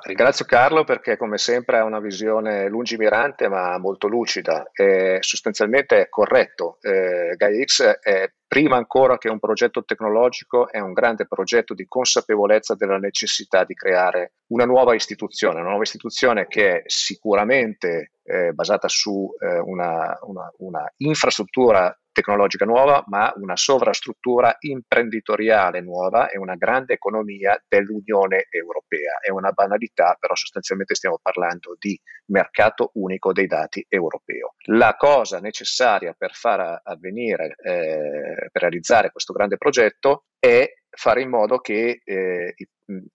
Ringrazio 0.02 0.44
Carlo 0.44 0.84
perché 0.84 1.16
come 1.16 1.38
sempre 1.38 1.78
ha 1.78 1.84
una 1.84 1.98
visione 1.98 2.68
lungimirante 2.68 3.48
ma 3.48 3.78
molto 3.78 4.06
lucida 4.06 4.70
e 4.74 5.16
sostanzialmente 5.20 6.02
è 6.02 6.08
corretto. 6.10 6.76
Eh, 6.82 7.34
GaiaX 7.36 7.82
è 7.82 8.30
prima 8.46 8.76
ancora 8.76 9.16
che 9.16 9.30
un 9.30 9.38
progetto 9.38 9.84
tecnologico 9.84 10.70
è 10.70 10.78
un 10.78 10.92
grande 10.92 11.26
progetto 11.26 11.72
di 11.72 11.86
consapevolezza 11.86 12.74
della 12.74 12.98
necessità 12.98 13.64
di 13.64 13.72
creare 13.72 14.32
una 14.48 14.66
nuova 14.66 14.94
istituzione, 14.94 15.60
una 15.60 15.68
nuova 15.70 15.84
istituzione 15.84 16.46
che 16.48 16.80
è 16.80 16.82
sicuramente 16.84 18.12
eh, 18.24 18.52
basata 18.52 18.88
su 18.88 19.30
eh, 19.38 19.58
una, 19.58 20.18
una, 20.22 20.52
una 20.58 20.92
infrastruttura 20.98 21.98
tecnologica 22.18 22.64
nuova, 22.64 23.04
ma 23.06 23.32
una 23.36 23.54
sovrastruttura 23.54 24.56
imprenditoriale 24.58 25.80
nuova 25.80 26.28
e 26.28 26.36
una 26.36 26.56
grande 26.56 26.94
economia 26.94 27.62
dell'Unione 27.68 28.46
Europea. 28.50 29.18
È 29.20 29.30
una 29.30 29.52
banalità, 29.52 30.16
però 30.18 30.34
sostanzialmente 30.34 30.96
stiamo 30.96 31.20
parlando 31.22 31.76
di 31.78 31.98
mercato 32.26 32.90
unico 32.94 33.32
dei 33.32 33.46
dati 33.46 33.86
europeo. 33.88 34.54
La 34.66 34.96
cosa 34.98 35.38
necessaria 35.38 36.12
per 36.18 36.32
far 36.32 36.80
avvenire, 36.82 37.54
eh, 37.62 38.48
per 38.50 38.62
realizzare 38.62 39.12
questo 39.12 39.32
grande 39.32 39.56
progetto 39.56 40.24
è 40.40 40.68
fare 40.90 41.22
in 41.22 41.28
modo 41.28 41.58
che 41.58 42.00
eh, 42.04 42.54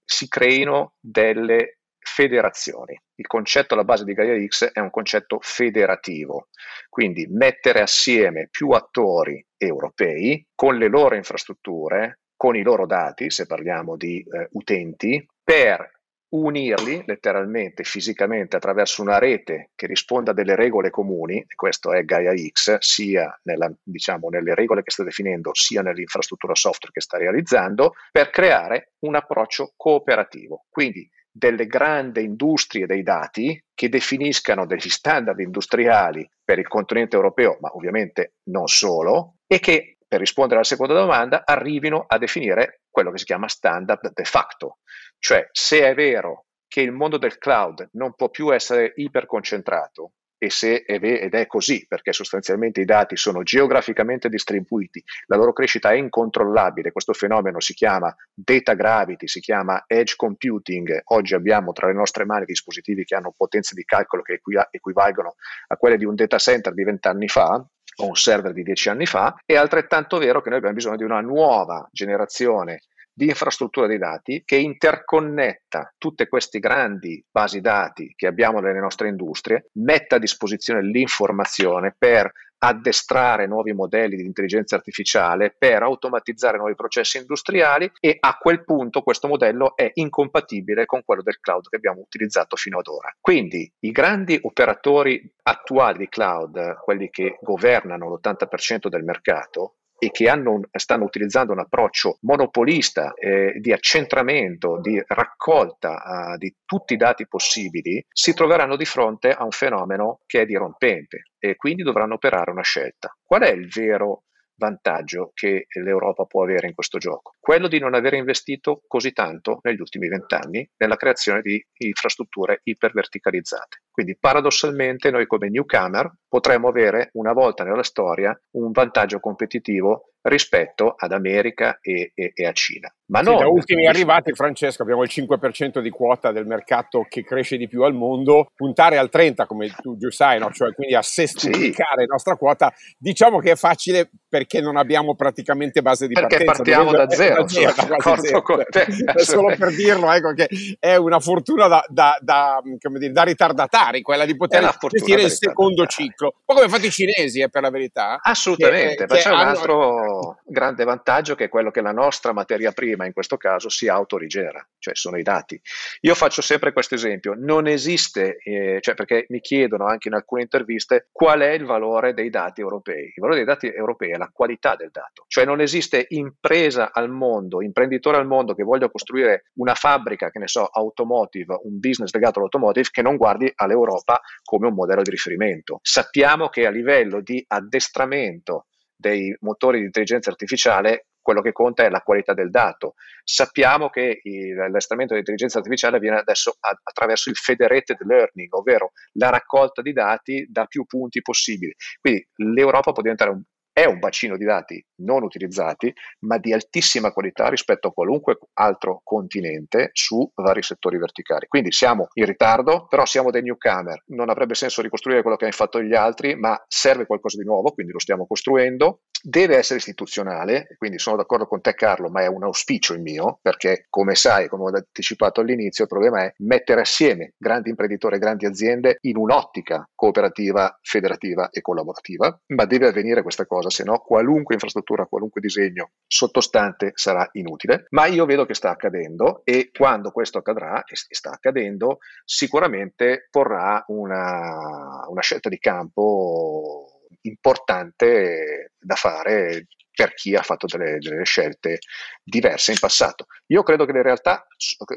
si 0.06 0.28
creino 0.30 0.94
delle 1.00 1.80
federazioni. 2.04 3.00
Il 3.16 3.28
concetto 3.28 3.74
alla 3.74 3.84
base 3.84 4.04
di 4.04 4.14
Gaia 4.14 4.46
X 4.46 4.72
è 4.72 4.80
un 4.80 4.90
concetto 4.90 5.40
federativo, 5.42 6.50
quindi 6.90 7.28
mettere 7.28 7.82
assieme 7.82 8.48
più 8.50 8.70
attori 8.70 9.44
europei 9.58 10.46
con 10.54 10.78
le 10.78 10.88
loro 10.88 11.16
infrastrutture, 11.16 12.20
con 12.36 12.56
i 12.56 12.62
loro 12.62 12.86
dati, 12.86 13.30
se 13.30 13.46
parliamo 13.46 13.96
di 13.96 14.20
eh, 14.20 14.48
utenti, 14.52 15.26
per 15.44 15.92
unirli 16.34 17.04
letteralmente, 17.06 17.84
fisicamente, 17.84 18.56
attraverso 18.56 19.02
una 19.02 19.20
rete 19.20 19.70
che 19.76 19.86
risponda 19.86 20.32
a 20.32 20.34
delle 20.34 20.56
regole 20.56 20.90
comuni, 20.90 21.38
e 21.38 21.56
questo 21.56 21.94
è 21.94 22.04
Gaia 22.04 22.34
X, 22.36 22.78
sia 22.80 23.40
nella, 23.44 23.72
diciamo, 23.82 24.30
nelle 24.30 24.56
regole 24.56 24.82
che 24.82 24.92
sta 24.92 25.04
definendo, 25.04 25.52
sia 25.54 25.82
nell'infrastruttura 25.82 26.56
software 26.56 26.92
che 26.92 27.02
sta 27.02 27.18
realizzando, 27.18 27.94
per 28.12 28.30
creare 28.32 28.94
un 29.00 29.16
approccio 29.16 29.74
cooperativo. 29.78 30.66
Quindi 30.70 31.08
delle 31.36 31.66
grandi 31.66 32.24
industrie 32.24 32.86
dei 32.86 33.02
dati 33.02 33.62
che 33.74 33.90
definiscano 33.90 34.68
degli 34.68 34.90
standard 34.90 35.40
industriali 35.40 36.30
per 36.44 36.60
il 36.60 36.68
continente 36.68 37.16
europeo, 37.16 37.58
ma 37.60 37.72
ovviamente 37.74 38.36
non 38.50 38.68
solo, 38.68 39.38
e 39.48 39.60
che, 39.60 39.98
per 40.08 40.20
rispondere 40.20 40.58
alla 40.58 40.68
seconda 40.68 40.94
domanda, 40.94 41.42
arrivino 41.44 42.06
a 42.08 42.20
definire 42.20 42.82
quello 42.92 43.10
che 43.12 43.18
si 43.18 43.26
chiama 43.26 43.48
standard 43.48 44.14
de 44.14 44.24
facto. 44.26 44.78
Cioè, 45.18 45.48
se 45.52 45.82
è 45.82 45.96
vero 45.96 46.46
che 46.68 46.82
il 46.82 46.92
mondo 46.92 47.18
del 47.18 47.40
cloud 47.40 47.90
non 47.94 48.14
può 48.14 48.30
più 48.30 48.54
essere 48.54 48.94
iperconcentrato 48.96 50.12
e 50.44 50.50
se 50.50 50.84
è 50.84 51.00
ve- 51.00 51.22
ed 51.22 51.36
è 51.36 51.48
così, 51.48 51.86
perché 51.88 52.12
sostanzialmente 52.12 52.82
i 52.82 52.86
dati 52.86 53.16
sono 53.16 53.44
geograficamente 53.44 54.28
distribuiti, 54.28 55.02
la 55.28 55.38
loro 55.38 55.54
crescita 55.54 55.92
è 55.92 55.96
incontrollabile, 55.96 56.92
questo 56.92 57.14
fenomeno 57.14 57.62
si 57.62 57.74
chiama 57.74 58.14
data 58.34 58.74
gravity, 58.74 59.26
si 59.26 59.40
chiama 59.40 59.86
edge 59.88 60.16
computing, 60.18 61.00
oggi 61.06 61.34
abbiamo 61.34 61.72
tra 61.72 61.88
le 61.88 61.94
nostre 61.94 62.26
mani 62.26 62.44
dispositivi 62.44 63.06
che 63.06 63.16
hanno 63.16 63.34
potenze 63.36 63.74
di 63.74 63.86
calcolo 63.86 64.22
che 64.22 64.34
equi- 64.34 64.68
equivalgono 64.70 65.36
a 65.68 65.78
quelle 65.78 65.96
di 65.96 66.04
un 66.04 66.16
data 66.16 66.38
center 66.38 66.74
di 66.74 66.84
vent'anni 66.84 67.30
fa, 67.30 67.66
o 67.98 68.08
un 68.08 68.16
server 68.16 68.52
di 68.52 68.64
dieci 68.64 68.90
anni 68.90 69.06
fa, 69.06 69.40
è 69.46 69.56
altrettanto 69.56 70.18
vero 70.18 70.42
che 70.42 70.50
noi 70.50 70.58
abbiamo 70.58 70.76
bisogno 70.76 70.98
di 70.98 71.04
una 71.04 71.22
nuova 71.22 71.88
generazione 71.92 72.82
di 73.14 73.26
infrastruttura 73.26 73.88
dei 73.88 74.00
dati 74.00 74.42
che 74.44 74.56
interconnetta 74.56 75.94
tutte 75.98 76.28
queste 76.28 76.60
grandi 76.60 77.24
basi 77.30 77.62
dati 77.62 78.14
che 78.16 78.28
abbiamo 78.28 78.60
nelle 78.60 78.80
nostre 78.80 79.08
industrie, 79.08 79.70
metta 79.74 80.16
a 80.16 80.20
disposizione 80.20 80.82
l'informazione 80.82 81.94
per 81.98 82.32
addestrare 82.64 83.46
nuovi 83.46 83.74
modelli 83.74 84.16
di 84.16 84.26
intelligenza 84.26 84.76
artificiale 84.76 85.54
per 85.58 85.84
automatizzare 85.84 86.58
nuovi 86.58 86.76
processi 86.76 87.18
industriali 87.18 87.92
e 88.00 88.16
a 88.18 88.38
quel 88.38 88.64
punto 88.64 89.02
questo 89.02 89.28
modello 89.28 89.76
è 89.76 89.92
incompatibile 89.96 90.86
con 90.86 91.04
quello 91.04 91.22
del 91.22 91.40
cloud 91.42 91.68
che 91.68 91.76
abbiamo 91.76 92.00
utilizzato 92.00 92.56
fino 92.56 92.80
ad 92.80 92.88
ora. 92.88 93.14
Quindi 93.20 93.70
i 93.80 93.92
grandi 93.92 94.40
operatori 94.42 95.30
attuali 95.44 95.98
di 95.98 96.08
cloud, 96.08 96.76
quelli 96.76 97.10
che 97.10 97.38
governano 97.42 98.08
l'80% 98.10 98.88
del 98.88 99.04
mercato, 99.04 99.76
e 100.04 100.12
che 100.12 100.28
hanno, 100.28 100.60
stanno 100.72 101.06
utilizzando 101.06 101.54
un 101.54 101.60
approccio 101.60 102.18
monopolista 102.22 103.14
eh, 103.14 103.54
di 103.60 103.72
accentramento, 103.72 104.80
di 104.82 105.02
raccolta 105.08 106.34
uh, 106.34 106.38
di 106.38 106.54
tutti 106.66 106.94
i 106.94 106.98
dati 106.98 107.26
possibili, 107.26 108.06
si 108.12 108.34
troveranno 108.34 108.76
di 108.76 108.84
fronte 108.84 109.32
a 109.32 109.46
un 109.46 109.52
fenomeno 109.52 110.20
che 110.26 110.42
è 110.42 110.46
dirompente 110.46 111.30
e 111.40 111.56
quindi 111.56 111.84
dovranno 111.84 112.16
operare 112.16 112.52
una 112.52 112.64
scelta. 112.64 113.16
Qual 113.24 113.44
è 113.44 113.52
il 113.52 113.70
vero 113.70 114.24
vantaggio 114.64 115.32
che 115.34 115.66
l'Europa 115.84 116.24
può 116.24 116.44
avere 116.44 116.68
in 116.68 116.74
questo 116.74 116.98
gioco? 116.98 117.36
Quello 117.40 117.68
di 117.68 117.80
non 117.80 117.94
aver 117.94 118.14
investito 118.14 118.82
così 118.88 119.12
tanto 119.12 119.60
negli 119.64 119.80
ultimi 119.80 120.08
vent'anni 120.08 120.68
nella 120.78 120.96
creazione 120.96 121.42
di 121.42 121.62
infrastrutture 121.80 122.62
iperverticalizzate. 122.64 123.84
Quindi 123.92 124.18
paradossalmente 124.18 125.12
noi 125.12 125.28
come 125.28 125.50
newcomer 125.50 126.12
potremmo 126.28 126.70
avere 126.70 127.10
una 127.14 127.34
volta 127.34 127.64
nella 127.64 127.84
storia 127.84 128.38
un 128.52 128.72
vantaggio 128.72 129.20
competitivo 129.20 130.13
rispetto 130.24 130.96
ad 130.98 131.12
America 131.12 131.80
e, 131.82 132.12
e, 132.16 132.32
e 132.34 132.46
a 132.46 132.52
Cina. 132.52 132.94
Ma 133.08 133.20
sì, 133.20 133.26
non, 133.26 133.38
da 133.38 133.48
ultimi 133.48 133.86
arrivati, 133.86 134.34
Francesco, 134.34 134.82
abbiamo 134.82 135.04
il 135.04 135.10
5% 135.12 135.80
di 135.80 135.90
quota 135.90 136.32
del 136.32 136.46
mercato 136.46 137.06
che 137.08 137.24
cresce 137.24 137.58
di 137.58 137.68
più 137.68 137.84
al 137.84 137.94
mondo, 137.94 138.48
puntare 138.56 138.98
al 138.98 139.10
30% 139.12 139.46
come 139.46 139.70
tu 139.82 139.98
giù 139.98 140.10
sai, 140.10 140.40
no? 140.40 140.50
cioè 140.52 140.74
quindi 140.74 140.96
a 140.96 141.02
sestuplicare 141.02 142.02
sì. 142.02 142.06
la 142.06 142.06
nostra 142.08 142.36
quota, 142.36 142.74
diciamo 142.98 143.40
che 143.40 143.52
è 143.52 143.56
facile 143.56 144.10
perché 144.28 144.62
non 144.62 144.78
abbiamo 144.78 145.16
praticamente 145.16 145.82
base 145.82 146.08
di 146.08 146.14
perché 146.14 146.44
partenza. 146.44 146.64
Partiamo 146.64 146.92
da 146.92 147.10
zero, 147.10 147.44
da 147.44 147.48
zero, 147.48 147.76
zero. 148.18 148.42
Con 148.42 148.64
te. 148.68 148.86
Solo 149.18 149.56
per 149.56 149.76
dirlo, 149.76 150.12
ecco 150.12 150.34
che 150.34 150.48
è 150.80 150.96
una 150.96 151.20
fortuna 151.20 151.68
da, 151.68 151.84
da, 151.88 152.18
da, 152.20 152.60
dire, 152.64 153.12
da 153.12 153.24
ritardatari, 153.24 154.02
quella 154.02 154.26
di 154.26 154.36
poter 154.36 154.76
gestire 154.90 155.24
il 155.24 155.32
secondo 155.32 155.86
ciclo. 155.86 156.34
Un 156.36 156.42
po' 156.46 156.54
come 156.56 156.68
fanno 156.68 156.86
i 156.86 156.92
cinesi, 156.92 157.42
eh, 157.42 157.50
per 157.50 157.62
la 157.62 157.70
verità. 157.70 158.20
Assolutamente, 158.22 159.06
che, 159.06 159.14
ma 159.14 159.20
c'è 159.20 159.30
hanno... 159.30 159.42
un 159.42 159.48
altro 159.48 160.13
grande 160.46 160.84
vantaggio 160.84 161.36
che 161.36 161.46
è 161.46 161.50
quello 161.50 161.72
che 161.72 161.82
la 161.82 161.92
nostra 161.92 162.34
materia 162.34 162.72
prima, 162.72 163.06
in 163.06 163.14
questo 163.14 163.38
caso, 163.38 163.70
si 163.70 163.88
autorigera, 163.88 164.66
cioè 164.80 164.96
sono 164.96 165.18
i 165.18 165.24
dati. 165.24 165.60
Io 166.02 166.16
faccio 166.16 166.42
sempre 166.42 166.74
questo 166.74 166.96
esempio, 166.96 167.34
non 167.38 167.68
esiste, 167.68 168.38
eh, 168.38 168.80
cioè 168.82 168.96
perché 168.96 169.26
mi 169.30 169.40
chiedono 169.40 169.86
anche 169.86 170.08
in 170.08 170.14
alcune 170.14 170.42
interviste 170.42 171.08
qual 171.12 171.42
è 171.42 171.52
il 171.52 171.66
valore 171.66 172.14
dei 172.14 172.30
dati 172.30 172.62
europei. 172.62 173.06
Il 173.06 173.14
valore 173.18 173.38
dei 173.38 173.46
dati 173.46 173.68
europei 173.68 174.12
è 174.12 174.18
la 174.18 174.30
qualità 174.32 174.76
del 174.76 174.90
dato, 174.92 175.26
cioè 175.28 175.46
non 175.46 175.62
esiste 175.62 176.06
impresa 176.10 176.92
al 176.92 177.10
mondo, 177.10 177.62
imprenditore 177.62 178.18
al 178.18 178.28
mondo 178.28 178.54
che 178.54 178.64
voglia 178.64 178.90
costruire 178.90 179.46
una 179.56 179.76
fabbrica, 179.76 180.30
che 180.30 180.40
ne 180.40 180.48
so, 180.48 180.66
automotive, 180.66 181.60
un 181.64 181.80
business 181.80 182.14
legato 182.14 182.40
all'automotive, 182.40 182.90
che 182.92 183.02
non 183.02 183.18
guardi 183.18 183.52
all'Europa 183.56 184.20
come 184.44 184.68
un 184.68 184.74
modello 184.74 185.02
di 185.02 185.10
riferimento. 185.10 185.80
Sappiamo 185.82 186.50
che 186.50 186.66
a 186.66 186.70
livello 186.70 187.22
di 187.22 187.44
addestramento 187.48 188.66
dei 189.10 189.36
motori 189.42 189.80
di 189.80 189.86
intelligenza 189.86 190.30
artificiale 190.30 191.08
quello 191.24 191.42
che 191.42 191.52
conta 191.54 191.84
è 191.84 191.90
la 191.90 192.02
qualità 192.02 192.34
del 192.34 192.50
dato. 192.50 192.96
Sappiamo 193.24 193.90
che 193.90 194.22
l'addestramento 194.56 195.14
dell'intelligenza 195.14 195.58
artificiale 195.60 195.98
avviene 195.98 196.18
adesso 196.18 196.56
attraverso 196.60 197.30
il 197.30 197.38
federated 197.38 197.98
learning, 198.02 198.54
ovvero 198.54 198.92
la 199.14 199.30
raccolta 199.30 199.82
di 199.82 199.94
dati 199.94 200.46
da 200.50 200.66
più 200.66 200.86
punti 200.86 201.22
possibili. 201.22 201.74
Quindi 202.00 202.28
l'Europa 202.36 202.92
può 202.92 203.02
diventare 203.02 203.32
un 203.32 203.42
è 203.74 203.86
un 203.86 203.98
bacino 203.98 204.38
di 204.38 204.46
dati 204.46 204.86
non 205.04 205.24
utilizzati, 205.24 205.94
ma 206.20 206.38
di 206.38 206.54
altissima 206.54 207.12
qualità 207.12 207.50
rispetto 207.50 207.90
a 207.90 207.94
qualunque 207.94 208.38
altro 208.54 209.02
continente 209.04 209.90
su 209.94 210.30
vari 210.36 210.62
settori 210.62 210.98
verticali. 210.98 211.48
Quindi 211.48 211.72
siamo 211.72 212.08
in 212.14 212.26
ritardo, 212.26 212.88
però 212.88 213.06
siamo 213.06 213.32
dei 213.32 213.42
newcomer. 213.42 214.04
Non 214.08 214.30
avrebbe 214.30 214.56
senso 214.56 214.82
ricostruire 214.82 215.22
quello 215.22 215.38
che 215.38 215.46
hanno 215.46 215.54
fatto 215.54 215.82
gli 215.82 215.94
altri, 215.94 216.36
ma 216.36 216.62
serve 216.68 217.06
qualcosa 217.06 217.38
di 217.38 217.46
nuovo, 217.46 217.72
quindi 217.72 217.92
lo 217.92 218.00
stiamo 218.00 218.26
costruendo. 218.26 219.02
Deve 219.26 219.56
essere 219.56 219.80
istituzionale, 219.80 220.68
quindi 220.78 221.00
sono 221.00 221.16
d'accordo 221.16 221.48
con 221.48 221.62
te 221.62 221.74
Carlo, 221.76 222.10
ma 222.10 222.22
è 222.22 222.28
un 222.28 222.44
auspicio 222.44 222.94
il 222.94 223.02
mio, 223.02 223.40
perché 223.42 223.86
come 223.90 224.16
sai, 224.16 224.50
come 224.50 224.64
ho 224.64 224.68
anticipato 224.68 225.40
all'inizio, 225.40 225.86
il 225.86 225.90
problema 225.90 226.24
è 226.24 226.34
mettere 226.40 226.82
assieme 226.82 227.34
grandi 227.38 227.70
imprenditori 227.70 228.16
e 228.18 228.20
grandi 228.20 228.46
aziende 228.46 228.98
in 229.02 229.16
un'ottica 229.16 229.88
cooperativa, 229.96 230.78
federativa 230.82 231.50
e 231.50 231.62
collaborativa, 231.62 232.38
ma 232.48 232.66
deve 232.66 232.88
avvenire 232.88 233.22
questa 233.22 233.46
cosa 233.46 233.70
se 233.70 233.84
no 233.84 234.00
qualunque 234.00 234.56
infrastruttura, 234.56 234.93
qualunque 235.08 235.42
disegno 235.42 235.92
sottostante 236.08 236.92
sarà 236.94 237.28
inutile. 237.34 237.86
Ma 237.90 238.06
io 238.06 238.26
vedo 238.26 238.46
che 238.46 238.54
sta 238.54 238.70
accadendo 238.70 239.42
e 239.44 239.70
quando 239.72 240.12
questo 240.12 240.38
accadrà, 240.38 240.84
e 240.84 240.96
sta 240.96 241.32
accadendo, 241.32 241.98
sicuramente 242.24 243.28
porrà 243.30 243.84
una, 243.88 245.06
una 245.08 245.22
scelta 245.22 245.50
di 245.50 245.58
campo 245.58 247.08
importante 247.22 248.74
da 248.80 248.96
fare 248.96 249.68
per 249.96 250.14
chi 250.14 250.36
ha 250.36 250.42
fatto 250.42 250.66
delle, 250.66 250.98
delle, 250.98 251.24
scelte 251.24 251.80
diverse 252.24 252.72
in 252.72 252.80
passato. 252.80 253.28
Io 253.48 253.64
credo 253.64 253.86
che 253.86 253.92
le 253.92 254.02
realtà 254.02 254.46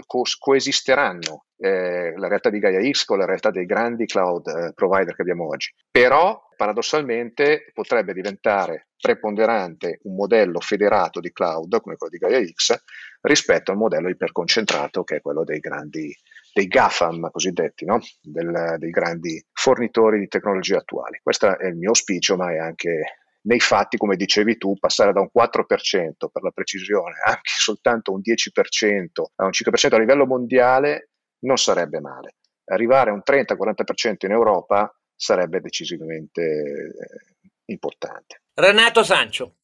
co- 0.06 0.22
coesisteranno, 0.38 1.46
eh, 1.58 2.14
la 2.16 2.28
realtà 2.28 2.50
di 2.50 2.58
Gaia 2.58 2.80
X 2.90 3.04
con 3.04 3.18
la 3.18 3.26
realtà 3.26 3.50
dei 3.50 3.66
grandi 3.66 4.06
cloud 4.06 4.46
eh, 4.46 4.72
provider 4.74 5.14
che 5.14 5.22
abbiamo 5.22 5.48
oggi, 5.48 5.72
però 5.90 6.42
paradossalmente 6.56 7.70
potrebbe 7.74 8.14
diventare 8.14 8.88
preponderante 8.98 10.00
un 10.04 10.14
modello 10.14 10.60
federato 10.60 11.20
di 11.20 11.32
cloud 11.32 11.80
come 11.80 11.96
quello 11.96 12.12
di 12.12 12.18
Gaia 12.18 12.44
X 12.44 12.82
rispetto 13.20 13.70
al 13.70 13.76
modello 13.76 14.08
iperconcentrato 14.08 15.04
che 15.04 15.16
è 15.16 15.20
quello 15.20 15.44
dei 15.44 15.58
grandi 15.58 16.14
dei 16.56 16.68
GAFAM 16.68 17.28
cosiddetti, 17.30 17.84
no? 17.84 18.00
Del, 18.22 18.76
dei 18.78 18.88
grandi 18.88 19.44
fornitori 19.52 20.18
di 20.18 20.26
tecnologie 20.26 20.76
attuali. 20.76 21.20
Questo 21.22 21.58
è 21.58 21.66
il 21.66 21.76
mio 21.76 21.90
auspicio, 21.90 22.36
ma 22.36 22.50
è 22.50 22.56
anche 22.56 23.25
nei 23.46 23.60
fatti, 23.60 23.96
come 23.96 24.16
dicevi 24.16 24.56
tu, 24.56 24.74
passare 24.78 25.12
da 25.12 25.20
un 25.20 25.28
4% 25.34 26.28
per 26.32 26.42
la 26.42 26.50
precisione, 26.50 27.14
anche 27.24 27.52
soltanto 27.56 28.12
un 28.12 28.20
10% 28.20 29.24
a 29.36 29.44
un 29.44 29.50
5% 29.50 29.94
a 29.94 29.98
livello 29.98 30.26
mondiale 30.26 31.10
non 31.40 31.56
sarebbe 31.56 32.00
male. 32.00 32.36
Arrivare 32.64 33.10
a 33.10 33.12
un 33.12 33.22
30-40% 33.24 34.26
in 34.26 34.32
Europa 34.32 34.92
sarebbe 35.14 35.60
decisivamente 35.60 36.42
eh, 36.42 37.50
importante. 37.66 38.42
Renato 38.54 39.04
Sancio. 39.04 39.56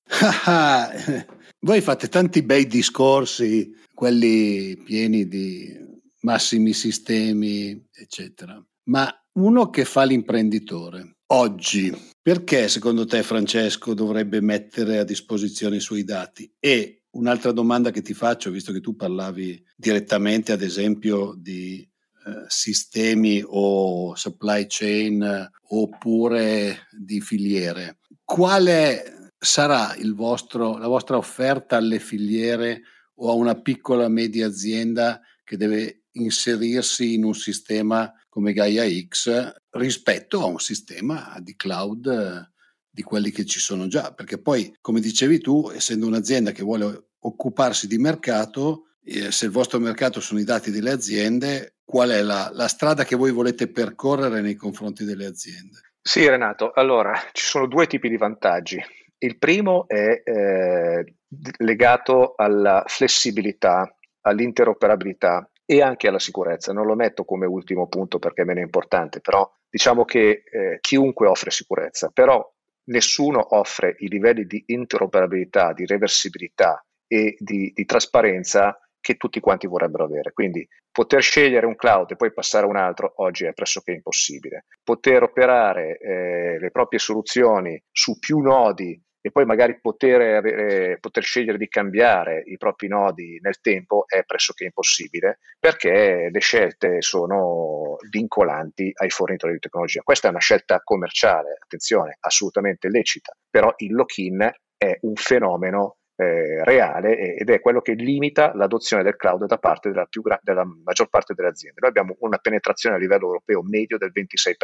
Voi 1.60 1.80
fate 1.80 2.08
tanti 2.08 2.42
bei 2.42 2.66
discorsi, 2.66 3.74
quelli 3.94 4.76
pieni 4.84 5.26
di 5.26 5.76
massimi 6.20 6.72
sistemi, 6.72 7.88
eccetera. 7.92 8.62
Ma 8.84 9.08
uno 9.34 9.70
che 9.70 9.84
fa 9.84 10.04
l'imprenditore 10.04 11.16
oggi, 11.32 11.92
perché 12.20 12.68
secondo 12.68 13.04
te 13.04 13.22
Francesco 13.22 13.94
dovrebbe 13.94 14.40
mettere 14.40 14.98
a 14.98 15.04
disposizione 15.04 15.76
i 15.76 15.80
suoi 15.80 16.04
dati? 16.04 16.50
E 16.58 17.04
un'altra 17.12 17.52
domanda 17.52 17.90
che 17.90 18.02
ti 18.02 18.14
faccio, 18.14 18.50
visto 18.50 18.72
che 18.72 18.80
tu 18.80 18.94
parlavi 18.96 19.62
direttamente 19.76 20.52
ad 20.52 20.62
esempio 20.62 21.34
di 21.36 21.80
eh, 21.80 22.44
sistemi 22.46 23.42
o 23.44 24.14
supply 24.14 24.66
chain 24.68 25.50
oppure 25.68 26.88
di 26.90 27.20
filiere, 27.20 27.98
quale 28.24 29.30
sarà 29.38 29.94
vostro, 30.14 30.76
la 30.76 30.86
vostra 30.86 31.16
offerta 31.16 31.76
alle 31.76 31.98
filiere 31.98 32.82
o 33.16 33.30
a 33.30 33.34
una 33.34 33.60
piccola 33.60 34.08
media 34.08 34.46
azienda 34.46 35.20
che 35.44 35.56
deve 35.56 36.04
inserirsi 36.12 37.14
in 37.14 37.24
un 37.24 37.34
sistema 37.34 38.12
come 38.32 38.54
Gaia 38.54 38.84
X 39.06 39.52
rispetto 39.72 40.40
a 40.40 40.46
un 40.46 40.58
sistema 40.58 41.36
di 41.40 41.54
cloud 41.54 42.06
eh, 42.06 42.50
di 42.88 43.02
quelli 43.02 43.30
che 43.30 43.44
ci 43.44 43.60
sono 43.60 43.88
già, 43.88 44.14
perché 44.14 44.40
poi, 44.40 44.74
come 44.80 45.00
dicevi 45.00 45.38
tu, 45.38 45.70
essendo 45.70 46.06
un'azienda 46.06 46.50
che 46.50 46.62
vuole 46.62 47.08
occuparsi 47.18 47.86
di 47.86 47.98
mercato, 47.98 48.84
eh, 49.04 49.30
se 49.30 49.44
il 49.44 49.50
vostro 49.50 49.78
mercato 49.80 50.20
sono 50.20 50.40
i 50.40 50.44
dati 50.44 50.70
delle 50.70 50.92
aziende, 50.92 51.74
qual 51.84 52.08
è 52.08 52.22
la, 52.22 52.48
la 52.54 52.68
strada 52.68 53.04
che 53.04 53.16
voi 53.16 53.32
volete 53.32 53.68
percorrere 53.68 54.40
nei 54.40 54.54
confronti 54.54 55.04
delle 55.04 55.26
aziende? 55.26 55.92
Sì, 56.00 56.26
Renato, 56.26 56.72
allora 56.72 57.12
ci 57.32 57.44
sono 57.44 57.66
due 57.66 57.86
tipi 57.86 58.08
di 58.08 58.16
vantaggi. 58.16 58.82
Il 59.18 59.36
primo 59.36 59.86
è 59.86 60.22
eh, 60.24 61.16
legato 61.58 62.32
alla 62.34 62.82
flessibilità, 62.86 63.94
all'interoperabilità 64.22 65.51
e 65.72 65.80
anche 65.80 66.06
alla 66.06 66.18
sicurezza. 66.18 66.74
Non 66.74 66.84
lo 66.84 66.94
metto 66.94 67.24
come 67.24 67.46
ultimo 67.46 67.88
punto 67.88 68.18
perché 68.18 68.42
è 68.42 68.44
meno 68.44 68.60
importante, 68.60 69.20
però 69.20 69.50
diciamo 69.70 70.04
che 70.04 70.42
eh, 70.44 70.78
chiunque 70.82 71.26
offre 71.26 71.50
sicurezza, 71.50 72.10
però 72.12 72.46
nessuno 72.88 73.56
offre 73.56 73.94
i 74.00 74.08
livelli 74.08 74.44
di 74.44 74.62
interoperabilità, 74.66 75.72
di 75.72 75.86
reversibilità 75.86 76.84
e 77.06 77.36
di, 77.38 77.72
di 77.74 77.84
trasparenza 77.86 78.78
che 79.00 79.16
tutti 79.16 79.40
quanti 79.40 79.66
vorrebbero 79.66 80.04
avere. 80.04 80.32
Quindi 80.32 80.68
poter 80.90 81.22
scegliere 81.22 81.64
un 81.64 81.74
cloud 81.74 82.10
e 82.10 82.16
poi 82.16 82.34
passare 82.34 82.66
a 82.66 82.68
un 82.68 82.76
altro 82.76 83.14
oggi 83.16 83.46
è 83.46 83.54
pressoché 83.54 83.92
impossibile. 83.92 84.66
Poter 84.84 85.22
operare 85.22 85.96
eh, 85.96 86.58
le 86.60 86.70
proprie 86.70 86.98
soluzioni 86.98 87.82
su 87.90 88.18
più 88.18 88.40
nodi 88.40 89.02
e 89.24 89.30
poi 89.30 89.44
magari 89.44 89.78
poter, 89.80 90.20
avere, 90.20 90.98
poter, 90.98 91.22
scegliere 91.22 91.56
di 91.56 91.68
cambiare 91.68 92.42
i 92.44 92.58
propri 92.58 92.88
nodi 92.88 93.38
nel 93.40 93.60
tempo 93.60 94.04
è 94.08 94.24
pressoché 94.24 94.64
impossibile 94.64 95.38
perché 95.58 96.28
le 96.30 96.40
scelte 96.40 97.00
sono 97.00 97.96
vincolanti 98.10 98.90
ai 98.94 99.10
fornitori 99.10 99.52
di 99.52 99.60
tecnologia. 99.60 100.02
Questa 100.02 100.26
è 100.26 100.30
una 100.30 100.40
scelta 100.40 100.80
commerciale, 100.82 101.56
attenzione, 101.62 102.16
assolutamente 102.18 102.88
lecita, 102.88 103.32
però 103.48 103.72
il 103.76 103.92
lock-in 103.92 104.50
è 104.76 104.98
un 105.02 105.14
fenomeno 105.14 105.98
eh, 106.16 106.62
reale 106.64 107.36
ed 107.36 107.48
è 107.48 107.60
quello 107.60 107.80
che 107.80 107.92
limita 107.92 108.52
l'adozione 108.54 109.04
del 109.04 109.16
cloud 109.16 109.46
da 109.46 109.58
parte 109.58 109.90
della, 109.90 110.06
gra- 110.10 110.40
della, 110.42 110.64
maggior 110.84 111.08
parte 111.08 111.32
delle 111.34 111.48
aziende. 111.48 111.78
Noi 111.80 111.90
abbiamo 111.90 112.16
una 112.20 112.38
penetrazione 112.38 112.96
a 112.96 112.98
livello 112.98 113.26
europeo 113.26 113.62
medio 113.62 113.98
del 113.98 114.12
26%, 114.12 114.54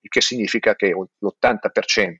il 0.00 0.08
che 0.08 0.20
significa 0.22 0.74
che 0.74 0.88
l'80% 0.88 2.12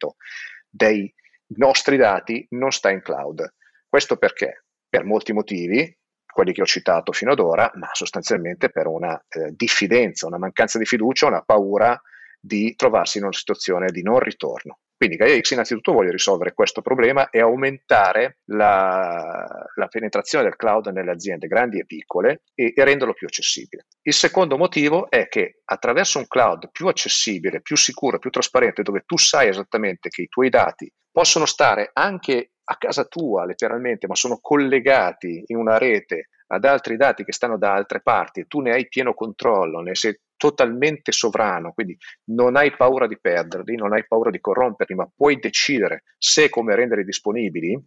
dei 0.68 1.12
nostri 1.56 1.96
dati 1.96 2.46
non 2.50 2.70
sta 2.70 2.90
in 2.90 3.02
cloud. 3.02 3.54
Questo 3.88 4.16
perché? 4.16 4.64
Per 4.88 5.04
molti 5.04 5.32
motivi, 5.32 5.96
quelli 6.32 6.52
che 6.52 6.62
ho 6.62 6.66
citato 6.66 7.12
fino 7.12 7.32
ad 7.32 7.40
ora, 7.40 7.70
ma 7.74 7.90
sostanzialmente 7.92 8.70
per 8.70 8.86
una 8.86 9.20
eh, 9.28 9.52
diffidenza, 9.52 10.26
una 10.26 10.38
mancanza 10.38 10.78
di 10.78 10.84
fiducia, 10.84 11.26
una 11.26 11.42
paura 11.42 12.00
di 12.40 12.74
trovarsi 12.74 13.18
in 13.18 13.24
una 13.24 13.32
situazione 13.32 13.90
di 13.90 14.02
non 14.02 14.18
ritorno. 14.18 14.78
Quindi 15.00 15.16
GaiaX 15.16 15.52
innanzitutto 15.52 15.92
vuole 15.92 16.10
risolvere 16.10 16.52
questo 16.52 16.82
problema 16.82 17.30
e 17.30 17.40
aumentare 17.40 18.40
la, 18.50 19.48
la 19.74 19.86
penetrazione 19.86 20.44
del 20.44 20.56
cloud 20.56 20.88
nelle 20.88 21.10
aziende 21.10 21.46
grandi 21.46 21.78
e 21.78 21.86
piccole 21.86 22.42
e, 22.54 22.74
e, 22.76 22.84
renderlo 22.84 23.14
più 23.14 23.26
accessibile. 23.26 23.86
Il 24.02 24.12
secondo 24.12 24.58
motivo 24.58 25.08
è 25.08 25.26
che 25.28 25.62
attraverso 25.64 26.18
un 26.18 26.26
cloud 26.26 26.68
più 26.70 26.86
accessibile, 26.86 27.62
più 27.62 27.78
sicuro, 27.78 28.18
più 28.18 28.28
trasparente, 28.28 28.82
dove 28.82 29.04
tu 29.06 29.16
sai 29.16 29.48
esattamente 29.48 30.10
che 30.10 30.20
i 30.20 30.28
tuoi 30.28 30.50
dati 30.50 30.92
possono 31.10 31.46
stare 31.46 31.88
anche 31.94 32.50
a 32.64 32.76
casa 32.76 33.06
tua 33.06 33.46
letteralmente, 33.46 34.06
ma 34.06 34.14
sono 34.14 34.36
collegati 34.38 35.44
in 35.46 35.56
una 35.56 35.78
rete 35.78 36.28
ad 36.48 36.66
altri 36.66 36.98
dati 36.98 37.24
che 37.24 37.32
stanno 37.32 37.56
da 37.56 37.72
altre 37.72 38.02
parti 38.02 38.40
e 38.40 38.46
tu 38.46 38.60
ne 38.60 38.72
hai 38.72 38.86
pieno 38.86 39.14
controllo, 39.14 39.80
ne 39.80 39.94
sei 39.94 40.14
totalmente 40.40 41.12
sovrano, 41.12 41.72
quindi 41.74 41.94
non 42.30 42.56
hai 42.56 42.74
paura 42.74 43.06
di 43.06 43.20
perderli, 43.20 43.76
non 43.76 43.92
hai 43.92 44.06
paura 44.06 44.30
di 44.30 44.40
corromperli, 44.40 44.94
ma 44.94 45.06
puoi 45.14 45.38
decidere 45.38 46.04
se 46.16 46.44
e 46.44 46.48
come 46.48 46.74
renderli 46.74 47.04
disponibili, 47.04 47.78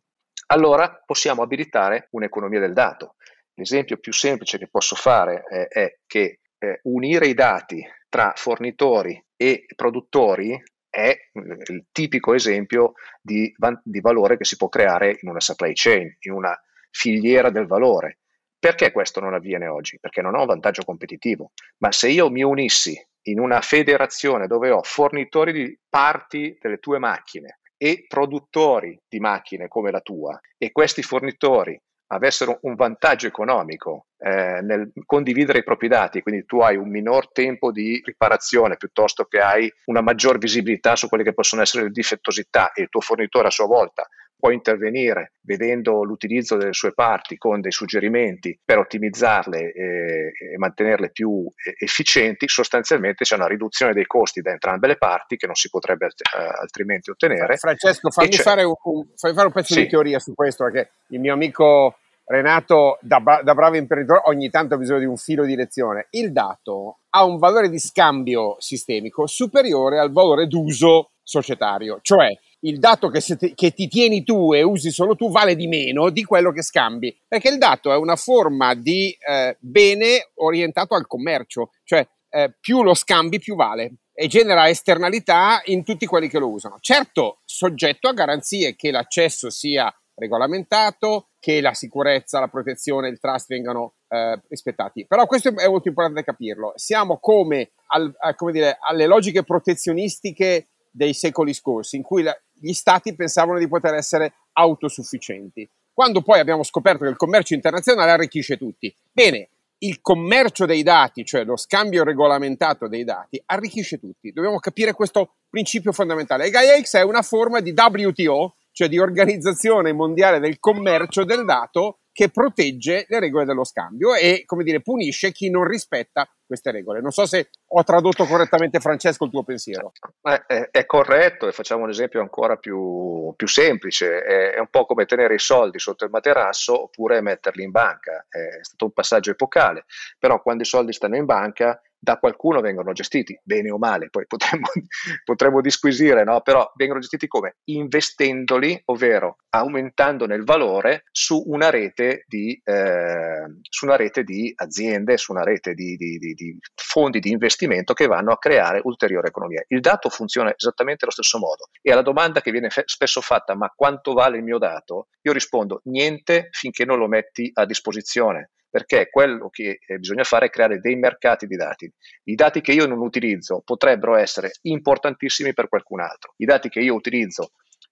allora 0.48 1.02
possiamo 1.04 1.42
abilitare 1.42 2.10
un'economia 2.12 2.60
del 2.60 2.74
dato. 2.74 3.16
L'esempio 3.56 3.98
più 3.98 4.14
semplice 4.14 4.60
che 4.60 4.68
posso 4.68 4.96
fare 4.96 5.42
è, 5.50 5.68
è 5.68 5.98
che 6.06 6.42
eh, 6.60 6.80
unire 6.84 7.26
i 7.26 7.34
dati 7.34 7.84
tra 8.08 8.34
fornitori 8.36 9.20
e 9.36 9.66
produttori 9.76 10.62
è 10.92 11.18
il 11.32 11.86
tipico 11.92 12.36
esempio 12.36 12.94
di, 13.20 13.52
di 13.82 14.00
valore 14.00 14.38
che 14.38 14.46
si 14.46 14.58
può 14.58 14.70
creare 14.70 15.18
in 15.22 15.30
una 15.30 15.40
supply 15.40 15.72
chain, 15.74 16.18
in 16.20 16.34
una 16.34 16.56
filiera 16.92 17.50
del 17.50 17.66
valore. 17.66 18.20
Perché 18.64 18.94
questo 18.94 19.20
non 19.20 19.34
avviene 19.34 19.68
oggi? 19.68 19.98
Perché 20.00 20.22
non 20.22 20.36
ho 20.36 20.46
vantaggio 20.46 20.86
competitivo. 20.86 21.52
Ma 21.80 21.92
se 21.92 22.08
io 22.08 22.30
mi 22.30 22.44
unissi 22.44 22.98
in 23.24 23.42
una 23.42 23.60
federazione 23.60 24.48
dove 24.48 24.70
ho 24.70 24.82
fornitori 24.84 25.52
di 25.52 25.78
parti 25.90 26.58
delle 26.62 26.78
tue 26.78 26.98
macchine 26.98 27.60
e 27.76 28.06
produttori 28.08 28.98
di 29.06 29.20
macchine 29.20 29.68
come 29.68 29.92
la 29.92 30.00
tua 30.00 30.40
e 30.58 30.72
questi 30.72 31.02
fornitori 31.02 31.78
avessero 32.08 32.60
un 32.62 32.76
vantaggio 32.76 33.28
economico 33.28 34.06
eh, 34.18 34.62
nel 34.62 34.94
condividere 35.06 35.60
i 35.60 35.64
propri 35.64 35.90
dati, 35.90 36.22
quindi 36.22 36.46
tu 36.46 36.60
hai 36.60 36.78
un 36.78 36.90
minor 36.90 37.34
tempo 37.34 37.70
di 37.70 38.02
riparazione 38.06 38.78
piuttosto 38.78 39.26
che 39.26 39.40
hai 39.40 39.70
una 39.88 40.02
maggior 40.02 40.38
visibilità 40.38 40.96
su 40.96 41.10
quelle 41.10 41.26
che 41.26 41.34
possono 41.34 41.62
essere 41.62 41.84
le 41.84 41.90
difettosità 41.90 42.72
e 42.72 42.84
il 42.84 42.90
tuo 42.90 43.02
fornitore 43.02 43.48
a 43.48 43.52
sua 43.52 43.66
volta 43.66 44.08
può 44.44 44.52
intervenire 44.52 45.32
vedendo 45.44 46.04
l'utilizzo 46.04 46.58
delle 46.58 46.74
sue 46.74 46.92
parti 46.92 47.38
con 47.38 47.62
dei 47.62 47.72
suggerimenti 47.72 48.60
per 48.62 48.78
ottimizzarle 48.78 49.72
e, 49.72 50.32
e 50.52 50.58
mantenerle 50.58 51.12
più 51.12 51.50
efficienti, 51.80 52.50
sostanzialmente 52.50 53.24
c'è 53.24 53.36
una 53.36 53.48
riduzione 53.48 53.94
dei 53.94 54.06
costi 54.06 54.42
da 54.42 54.52
entrambe 54.52 54.88
le 54.88 54.98
parti 54.98 55.38
che 55.38 55.46
non 55.46 55.56
si 55.56 55.70
potrebbe 55.70 56.08
uh, 56.08 56.60
altrimenti 56.60 57.10
ottenere. 57.10 57.56
Francesco, 57.56 58.12
fammi 58.12 58.34
fare 58.34 58.64
un, 58.64 58.74
un, 58.84 59.06
fammi 59.16 59.34
fare 59.34 59.48
un, 59.48 59.54
pezzo 59.54 59.76
sì. 59.76 59.84
di 59.84 59.88
teoria 59.88 60.20
su 60.20 60.34
questo, 60.34 60.66
perché 60.66 60.92
il 61.12 61.22
mio 61.22 61.32
amico 61.32 62.00
Renato, 62.26 62.98
da, 63.00 63.22
da 63.44 63.54
bravo 63.54 63.78
imprenditore, 63.78 64.24
ogni 64.26 64.50
tanto 64.50 64.74
ha 64.74 64.78
bisogno 64.78 65.00
di 65.00 65.06
un 65.06 65.18
filo 65.18 65.46
di 65.46 65.56
lezione. 65.56 66.08
Il 66.10 66.34
dato 66.34 67.00
ha 67.12 67.24
un 67.24 67.38
valore 67.38 67.70
di 67.70 67.80
scambio 67.80 68.58
sistemico 68.60 69.26
superiore 69.26 70.00
al 70.00 70.12
valore 70.12 70.48
d'uso 70.48 71.12
societario, 71.24 72.00
cioè 72.02 72.28
il 72.64 72.80
dato 72.80 73.10
che, 73.10 73.20
ti, 73.22 73.54
che, 73.54 73.72
ti 73.72 73.88
tieni 73.88 74.24
tu 74.24 74.54
e 74.54 74.64
usi 74.64 74.92
solo 74.92 75.16
tu 75.16 75.30
vale 75.30 75.56
di 75.56 75.68
meno 75.68 76.10
di 76.10 76.24
quello 76.24 76.52
che 76.52 76.62
scambi, 76.62 77.16
perché 77.28 77.50
il 77.50 77.58
dato 77.58 77.92
è 77.92 77.96
una 77.96 78.16
forma 78.16 78.74
di 78.74 79.16
eh, 79.20 79.58
bene 79.60 80.32
orientato 80.36 80.96
al 80.96 81.08
commercio, 81.08 81.72
cioè 81.84 82.08
eh, 82.30 82.56
più 82.60 82.84
lo 82.84 82.94
scambi 82.94 83.40
più 83.40 83.56
vale 83.56 83.96
e 84.14 84.28
genera 84.28 84.70
esternalità 84.70 85.62
in 85.66 85.84
tutti 85.84 86.06
quelli 86.06 86.28
che 86.28 86.40
lo 86.40 86.50
usano. 86.50 86.78
Certo, 86.80 87.40
soggetto 87.46 88.08
a 88.08 88.14
garanzie 88.14 88.76
che 88.76 88.92
l'accesso 88.92 89.50
sia 89.50 89.94
regolamentato, 90.16 91.30
che 91.40 91.60
la 91.60 91.74
sicurezza, 91.74 92.40
la 92.40 92.48
protezione, 92.48 93.10
il 93.10 93.20
trust 93.20 93.48
vengano 93.48 93.96
eh, 94.08 94.40
rispettati. 94.48 95.06
Però 95.08 95.26
questo 95.26 95.50
è 95.50 95.68
molto 95.68 95.88
importante 95.88 96.24
capirlo. 96.24 96.74
Siamo 96.76 97.18
come, 97.20 97.72
al, 97.88 98.14
come 98.36 98.52
dire, 98.52 98.78
alle 98.80 99.08
logiche 99.08 99.44
protezionistiche 99.44 100.68
dei 100.92 101.14
secoli 101.14 101.54
scorsi, 101.54 101.96
in 101.96 102.04
cui 102.04 102.22
la, 102.22 102.38
gli 102.64 102.72
stati 102.72 103.14
pensavano 103.14 103.60
di 103.60 103.68
poter 103.68 103.94
essere 103.96 104.34
autosufficienti. 104.54 105.70
Quando 105.92 106.22
poi 106.22 106.40
abbiamo 106.40 106.64
scoperto 106.64 107.04
che 107.04 107.10
il 107.10 107.18
commercio 107.18 107.54
internazionale 107.54 108.12
arricchisce 108.12 108.56
tutti. 108.56 108.94
Bene, 109.12 109.50
il 109.80 110.00
commercio 110.00 110.66
dei 110.66 110.82
dati, 110.82 111.26
cioè 111.26 111.44
lo 111.44 111.58
scambio 111.58 112.06
regolamentato 112.06 112.88
dei 112.88 113.04
dati, 113.04 113.42
arricchisce 113.48 114.00
tutti. 114.00 114.32
Dobbiamo 114.32 114.60
capire 114.60 114.94
questo 114.94 115.34
principio 115.50 115.92
fondamentale. 115.92 116.46
E 116.46 116.50
GaiaX 116.52 116.96
è 116.96 117.04
una 117.04 117.22
forma 117.22 117.60
di 117.60 117.74
WTO, 117.76 118.56
cioè 118.72 118.88
di 118.88 118.98
Organizzazione 118.98 119.92
Mondiale 119.92 120.40
del 120.40 120.58
Commercio 120.58 121.26
del 121.26 121.44
Dato, 121.44 122.00
che 122.14 122.30
protegge 122.30 123.06
le 123.10 123.20
regole 123.20 123.44
dello 123.44 123.64
scambio 123.64 124.14
e, 124.14 124.44
come 124.46 124.64
dire, 124.64 124.82
punisce 124.82 125.32
chi 125.32 125.50
non 125.50 125.68
rispetta 125.68 126.30
queste 126.46 126.70
regole. 126.70 127.02
Non 127.02 127.10
so 127.10 127.26
se 127.26 127.50
ho 127.66 127.84
tradotto 127.84 128.26
correttamente, 128.26 128.80
Francesco, 128.80 129.26
il 129.26 129.32
tuo 129.32 129.44
pensiero. 129.44 129.92
Eh, 130.22 130.46
è, 130.46 130.70
è 130.70 130.86
corretto 130.86 131.48
e 131.48 131.52
facciamo 131.52 131.84
un 131.84 131.90
esempio 131.90 132.22
ancora 132.22 132.56
più, 132.58 133.34
più 133.36 133.48
semplice. 133.48 134.22
È, 134.22 134.52
è, 134.52 134.60
un 134.60 134.68
po' 134.70 134.86
come 134.86 135.06
tenere 135.06 135.34
i 135.34 135.40
soldi 135.40 135.80
sotto 135.80 136.06
il 136.06 136.12
materasso 136.12 136.84
oppure 136.84 137.20
metterli 137.22 137.64
in 137.64 137.72
banca. 137.72 138.28
È 138.30 138.60
stato 138.62 138.86
un 138.86 138.92
passaggio 138.92 139.32
epocale, 139.32 139.86
però 140.20 140.40
quando 140.40 140.62
i 140.62 140.68
soldi 140.68 140.94
stanno 140.94 141.16
in 141.16 141.26
banca 141.26 141.82
da 142.04 142.18
qualcuno 142.18 142.60
vengono 142.60 142.92
gestiti, 142.92 143.40
bene 143.42 143.72
o 143.72 143.78
male, 143.78 144.10
poi 144.10 144.26
potremmo, 144.28 144.68
potremmo 145.24 145.62
disquisire, 145.62 146.26
no? 146.26 146.42
però 146.42 146.70
vengono 146.76 147.00
gestiti 147.00 147.28
come? 147.28 147.56
Investendoli, 147.70 148.82
ovvero 148.86 149.38
aumentandone 149.50 150.36
il 150.36 150.44
valore 150.44 151.06
su 151.12 151.42
una 151.46 151.70
rete 151.70 152.26
di, 152.28 152.60
eh, 152.62 153.46
una 153.84 153.96
rete 153.96 154.24
di 154.24 154.52
aziende, 154.54 155.16
su 155.16 155.32
una 155.32 155.44
rete 155.44 155.74
di, 155.74 155.96
di, 155.96 156.18
di, 156.18 156.58
fondi 156.76 157.20
di 157.20 157.32
investimento 157.32 157.94
che 157.94 158.08
vanno 158.08 158.34
a 158.34 158.38
creare 158.38 158.82
ulteriore 158.84 159.30
economia. 159.30 159.64
Il 159.70 159.80
dato 159.80 160.10
funziona 160.10 160.54
esattamente 160.54 161.06
allo 161.06 161.14
stesso 161.14 161.40
modo 161.40 161.70
e 161.82 161.90
alla 161.90 162.02
domanda 162.02 162.42
che 162.42 162.52
viene 162.52 162.70
fe- 162.70 162.84
spesso 162.86 163.22
fatta, 163.22 163.56
ma 163.56 163.72
quanto 163.74 164.12
vale 164.12 164.38
il 164.38 164.44
mio 164.44 164.58
dato? 164.58 165.08
Io 165.22 165.32
rispondo 165.32 165.80
niente 165.86 166.50
finché 166.52 166.84
non 166.84 166.98
lo 166.98 167.08
metti 167.08 167.50
a 167.54 167.66
disposizione 167.66 168.52
perché 168.74 169.12
quello 169.12 169.52
che 169.52 169.78
eh, 169.86 169.98
bisogna 170.00 170.24
fare 170.24 170.48
è 170.48 170.50
creare 170.50 170.80
dei 170.80 170.96
mercati 170.96 171.46
di 171.46 171.56
dati. 171.56 171.88
I 172.24 172.34
dati 172.34 172.60
che 172.60 172.72
io 172.72 172.88
non 172.88 173.02
utilizzo 173.02 173.62
potrebbero 173.64 174.16
essere 174.16 174.54
importantissimi 174.64 175.54
per 175.54 175.70
qualcun 175.70 176.00
altro. 176.00 176.34
I 176.38 176.46
dati 176.46 176.70
che 176.70 176.80
io 176.80 176.96
utilizzo 176.96 177.52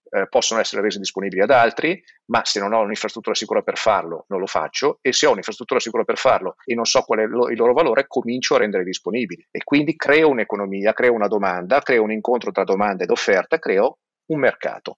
eh, 0.10 0.28
possono 0.28 0.60
essere 0.60 0.82
resi 0.82 0.98
disponibili 0.98 1.44
ad 1.44 1.52
altri, 1.52 2.04
ma 2.32 2.44
se 2.44 2.60
non 2.60 2.74
ho 2.74 2.82
un'infrastruttura 2.82 3.36
sicura 3.36 3.62
per 3.62 3.78
farlo, 3.78 4.26
non 4.30 4.40
lo 4.40 4.48
faccio 4.48 4.98
e 5.04 5.14
se 5.14 5.28
ho 5.28 5.32
un'infrastruttura 5.34 5.80
sicura 5.80 6.04
per 6.04 6.18
farlo 6.18 6.56
e 6.66 6.74
non 6.74 6.86
so 6.86 7.04
qual 7.04 7.20
è 7.20 7.26
lo, 7.28 7.48
il 7.50 7.58
loro 7.58 7.74
valore, 7.74 8.06
comincio 8.08 8.56
a 8.56 8.58
rendere 8.58 8.84
disponibili 8.84 9.48
e 9.52 9.64
quindi 9.64 9.96
creo 9.96 10.30
un'economia, 10.30 10.94
creo 10.94 11.14
una 11.14 11.28
domanda, 11.28 11.80
creo 11.82 12.02
un 12.02 12.12
incontro 12.12 12.50
tra 12.50 12.64
domanda 12.64 13.04
ed 13.04 13.12
offerta, 13.12 13.60
creo 13.60 14.00
un 14.32 14.40
mercato. 14.40 14.98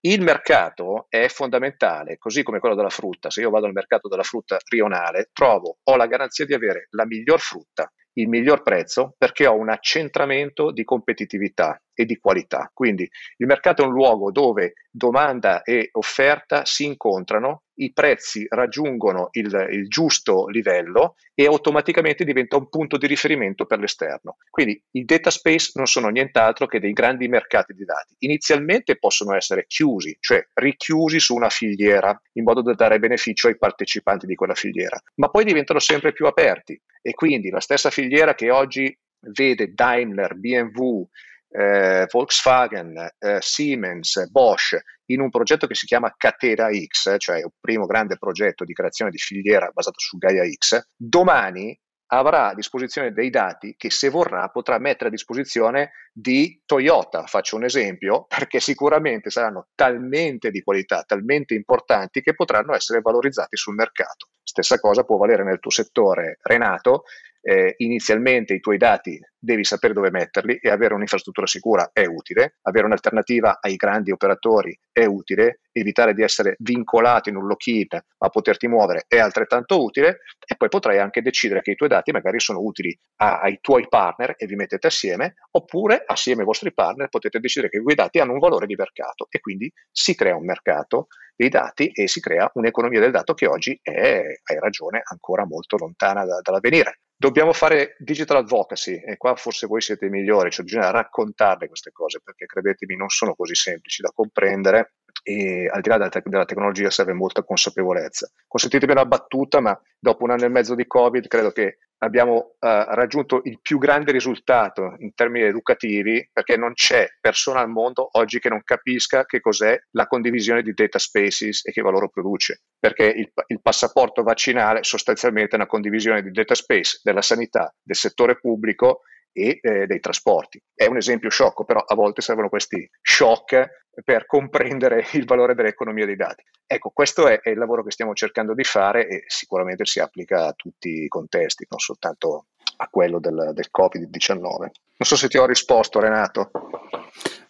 Il 0.00 0.22
mercato 0.22 1.06
è 1.08 1.26
fondamentale, 1.26 2.18
così 2.18 2.44
come 2.44 2.60
quello 2.60 2.76
della 2.76 2.88
frutta. 2.88 3.30
Se 3.30 3.40
io 3.40 3.50
vado 3.50 3.66
al 3.66 3.72
mercato 3.72 4.06
della 4.06 4.22
frutta 4.22 4.56
rionale, 4.68 5.30
trovo, 5.32 5.78
ho 5.82 5.96
la 5.96 6.06
garanzia 6.06 6.44
di 6.44 6.54
avere 6.54 6.86
la 6.90 7.04
miglior 7.04 7.40
frutta, 7.40 7.92
il 8.12 8.28
miglior 8.28 8.62
prezzo, 8.62 9.14
perché 9.18 9.46
ho 9.46 9.56
un 9.56 9.70
accentramento 9.70 10.70
di 10.70 10.84
competitività 10.84 11.80
e 12.00 12.04
di 12.04 12.18
qualità. 12.18 12.70
Quindi 12.72 13.10
il 13.38 13.46
mercato 13.48 13.82
è 13.82 13.84
un 13.84 13.92
luogo 13.92 14.30
dove 14.30 14.74
domanda 14.88 15.62
e 15.62 15.88
offerta 15.92 16.64
si 16.64 16.84
incontrano, 16.84 17.64
i 17.80 17.92
prezzi 17.92 18.46
raggiungono 18.48 19.30
il, 19.32 19.66
il, 19.70 19.88
giusto 19.88 20.46
livello 20.46 21.16
e 21.34 21.46
automaticamente 21.46 22.24
diventa 22.24 22.56
un 22.56 22.68
punto 22.68 22.96
di 22.98 23.08
riferimento 23.08 23.66
per 23.66 23.80
l'esterno. 23.80 24.36
Quindi 24.48 24.80
i 24.92 25.04
data 25.04 25.30
space 25.30 25.72
non 25.74 25.86
sono 25.86 26.08
nient'altro 26.08 26.66
che 26.66 26.78
dei 26.78 26.92
grandi 26.92 27.26
mercati 27.26 27.74
di 27.74 27.84
dati. 27.84 28.14
Inizialmente 28.18 28.96
possono 28.96 29.34
essere 29.34 29.66
chiusi, 29.66 30.16
cioè 30.20 30.46
richiusi 30.54 31.18
su 31.18 31.34
una 31.34 31.50
filiera 31.50 32.16
in 32.34 32.44
modo 32.44 32.62
da 32.62 32.74
dare 32.74 33.00
beneficio 33.00 33.48
ai 33.48 33.58
partecipanti 33.58 34.26
di 34.26 34.36
quella 34.36 34.54
filiera, 34.54 35.00
ma 35.16 35.30
poi 35.30 35.44
diventano 35.44 35.80
sempre 35.80 36.12
più 36.12 36.26
aperti 36.26 36.80
e 37.02 37.12
quindi 37.12 37.50
la 37.50 37.60
stessa 37.60 37.90
filiera 37.90 38.34
che 38.34 38.50
oggi 38.50 38.96
vede 39.20 39.72
Daimler, 39.72 40.34
BMW, 40.34 41.02
eh, 41.50 42.06
Volkswagen, 42.10 43.14
eh, 43.18 43.38
Siemens, 43.40 44.28
Bosch 44.30 44.76
in 45.06 45.20
un 45.20 45.30
progetto 45.30 45.66
che 45.66 45.74
si 45.74 45.86
chiama 45.86 46.14
Catera 46.16 46.68
X, 46.70 47.14
cioè 47.18 47.38
il 47.38 47.52
primo 47.58 47.86
grande 47.86 48.16
progetto 48.18 48.64
di 48.64 48.72
creazione 48.72 49.10
di 49.10 49.18
filiera 49.18 49.70
basato 49.72 49.98
su 49.98 50.18
Gaia 50.18 50.44
X, 50.44 50.88
domani 50.96 51.78
avrà 52.10 52.48
a 52.48 52.54
disposizione 52.54 53.12
dei 53.12 53.30
dati 53.30 53.74
che 53.76 53.90
se 53.90 54.08
vorrà 54.08 54.48
potrà 54.48 54.78
mettere 54.78 55.08
a 55.08 55.12
disposizione 55.12 55.92
di 56.12 56.62
Toyota, 56.64 57.26
faccio 57.26 57.56
un 57.56 57.64
esempio, 57.64 58.24
perché 58.26 58.60
sicuramente 58.60 59.30
saranno 59.30 59.68
talmente 59.74 60.50
di 60.50 60.62
qualità, 60.62 61.02
talmente 61.02 61.54
importanti 61.54 62.20
che 62.20 62.34
potranno 62.34 62.74
essere 62.74 63.00
valorizzati 63.00 63.56
sul 63.56 63.74
mercato. 63.74 64.28
Stessa 64.42 64.80
cosa 64.80 65.04
può 65.04 65.16
valere 65.18 65.44
nel 65.44 65.60
tuo 65.60 65.70
settore, 65.70 66.38
Renato, 66.42 67.04
eh, 67.40 67.74
inizialmente 67.78 68.54
i 68.54 68.60
tuoi 68.60 68.76
dati 68.76 69.18
devi 69.38 69.64
sapere 69.64 69.94
dove 69.94 70.10
metterli 70.10 70.56
e 70.56 70.70
avere 70.70 70.94
un'infrastruttura 70.94 71.46
sicura 71.46 71.90
è 71.92 72.04
utile, 72.04 72.56
avere 72.62 72.86
un'alternativa 72.86 73.58
ai 73.60 73.76
grandi 73.76 74.10
operatori 74.10 74.78
è 74.98 75.06
utile, 75.06 75.60
evitare 75.72 76.12
di 76.12 76.22
essere 76.22 76.56
vincolato 76.58 77.28
in 77.28 77.36
un 77.36 77.46
lock-in 77.46 77.86
ma 78.18 78.28
poterti 78.30 78.66
muovere 78.66 79.04
è 79.06 79.18
altrettanto 79.18 79.82
utile 79.82 80.20
e 80.44 80.56
poi 80.56 80.68
potrai 80.68 80.98
anche 80.98 81.22
decidere 81.22 81.62
che 81.62 81.72
i 81.72 81.74
tuoi 81.76 81.88
dati 81.88 82.10
magari 82.10 82.40
sono 82.40 82.58
utili 82.60 82.96
a, 83.16 83.40
ai 83.40 83.58
tuoi 83.60 83.86
partner 83.88 84.34
e 84.36 84.46
vi 84.46 84.56
mettete 84.56 84.88
assieme 84.88 85.34
oppure 85.52 86.02
assieme 86.04 86.40
ai 86.40 86.46
vostri 86.46 86.72
partner 86.72 87.08
potete 87.08 87.38
decidere 87.38 87.70
che 87.70 87.80
quei 87.80 87.94
dati 87.94 88.18
hanno 88.18 88.32
un 88.32 88.38
valore 88.38 88.66
di 88.66 88.74
mercato 88.74 89.28
e 89.30 89.40
quindi 89.40 89.72
si 89.90 90.14
crea 90.14 90.36
un 90.36 90.44
mercato 90.44 91.06
dei 91.38 91.48
dati 91.48 91.88
e 91.92 92.08
si 92.08 92.20
crea 92.20 92.50
un'economia 92.54 92.98
del 92.98 93.12
dato 93.12 93.32
che 93.34 93.46
oggi 93.46 93.78
è, 93.80 94.22
hai 94.42 94.58
ragione, 94.58 95.02
ancora 95.04 95.46
molto 95.46 95.76
lontana 95.76 96.24
da, 96.24 96.40
dall'avvenire. 96.42 97.02
Dobbiamo 97.16 97.52
fare 97.52 97.94
digital 97.98 98.38
advocacy 98.38 98.94
e 98.94 99.16
qua 99.16 99.36
forse 99.36 99.68
voi 99.68 99.80
siete 99.80 100.06
i 100.06 100.08
migliori, 100.08 100.50
cioè 100.50 100.64
bisogna 100.64 100.90
raccontarle 100.90 101.68
queste 101.68 101.92
cose 101.92 102.20
perché 102.22 102.46
credetemi 102.46 102.96
non 102.96 103.08
sono 103.08 103.34
così 103.34 103.54
semplici 103.54 104.02
da 104.02 104.10
comprendere 104.12 104.87
e 105.22 105.68
al 105.70 105.80
di 105.82 105.88
là 105.88 105.98
della, 105.98 106.08
te- 106.08 106.22
della, 106.24 106.44
tecnologia 106.44 106.90
serve 106.90 107.12
molta 107.12 107.42
consapevolezza. 107.42 108.30
Consentitemi 108.46 108.92
una 108.92 109.04
battuta, 109.04 109.60
ma 109.60 109.78
dopo 109.98 110.24
un 110.24 110.30
anno 110.30 110.44
e 110.44 110.48
mezzo 110.48 110.74
di 110.74 110.86
Covid 110.86 111.26
credo 111.26 111.50
che 111.50 111.78
abbiamo 111.98 112.54
uh, 112.58 112.66
raggiunto 112.94 113.40
il 113.44 113.58
più 113.60 113.78
grande 113.78 114.12
risultato 114.12 114.94
in 115.00 115.14
termini 115.14 115.46
educativi 115.46 116.28
perché 116.32 116.56
non 116.56 116.72
c'è 116.72 117.08
persona 117.20 117.60
al 117.60 117.68
mondo 117.68 118.08
oggi 118.12 118.38
che 118.38 118.48
non 118.48 118.62
capisca 118.62 119.24
che 119.24 119.40
cos'è 119.40 119.76
la 119.90 120.06
condivisione 120.06 120.62
di 120.62 120.72
data 120.72 120.98
spaces 120.98 121.66
e 121.66 121.72
che 121.72 121.82
valore 121.82 122.08
produce, 122.08 122.62
perché 122.78 123.04
il, 123.04 123.30
il 123.48 123.60
passaporto 123.60 124.22
vaccinale 124.22 124.84
sostanzialmente 124.84 125.52
è 125.52 125.56
una 125.56 125.66
condivisione 125.66 126.22
di 126.22 126.30
data 126.30 126.54
space 126.54 127.00
della 127.02 127.22
sanità, 127.22 127.74
del 127.82 127.96
settore 127.96 128.38
pubblico 128.38 129.00
e 129.38 129.58
eh, 129.62 129.86
dei 129.86 130.00
trasporti. 130.00 130.60
È 130.74 130.86
un 130.86 130.96
esempio 130.96 131.30
sciocco, 131.30 131.64
però 131.64 131.80
a 131.80 131.94
volte 131.94 132.20
servono 132.20 132.48
questi 132.48 132.88
shock 133.00 133.86
per 134.04 134.26
comprendere 134.26 135.06
il 135.12 135.24
valore 135.24 135.54
dell'economia 135.54 136.06
dei 136.06 136.16
dati. 136.16 136.42
Ecco, 136.66 136.90
questo 136.90 137.28
è, 137.28 137.40
è, 137.40 137.50
il 137.50 137.58
lavoro 137.58 137.84
che 137.84 137.90
stiamo 137.90 138.14
cercando 138.14 138.54
di 138.54 138.64
fare 138.64 139.08
e 139.08 139.24
sicuramente 139.26 139.84
si 139.84 140.00
applica 140.00 140.46
a 140.46 140.52
tutti 140.52 141.04
i 141.04 141.08
contesti, 141.08 141.66
non 141.68 141.78
soltanto 141.78 142.46
a 142.76 142.88
quello 142.88 143.18
del, 143.18 143.52
del 143.54 143.68
Covid-19. 143.76 144.58
Non 144.58 144.70
so 144.98 145.16
se 145.16 145.28
ti 145.28 145.38
ho 145.38 145.46
risposto, 145.46 146.00
Renato. 146.00 146.50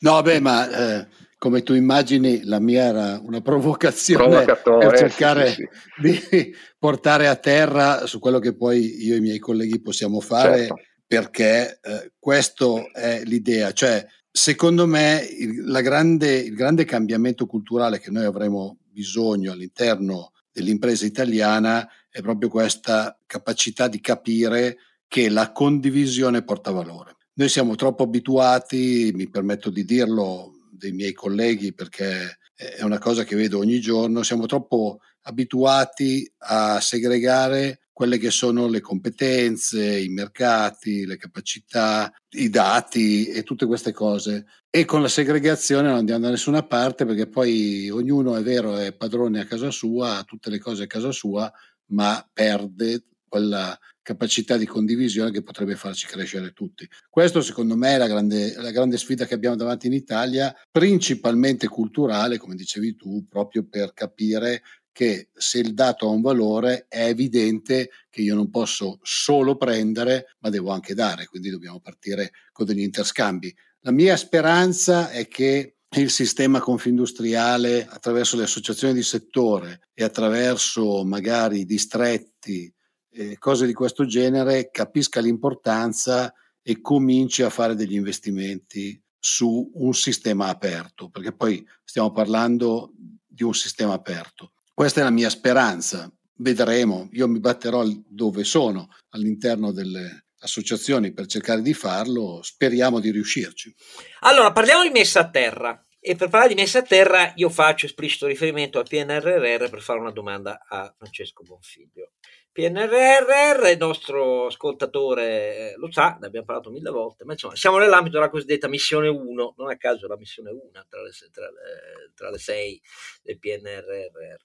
No, 0.00 0.22
beh, 0.22 0.40
ma 0.40 0.70
eh, 1.00 1.06
come 1.38 1.62
tu 1.62 1.74
immagini, 1.74 2.44
la 2.44 2.60
mia 2.60 2.84
era 2.84 3.20
una 3.22 3.40
provocazione 3.40 4.44
per 4.44 4.96
cercare 4.96 5.48
sì, 5.48 5.68
sì, 6.00 6.30
di 6.30 6.54
portare 6.78 7.28
a 7.28 7.36
terra 7.36 8.06
su 8.06 8.18
quello 8.18 8.38
che 8.38 8.54
poi 8.54 9.04
io 9.04 9.14
e 9.14 9.18
i 9.18 9.22
miei 9.22 9.38
colleghi 9.38 9.80
possiamo 9.80 10.20
fare. 10.20 10.66
Certo 10.66 10.82
perché 11.08 11.80
eh, 11.82 12.12
questo 12.18 12.92
è 12.92 13.22
l'idea, 13.24 13.72
cioè 13.72 14.06
secondo 14.30 14.86
me 14.86 15.26
il, 15.26 15.64
grande, 15.82 16.34
il 16.34 16.54
grande 16.54 16.84
cambiamento 16.84 17.46
culturale 17.46 17.98
che 17.98 18.10
noi 18.10 18.26
avremo 18.26 18.78
bisogno 18.84 19.52
all'interno 19.52 20.32
dell'impresa 20.52 21.06
italiana 21.06 21.88
è 22.10 22.20
proprio 22.20 22.50
questa 22.50 23.18
capacità 23.26 23.88
di 23.88 24.00
capire 24.00 24.76
che 25.08 25.30
la 25.30 25.50
condivisione 25.52 26.42
porta 26.42 26.70
valore. 26.70 27.16
Noi 27.34 27.48
siamo 27.48 27.74
troppo 27.74 28.02
abituati, 28.02 29.10
mi 29.14 29.30
permetto 29.30 29.70
di 29.70 29.84
dirlo, 29.84 30.52
dei 30.70 30.92
miei 30.92 31.12
colleghi 31.12 31.72
perché 31.72 32.38
è 32.54 32.82
una 32.82 32.98
cosa 32.98 33.24
che 33.24 33.36
vedo 33.36 33.58
ogni 33.58 33.80
giorno, 33.80 34.22
siamo 34.22 34.46
troppo 34.46 34.98
abituati 35.22 36.30
a 36.38 36.80
segregare 36.80 37.87
quelle 37.98 38.18
che 38.18 38.30
sono 38.30 38.68
le 38.68 38.80
competenze, 38.80 39.98
i 39.98 40.08
mercati, 40.08 41.04
le 41.04 41.16
capacità, 41.16 42.08
i 42.36 42.48
dati 42.48 43.26
e 43.26 43.42
tutte 43.42 43.66
queste 43.66 43.90
cose. 43.90 44.46
E 44.70 44.84
con 44.84 45.02
la 45.02 45.08
segregazione 45.08 45.88
non 45.88 45.96
andiamo 45.96 46.20
da 46.20 46.30
nessuna 46.30 46.62
parte 46.62 47.04
perché 47.04 47.26
poi 47.26 47.90
ognuno 47.90 48.36
è 48.36 48.42
vero, 48.44 48.76
è 48.76 48.92
padrone 48.92 49.40
a 49.40 49.46
casa 49.46 49.72
sua, 49.72 50.18
ha 50.18 50.22
tutte 50.22 50.48
le 50.48 50.60
cose 50.60 50.84
a 50.84 50.86
casa 50.86 51.10
sua, 51.10 51.52
ma 51.86 52.24
perde 52.32 53.02
quella 53.26 53.76
capacità 54.00 54.56
di 54.56 54.64
condivisione 54.64 55.32
che 55.32 55.42
potrebbe 55.42 55.74
farci 55.74 56.06
crescere 56.06 56.52
tutti. 56.52 56.88
Questo 57.10 57.42
secondo 57.42 57.76
me 57.76 57.94
è 57.94 57.98
la 57.98 58.06
grande, 58.06 58.54
la 58.54 58.70
grande 58.70 58.96
sfida 58.96 59.26
che 59.26 59.34
abbiamo 59.34 59.56
davanti 59.56 59.88
in 59.88 59.92
Italia, 59.92 60.54
principalmente 60.70 61.66
culturale, 61.66 62.38
come 62.38 62.54
dicevi 62.54 62.94
tu, 62.94 63.26
proprio 63.28 63.66
per 63.68 63.92
capire 63.92 64.62
che 64.98 65.28
se 65.32 65.60
il 65.60 65.74
dato 65.74 66.08
ha 66.08 66.10
un 66.10 66.22
valore 66.22 66.86
è 66.88 67.04
evidente 67.04 67.90
che 68.10 68.20
io 68.20 68.34
non 68.34 68.50
posso 68.50 68.98
solo 69.02 69.56
prendere, 69.56 70.34
ma 70.40 70.50
devo 70.50 70.72
anche 70.72 70.92
dare, 70.92 71.26
quindi 71.26 71.50
dobbiamo 71.50 71.78
partire 71.78 72.32
con 72.50 72.66
degli 72.66 72.80
interscambi. 72.80 73.54
La 73.82 73.92
mia 73.92 74.16
speranza 74.16 75.08
è 75.10 75.28
che 75.28 75.76
il 75.88 76.10
sistema 76.10 76.58
confindustriale 76.58 77.86
attraverso 77.86 78.36
le 78.36 78.42
associazioni 78.42 78.92
di 78.92 79.04
settore 79.04 79.82
e 79.94 80.02
attraverso 80.02 81.04
magari 81.04 81.64
distretti, 81.64 82.68
eh, 83.12 83.38
cose 83.38 83.66
di 83.66 83.74
questo 83.74 84.04
genere, 84.04 84.68
capisca 84.72 85.20
l'importanza 85.20 86.34
e 86.60 86.80
cominci 86.80 87.44
a 87.44 87.50
fare 87.50 87.76
degli 87.76 87.94
investimenti 87.94 89.00
su 89.16 89.70
un 89.74 89.94
sistema 89.94 90.48
aperto, 90.48 91.08
perché 91.08 91.32
poi 91.32 91.64
stiamo 91.84 92.10
parlando 92.10 92.92
di 93.24 93.44
un 93.44 93.54
sistema 93.54 93.92
aperto. 93.92 94.54
Questa 94.78 95.00
è 95.00 95.02
la 95.02 95.10
mia 95.10 95.28
speranza. 95.28 96.08
Vedremo. 96.36 97.08
Io 97.14 97.26
mi 97.26 97.40
batterò 97.40 97.82
dove 98.06 98.44
sono 98.44 98.90
all'interno 99.08 99.72
delle 99.72 100.26
associazioni 100.38 101.12
per 101.12 101.26
cercare 101.26 101.62
di 101.62 101.74
farlo. 101.74 102.44
Speriamo 102.44 103.00
di 103.00 103.10
riuscirci. 103.10 103.74
Allora, 104.20 104.52
parliamo 104.52 104.84
di 104.84 104.90
messa 104.90 105.18
a 105.18 105.30
terra. 105.30 105.84
E 105.98 106.14
per 106.14 106.28
parlare 106.28 106.54
di 106.54 106.60
messa 106.60 106.78
a 106.78 106.82
terra 106.82 107.32
io 107.34 107.48
faccio 107.48 107.86
esplicito 107.86 108.28
riferimento 108.28 108.78
al 108.78 108.86
PNRR 108.86 109.68
per 109.68 109.80
fare 109.80 109.98
una 109.98 110.12
domanda 110.12 110.64
a 110.68 110.94
Francesco 110.96 111.42
Bonfiglio. 111.42 112.12
PNRR, 112.52 113.68
il 113.70 113.78
nostro 113.78 114.46
ascoltatore 114.46 115.72
eh, 115.72 115.74
lo 115.76 115.90
sa, 115.92 116.16
ne 116.20 116.26
abbiamo 116.26 116.46
parlato 116.46 116.70
mille 116.70 116.90
volte, 116.90 117.24
ma 117.24 117.32
insomma 117.32 117.54
siamo 117.54 117.78
nell'ambito 117.78 118.16
della 118.16 118.30
cosiddetta 118.30 118.68
missione 118.68 119.08
1, 119.08 119.54
non 119.56 119.70
a 119.70 119.76
caso 119.76 120.06
la 120.08 120.16
missione 120.16 120.50
1 120.50 120.60
tra 120.88 121.02
le, 121.02 121.10
tra 121.30 121.50
le, 121.50 122.12
tra 122.14 122.30
le 122.30 122.38
sei 122.38 122.80
del 123.22 123.38
PNRR. 123.38 124.36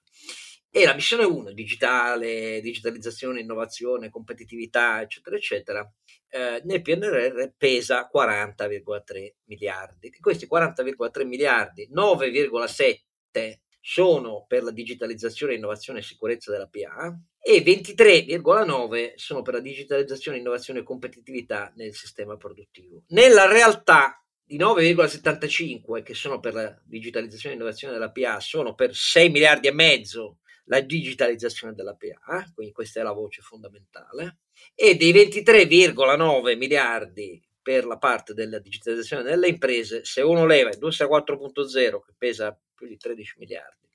E 0.75 0.85
la 0.85 0.95
missione 0.95 1.23
1, 1.23 1.51
digitale, 1.51 2.59
digitalizzazione, 2.59 3.41
innovazione, 3.41 4.09
competitività, 4.09 5.01
eccetera, 5.01 5.35
eccetera, 5.35 5.93
eh, 6.29 6.61
nel 6.65 6.81
PNRR 6.81 7.51
pesa 7.55 8.09
40,3 8.11 9.33
miliardi. 9.45 10.09
Di 10.09 10.19
questi 10.19 10.47
40,3 10.51 11.27
miliardi, 11.27 11.87
9,7 11.93 13.59
sono 13.85 14.45
per 14.47 14.63
la 14.63 14.71
digitalizzazione, 14.71 15.55
innovazione 15.55 15.99
e 15.99 16.03
sicurezza 16.03 16.49
della 16.51 16.69
PA 16.69 17.19
e 17.37 17.61
23,9 17.61 19.11
sono 19.15 19.41
per 19.41 19.55
la 19.55 19.59
digitalizzazione, 19.59 20.37
innovazione 20.37 20.79
e 20.79 20.83
competitività 20.83 21.73
nel 21.75 21.93
sistema 21.93 22.37
produttivo. 22.37 23.03
Nella 23.09 23.45
realtà 23.45 24.25
i 24.47 24.57
9,75 24.57 26.01
che 26.01 26.13
sono 26.13 26.39
per 26.39 26.53
la 26.53 26.81
digitalizzazione 26.85 27.55
e 27.55 27.57
innovazione 27.57 27.93
della 27.93 28.11
PA 28.11 28.39
sono 28.39 28.73
per 28.73 28.95
6 28.95 29.29
miliardi 29.29 29.67
e 29.67 29.73
mezzo 29.73 30.37
la 30.67 30.79
digitalizzazione 30.79 31.73
della 31.73 31.97
PA, 31.97 32.49
quindi 32.55 32.71
questa 32.71 33.01
è 33.01 33.03
la 33.03 33.11
voce 33.11 33.41
fondamentale, 33.41 34.37
e 34.73 34.95
dei 34.95 35.11
23,9 35.11 36.57
miliardi 36.57 37.45
per 37.61 37.85
la 37.85 37.97
parte 37.97 38.33
della 38.33 38.59
digitalizzazione 38.59 39.23
delle 39.23 39.49
imprese, 39.49 40.05
se 40.05 40.21
uno 40.21 40.45
leva 40.45 40.71
Industria 40.71 41.09
4.0 41.09 41.99
che 41.99 42.13
pesa 42.17 42.57
più 42.83 42.87
di 42.87 42.97
13 42.97 43.35
miliardi 43.37 43.87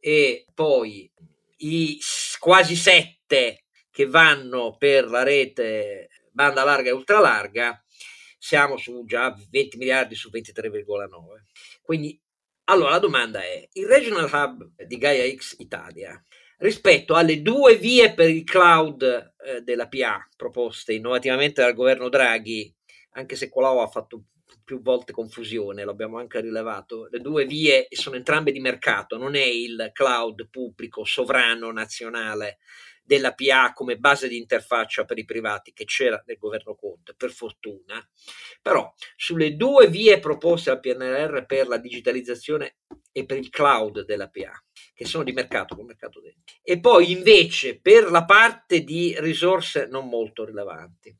e 0.00 0.46
poi 0.54 1.10
i 1.58 1.98
quasi 2.38 2.76
7 2.76 3.64
che 3.90 4.06
vanno 4.06 4.76
per 4.76 5.08
la 5.08 5.22
rete 5.22 6.08
banda 6.30 6.62
larga 6.62 6.90
e 6.90 6.92
ultralarga, 6.92 7.84
siamo 8.38 8.76
su 8.76 9.04
già 9.04 9.34
20 9.50 9.76
miliardi 9.76 10.14
su 10.14 10.30
23,9. 10.32 11.08
Quindi 11.82 12.20
allora 12.64 12.90
la 12.90 12.98
domanda 13.00 13.42
è, 13.42 13.68
il 13.72 13.86
Regional 13.86 14.30
Hub 14.32 14.84
di 14.84 14.98
Gaia 14.98 15.28
X 15.34 15.56
Italia 15.58 16.22
rispetto 16.58 17.14
alle 17.14 17.42
due 17.42 17.76
vie 17.76 18.14
per 18.14 18.28
il 18.28 18.44
cloud 18.44 19.02
eh, 19.44 19.62
della 19.62 19.88
PA 19.88 20.28
proposte 20.36 20.92
innovativamente 20.92 21.60
dal 21.60 21.74
governo 21.74 22.08
Draghi, 22.08 22.72
anche 23.12 23.36
se 23.36 23.48
Colau 23.48 23.78
ha 23.78 23.88
fatto 23.88 24.24
più 24.68 24.82
volte 24.82 25.12
confusione, 25.12 25.82
l'abbiamo 25.82 26.18
anche 26.18 26.42
rilevato. 26.42 27.08
Le 27.10 27.20
due 27.20 27.46
vie 27.46 27.86
sono 27.88 28.16
entrambe 28.16 28.52
di 28.52 28.60
mercato, 28.60 29.16
non 29.16 29.34
è 29.34 29.42
il 29.42 29.92
cloud 29.94 30.46
pubblico 30.50 31.06
sovrano 31.06 31.72
nazionale 31.72 32.58
della 33.02 33.32
PA 33.32 33.72
come 33.72 33.96
base 33.96 34.28
di 34.28 34.36
interfaccia 34.36 35.06
per 35.06 35.16
i 35.16 35.24
privati 35.24 35.72
che 35.72 35.86
c'era 35.86 36.22
nel 36.26 36.36
governo 36.36 36.74
Conte, 36.74 37.14
per 37.16 37.30
fortuna. 37.30 38.06
Però 38.60 38.92
sulle 39.16 39.56
due 39.56 39.88
vie 39.88 40.20
proposte 40.20 40.68
al 40.68 40.80
PNRR 40.80 41.46
per 41.46 41.66
la 41.66 41.78
digitalizzazione 41.78 42.80
e 43.10 43.24
per 43.24 43.38
il 43.38 43.48
cloud 43.48 44.04
della 44.04 44.28
PA, 44.28 44.52
che 44.92 45.06
sono 45.06 45.24
di 45.24 45.32
mercato 45.32 45.76
con 45.76 45.86
mercato 45.86 46.20
denti. 46.20 46.60
E 46.62 46.78
poi 46.78 47.10
invece 47.10 47.80
per 47.80 48.10
la 48.10 48.26
parte 48.26 48.84
di 48.84 49.16
risorse 49.18 49.86
non 49.86 50.10
molto 50.10 50.44
rilevanti 50.44 51.16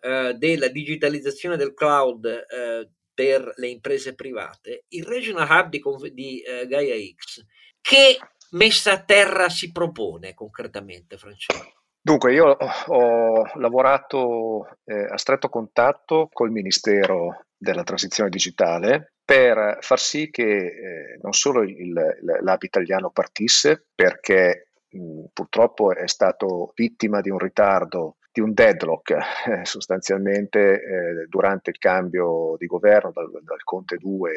eh, 0.00 0.34
della 0.34 0.68
digitalizzazione 0.68 1.56
del 1.56 1.74
cloud 1.74 2.24
eh, 2.24 2.90
per 3.12 3.52
le 3.56 3.68
imprese 3.68 4.14
private, 4.14 4.84
il 4.88 5.04
Regional 5.04 5.48
Hub 5.50 5.68
di, 5.70 6.12
di 6.12 6.40
eh, 6.40 6.66
Gaia 6.66 6.94
X, 6.94 7.44
che 7.80 8.18
messa 8.50 8.92
a 8.92 9.02
terra 9.02 9.48
si 9.48 9.72
propone 9.72 10.34
concretamente, 10.34 11.16
Francesco? 11.16 11.72
Dunque, 12.00 12.32
io 12.32 12.56
ho 12.86 13.50
lavorato 13.56 14.78
eh, 14.84 15.04
a 15.10 15.16
stretto 15.18 15.48
contatto 15.48 16.28
col 16.32 16.50
Ministero 16.50 17.46
della 17.56 17.82
Transizione 17.82 18.30
Digitale 18.30 19.14
per 19.24 19.78
far 19.80 19.98
sì 19.98 20.30
che 20.30 20.42
eh, 20.42 21.18
non 21.20 21.32
solo 21.32 21.62
il, 21.62 21.76
il, 21.76 22.38
l'AB 22.40 22.62
italiano 22.62 23.10
partisse, 23.10 23.88
perché 23.94 24.70
mh, 24.88 25.24
purtroppo 25.34 25.92
è 25.92 26.06
stato 26.06 26.72
vittima 26.74 27.20
di 27.20 27.28
un 27.28 27.38
ritardo 27.38 28.17
di 28.30 28.40
un 28.40 28.52
deadlock 28.52 29.10
eh, 29.10 29.64
sostanzialmente 29.64 30.60
eh, 30.60 31.26
durante 31.28 31.70
il 31.70 31.78
cambio 31.78 32.56
di 32.58 32.66
governo 32.66 33.10
dal, 33.12 33.30
dal 33.42 33.64
Conte 33.64 33.96
2, 33.96 34.30
eh, 34.30 34.36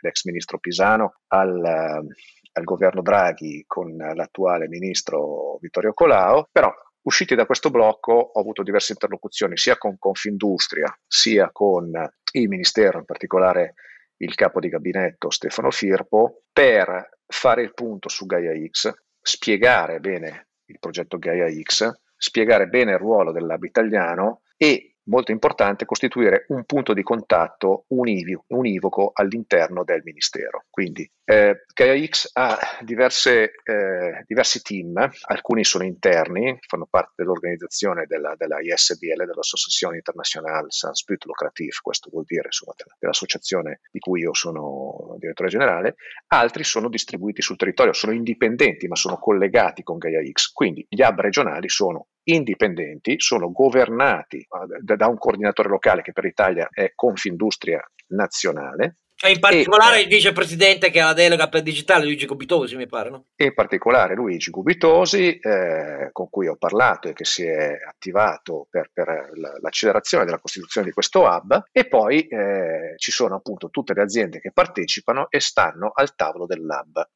l'ex 0.00 0.24
ministro 0.24 0.58
Pisano, 0.58 1.14
al, 1.28 1.64
al 1.64 2.64
governo 2.64 3.02
Draghi 3.02 3.64
con 3.66 3.96
l'attuale 3.96 4.68
ministro 4.68 5.58
Vittorio 5.60 5.92
Colao, 5.92 6.48
però 6.50 6.72
usciti 7.02 7.34
da 7.34 7.46
questo 7.46 7.70
blocco 7.70 8.12
ho 8.12 8.40
avuto 8.40 8.62
diverse 8.62 8.92
interlocuzioni 8.92 9.56
sia 9.56 9.76
con 9.76 9.98
Confindustria 9.98 10.94
sia 11.06 11.50
con 11.52 11.90
il 12.32 12.48
Ministero, 12.48 12.98
in 12.98 13.04
particolare 13.04 13.74
il 14.18 14.34
capo 14.34 14.60
di 14.60 14.68
gabinetto 14.68 15.30
Stefano 15.30 15.70
Firpo, 15.70 16.42
per 16.52 17.18
fare 17.26 17.62
il 17.62 17.74
punto 17.74 18.08
su 18.08 18.26
Gaia 18.26 18.52
X, 18.70 18.92
spiegare 19.20 20.00
bene 20.00 20.48
il 20.66 20.78
progetto 20.78 21.18
Gaia 21.18 21.48
X, 21.62 21.92
spiegare 22.16 22.66
bene 22.66 22.92
il 22.92 22.98
ruolo 22.98 23.32
del 23.32 23.46
italiano 23.66 24.42
e 24.56 24.95
molto 25.06 25.32
importante 25.32 25.84
costituire 25.84 26.44
un 26.48 26.64
punto 26.64 26.92
di 26.92 27.02
contatto 27.02 27.84
univoco 27.88 29.10
all'interno 29.14 29.84
del 29.84 30.02
Ministero. 30.04 30.64
Quindi 30.70 31.08
eh, 31.24 31.64
GaiaX 31.74 32.30
ha 32.34 32.56
diverse, 32.82 33.52
eh, 33.64 34.22
diversi 34.26 34.62
team, 34.62 35.10
alcuni 35.22 35.64
sono 35.64 35.84
interni, 35.84 36.56
fanno 36.66 36.86
parte 36.88 37.14
dell'organizzazione 37.16 38.06
della, 38.06 38.34
della 38.36 38.60
ISBL, 38.60 39.24
dell'Associazione 39.26 39.96
Internazionale 39.96 40.66
Sans 40.70 41.04
But 41.04 41.24
Lucratif, 41.24 41.80
questo 41.80 42.10
vuol 42.10 42.24
dire 42.26 42.46
insomma, 42.46 42.74
della, 42.76 42.94
dell'associazione 42.98 43.80
di 43.90 43.98
cui 43.98 44.20
io 44.20 44.34
sono 44.34 45.16
direttore 45.18 45.48
generale, 45.48 45.96
altri 46.28 46.62
sono 46.64 46.88
distribuiti 46.88 47.42
sul 47.42 47.56
territorio, 47.56 47.92
sono 47.92 48.12
indipendenti 48.12 48.86
ma 48.86 48.94
sono 48.94 49.18
collegati 49.18 49.82
con 49.82 49.98
GaiaX, 49.98 50.52
quindi 50.52 50.86
gli 50.88 51.02
hub 51.02 51.20
regionali 51.20 51.68
sono 51.68 52.06
indipendenti, 52.28 53.14
sono 53.18 53.50
governati 53.50 54.38
eh, 54.38 54.94
da 54.96 55.06
un 55.06 55.18
coordinatore 55.18 55.68
locale 55.68 56.02
che 56.02 56.12
per 56.12 56.24
l'Italia 56.24 56.68
è 56.72 56.92
Confindustria 56.94 57.82
Nazionale. 58.08 58.98
Cioè 59.18 59.30
in 59.30 59.40
particolare 59.40 60.00
e, 60.00 60.02
il 60.02 60.08
vicepresidente 60.08 60.90
che 60.90 61.00
ha 61.00 61.06
la 61.06 61.12
delega 61.14 61.48
per 61.48 61.60
il 61.60 61.64
digitale, 61.64 62.04
Luigi 62.04 62.26
Gubitosi, 62.26 62.76
mi 62.76 62.86
pare, 62.86 63.08
no? 63.08 63.28
In 63.36 63.54
particolare 63.54 64.14
Luigi 64.14 64.50
Gubitosi, 64.50 65.38
eh, 65.38 66.10
con 66.12 66.28
cui 66.28 66.48
ho 66.48 66.56
parlato 66.56 67.08
e 67.08 67.14
che 67.14 67.24
si 67.24 67.42
è 67.42 67.78
attivato 67.88 68.66
per, 68.68 68.90
per 68.92 69.30
l'accelerazione 69.62 70.26
della 70.26 70.38
costituzione 70.38 70.86
di 70.86 70.92
questo 70.92 71.22
hub, 71.22 71.64
e 71.72 71.88
poi 71.88 72.26
eh, 72.26 72.92
ci 72.98 73.10
sono 73.10 73.36
appunto 73.36 73.70
tutte 73.70 73.94
le 73.94 74.02
aziende 74.02 74.38
che 74.38 74.52
partecipano 74.52 75.30
e 75.30 75.40
stanno 75.40 75.92
al 75.94 76.14
tavolo 76.14 76.44
dell'hub. 76.44 77.08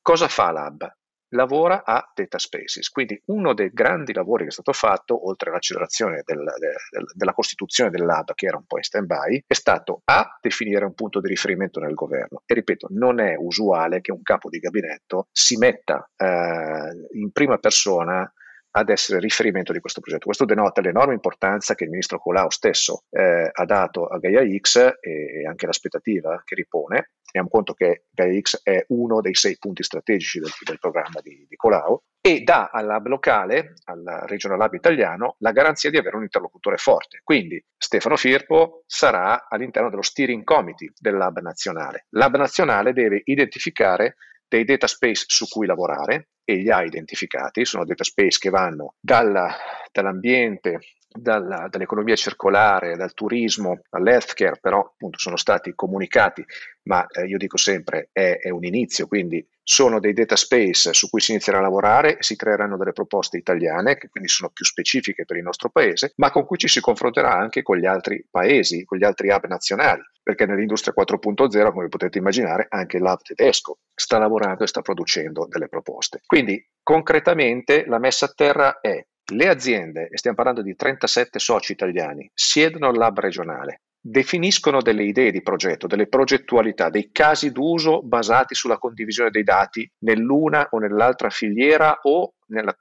Cosa 0.00 0.28
fa 0.28 0.52
l'hub? 0.52 0.90
Lavora 1.32 1.84
a 1.84 2.10
data 2.14 2.38
spaces. 2.38 2.88
Quindi 2.88 3.20
uno 3.26 3.54
dei 3.54 3.70
grandi 3.72 4.12
lavori 4.12 4.44
che 4.44 4.50
è 4.50 4.52
stato 4.52 4.72
fatto, 4.72 5.28
oltre 5.28 5.50
all'accelerazione 5.50 6.22
del, 6.24 6.44
del, 6.58 7.04
della 7.14 7.32
costituzione 7.32 7.90
del 7.90 8.04
lab 8.04 8.32
che 8.34 8.46
era 8.46 8.56
un 8.56 8.64
po' 8.64 8.76
in 8.76 8.82
stand-by, 8.82 9.44
è 9.46 9.54
stato 9.54 10.02
a 10.04 10.38
definire 10.40 10.84
un 10.84 10.94
punto 10.94 11.20
di 11.20 11.28
riferimento 11.28 11.80
nel 11.80 11.94
governo. 11.94 12.42
E 12.46 12.54
ripeto, 12.54 12.88
non 12.90 13.20
è 13.20 13.34
usuale 13.36 14.00
che 14.00 14.12
un 14.12 14.22
capo 14.22 14.48
di 14.48 14.58
gabinetto 14.58 15.28
si 15.30 15.56
metta 15.56 16.08
eh, 16.16 17.08
in 17.12 17.30
prima 17.32 17.58
persona 17.58 18.30
ad 18.72 18.88
essere 18.88 19.20
riferimento 19.20 19.72
di 19.72 19.80
questo 19.80 20.00
progetto. 20.00 20.26
Questo 20.26 20.44
denota 20.44 20.80
l'enorme 20.80 21.14
importanza 21.14 21.74
che 21.74 21.84
il 21.84 21.90
ministro 21.90 22.18
Colau 22.18 22.50
stesso 22.50 23.04
eh, 23.10 23.50
ha 23.52 23.64
dato 23.64 24.06
a 24.06 24.18
Gaia 24.18 24.42
X 24.58 24.96
e 25.00 25.46
anche 25.46 25.66
l'aspettativa 25.66 26.40
che 26.44 26.54
ripone. 26.54 27.12
Teniamo 27.32 27.50
conto 27.50 27.74
che 27.74 28.04
Gaia 28.10 28.38
X 28.40 28.60
è 28.62 28.84
uno 28.88 29.20
dei 29.20 29.34
sei 29.34 29.56
punti 29.58 29.82
strategici 29.82 30.38
del, 30.38 30.50
del 30.64 30.78
programma 30.78 31.20
di, 31.22 31.46
di 31.48 31.56
Colau 31.56 32.00
e 32.20 32.42
dà 32.42 32.70
al 32.72 32.86
lab 32.86 33.06
locale, 33.06 33.74
al 33.84 34.24
Regional 34.26 34.58
Lab 34.58 34.74
italiano, 34.74 35.36
la 35.38 35.50
garanzia 35.50 35.90
di 35.90 35.96
avere 35.96 36.16
un 36.16 36.22
interlocutore 36.22 36.76
forte. 36.76 37.20
Quindi 37.24 37.62
Stefano 37.76 38.16
Firpo 38.16 38.84
sarà 38.86 39.48
all'interno 39.48 39.90
dello 39.90 40.02
steering 40.02 40.44
committee 40.44 40.92
del 40.98 41.16
lab 41.16 41.40
nazionale. 41.40 42.06
Lab 42.10 42.36
nazionale 42.36 42.92
deve 42.92 43.22
identificare 43.24 44.16
dei 44.56 44.64
data 44.64 44.86
space 44.86 45.24
su 45.28 45.48
cui 45.48 45.66
lavorare 45.66 46.28
e 46.44 46.56
li 46.56 46.70
ha 46.70 46.82
identificati, 46.82 47.64
sono 47.64 47.86
data 47.86 48.04
space 48.04 48.38
che 48.38 48.50
vanno 48.50 48.94
dalla, 49.00 49.56
dall'ambiente, 49.90 50.78
dalla, 51.14 51.68
dall'economia 51.70 52.16
circolare, 52.16 52.96
dal 52.96 53.14
turismo, 53.14 53.80
all'healthcare, 53.90 54.58
però 54.60 54.80
appunto 54.80 55.18
sono 55.18 55.36
stati 55.36 55.72
comunicati, 55.74 56.44
ma 56.84 57.06
eh, 57.06 57.26
io 57.26 57.38
dico 57.38 57.56
sempre 57.56 58.08
è, 58.12 58.38
è, 58.40 58.50
un 58.50 58.64
inizio, 58.64 59.06
quindi 59.06 59.46
sono 59.62 60.00
dei 60.00 60.12
data 60.12 60.36
space 60.36 60.92
su 60.92 61.08
cui 61.08 61.20
si 61.20 61.32
inizierà 61.32 61.58
a 61.58 61.62
lavorare 61.62 62.16
si 62.20 62.34
creeranno 62.36 62.76
delle 62.76 62.92
proposte 62.92 63.36
italiane, 63.36 63.96
che 63.96 64.08
quindi 64.08 64.28
sono 64.28 64.50
più 64.50 64.64
specifiche 64.64 65.24
per 65.24 65.36
il 65.36 65.42
nostro 65.42 65.70
paese, 65.70 66.12
ma 66.16 66.30
con 66.30 66.44
cui 66.44 66.58
ci 66.58 66.68
si 66.68 66.80
confronterà 66.80 67.32
anche 67.32 67.62
con 67.62 67.76
gli 67.76 67.86
altri 67.86 68.26
paesi, 68.28 68.84
con 68.84 68.98
gli 68.98 69.04
altri 69.04 69.28
hub 69.30 69.46
nazionali, 69.46 70.02
perché 70.22 70.46
nell'industria 70.46 70.94
4.0, 70.96 71.72
come 71.72 71.88
potete 71.88 72.18
immaginare, 72.18 72.66
anche 72.68 72.98
l'hub 72.98 73.20
tedesco 73.22 73.78
sta 73.94 74.18
lavorando 74.18 74.64
e 74.64 74.66
sta 74.66 74.80
producendo 74.80 75.46
delle 75.48 75.68
proposte. 75.68 76.20
Quindi 76.26 76.64
concretamente 76.82 77.84
la 77.86 77.98
messa 77.98 78.26
a 78.26 78.32
terra 78.34 78.80
è 78.80 79.04
le 79.32 79.48
aziende, 79.48 80.08
e 80.10 80.18
stiamo 80.18 80.36
parlando 80.36 80.62
di 80.62 80.74
37 80.74 81.38
soci 81.38 81.72
italiani, 81.72 82.30
siedono 82.34 82.88
al 82.88 82.96
lab 82.96 83.18
regionale, 83.18 83.82
definiscono 84.04 84.82
delle 84.82 85.04
idee 85.04 85.30
di 85.30 85.42
progetto, 85.42 85.86
delle 85.86 86.08
progettualità, 86.08 86.90
dei 86.90 87.10
casi 87.12 87.52
d'uso 87.52 88.02
basati 88.02 88.54
sulla 88.54 88.78
condivisione 88.78 89.30
dei 89.30 89.44
dati 89.44 89.88
nell'una 90.00 90.66
o 90.70 90.78
nell'altra 90.78 91.30
filiera 91.30 92.00
o 92.02 92.34
nella, 92.46 92.74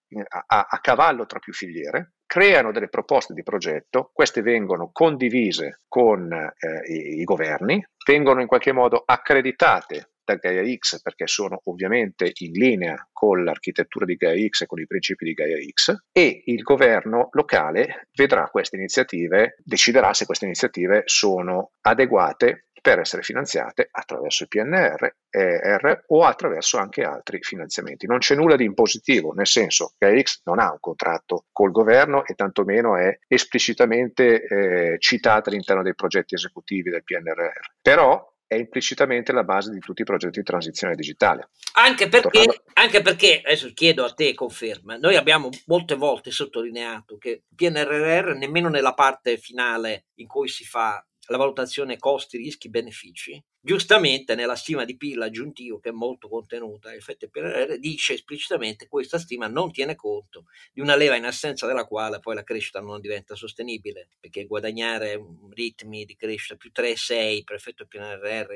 a, 0.47 0.67
a, 0.69 0.79
cavallo 0.79 1.27
tra 1.27 1.39
più 1.39 1.53
filiere, 1.53 2.13
creano 2.25 2.71
delle 2.71 2.89
proposte 2.89 3.33
di 3.33 3.43
progetto, 3.43 4.09
queste 4.13 4.41
vengono 4.41 4.89
condivise 4.91 5.81
con 5.87 6.31
eh, 6.31 6.91
i, 6.91 7.19
i 7.19 7.23
governi, 7.23 7.83
vengono 8.05 8.41
in 8.41 8.47
qualche 8.47 8.71
modo 8.71 9.03
accreditate 9.05 10.10
da 10.35 10.49
Gaia 10.51 10.63
X 10.75 11.01
perché 11.01 11.27
sono 11.27 11.61
ovviamente 11.65 12.31
in 12.39 12.51
linea 12.51 13.07
con 13.11 13.43
l'architettura 13.43 14.05
di 14.05 14.15
Gaia 14.15 14.47
X 14.47 14.61
e 14.61 14.65
con 14.65 14.79
i 14.79 14.87
principi 14.87 15.25
di 15.25 15.33
Gaia 15.33 15.57
X 15.57 15.95
e 16.11 16.43
il 16.45 16.61
governo 16.61 17.29
locale 17.31 18.07
vedrà 18.13 18.47
queste 18.49 18.75
iniziative, 18.75 19.57
deciderà 19.63 20.13
se 20.13 20.25
queste 20.25 20.45
iniziative 20.45 21.03
sono 21.05 21.71
adeguate 21.81 22.67
per 22.81 22.99
essere 22.99 23.21
finanziate 23.21 23.87
attraverso 23.91 24.43
il 24.43 24.49
PNR 24.49 25.15
ER, 25.29 26.03
o 26.07 26.25
attraverso 26.25 26.77
anche 26.77 27.03
altri 27.03 27.41
finanziamenti. 27.41 28.07
Non 28.07 28.17
c'è 28.17 28.35
nulla 28.35 28.55
di 28.55 28.65
impositivo, 28.65 29.33
nel 29.33 29.47
senso 29.47 29.93
che 29.97 30.07
AX 30.07 30.41
non 30.45 30.59
ha 30.59 30.71
un 30.71 30.79
contratto 30.79 31.45
col 31.51 31.71
governo 31.71 32.25
e 32.25 32.33
tantomeno 32.33 32.97
è 32.97 33.17
esplicitamente 33.27 34.43
eh, 34.43 34.95
citata 34.99 35.49
all'interno 35.49 35.83
dei 35.83 35.95
progetti 35.95 36.33
esecutivi 36.33 36.89
del 36.89 37.03
PNRR. 37.03 37.75
Però 37.81 38.29
è 38.51 38.55
implicitamente 38.55 39.31
la 39.31 39.45
base 39.45 39.71
di 39.71 39.79
tutti 39.79 40.01
i 40.01 40.03
progetti 40.03 40.39
di 40.39 40.45
transizione 40.45 40.93
digitale. 40.93 41.51
Anche 41.75 42.09
perché, 42.09 42.43
Tornando... 42.43 42.63
anche 42.73 43.01
perché, 43.01 43.41
adesso 43.45 43.71
chiedo 43.73 44.03
a 44.03 44.13
te 44.13 44.33
conferma, 44.33 44.97
noi 44.97 45.15
abbiamo 45.15 45.47
molte 45.67 45.95
volte 45.95 46.31
sottolineato 46.31 47.17
che 47.17 47.43
PNRR 47.55 48.35
nemmeno 48.35 48.67
nella 48.67 48.93
parte 48.93 49.37
finale 49.37 50.07
in 50.15 50.27
cui 50.27 50.49
si 50.49 50.65
fa 50.65 51.01
la 51.27 51.37
valutazione 51.37 51.95
costi, 51.95 52.35
rischi, 52.35 52.69
benefici, 52.69 53.41
giustamente 53.61 54.35
nella 54.35 54.55
stima 54.55 54.85
di 54.85 54.97
PIL 54.97 55.21
aggiuntivo 55.21 55.79
che 55.79 55.89
è 55.89 55.91
molto 55.91 56.27
contenuta, 56.27 56.89
l'effetto 56.89 57.29
PNRR 57.29 57.77
dice 57.77 58.13
esplicitamente 58.13 58.85
che 58.85 58.89
questa 58.89 59.19
stima 59.19 59.47
non 59.47 59.71
tiene 59.71 59.95
conto 59.95 60.45
di 60.73 60.81
una 60.81 60.95
leva 60.95 61.15
in 61.15 61.25
assenza 61.25 61.67
della 61.67 61.85
quale 61.85 62.19
poi 62.19 62.35
la 62.35 62.43
crescita 62.43 62.81
non 62.81 62.99
diventa 62.99 63.35
sostenibile, 63.35 64.09
perché 64.19 64.45
guadagnare 64.45 65.23
ritmi 65.51 66.05
di 66.05 66.15
crescita 66.15 66.55
più 66.55 66.71
3-6 66.73 67.43
per 67.43 67.55
effetto 67.55 67.85
PNRR 67.85 68.53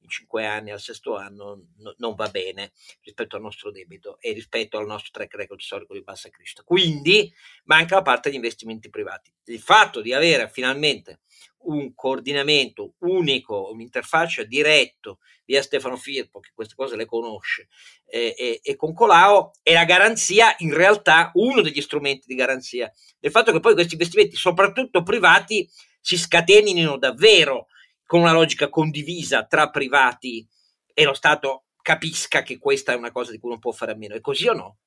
in 0.00 0.08
5 0.08 0.46
anni 0.46 0.70
al 0.70 0.80
sesto 0.80 1.16
anno 1.16 1.66
no, 1.78 1.94
non 1.98 2.14
va 2.14 2.28
bene 2.28 2.72
rispetto 3.02 3.36
al 3.36 3.42
nostro 3.42 3.70
debito 3.70 4.18
e 4.20 4.32
rispetto 4.32 4.78
al 4.78 4.86
nostro 4.86 5.10
track 5.12 5.34
record 5.34 5.60
storico 5.60 5.94
di 5.94 6.02
bassa 6.02 6.30
crescita. 6.30 6.62
Quindi 6.62 7.32
manca 7.64 7.96
la 7.96 8.02
parte 8.02 8.28
degli 8.28 8.38
investimenti 8.38 8.90
privati. 8.90 9.32
Il 9.46 9.60
fatto 9.60 10.00
di 10.00 10.12
avere 10.12 10.48
finalmente 10.48 11.20
un 11.60 11.94
coordinamento 11.94 12.94
unico, 12.98 13.70
un'interfaccia 13.70 14.44
diretto 14.44 15.18
via 15.44 15.62
Stefano 15.62 15.96
Firpo, 15.96 16.40
che 16.40 16.50
queste 16.54 16.74
cose 16.74 16.96
le 16.96 17.04
conosce, 17.04 17.68
e, 18.06 18.34
e, 18.36 18.60
e, 18.62 18.76
con 18.76 18.94
Colau, 18.94 19.50
è 19.62 19.72
la 19.72 19.84
garanzia, 19.84 20.54
in 20.58 20.72
realtà 20.72 21.30
uno 21.34 21.60
degli 21.60 21.80
strumenti 21.80 22.26
di 22.26 22.34
garanzia 22.34 22.90
del 23.18 23.30
fatto 23.30 23.52
che 23.52 23.60
poi 23.60 23.74
questi 23.74 23.94
investimenti, 23.94 24.36
soprattutto 24.36 25.02
privati, 25.02 25.68
si 26.00 26.16
scatenino 26.16 26.96
davvero 26.96 27.66
con 28.08 28.20
una 28.20 28.32
logica 28.32 28.70
condivisa 28.70 29.44
tra 29.44 29.68
privati 29.68 30.48
e 30.94 31.04
lo 31.04 31.12
Stato 31.12 31.64
capisca 31.82 32.42
che 32.42 32.58
questa 32.58 32.92
è 32.92 32.96
una 32.96 33.12
cosa 33.12 33.32
di 33.32 33.38
cui 33.38 33.50
non 33.50 33.58
può 33.58 33.70
fare 33.70 33.92
a 33.92 33.96
meno. 33.96 34.14
È 34.14 34.20
così 34.22 34.48
o 34.48 34.54
no? 34.54 34.78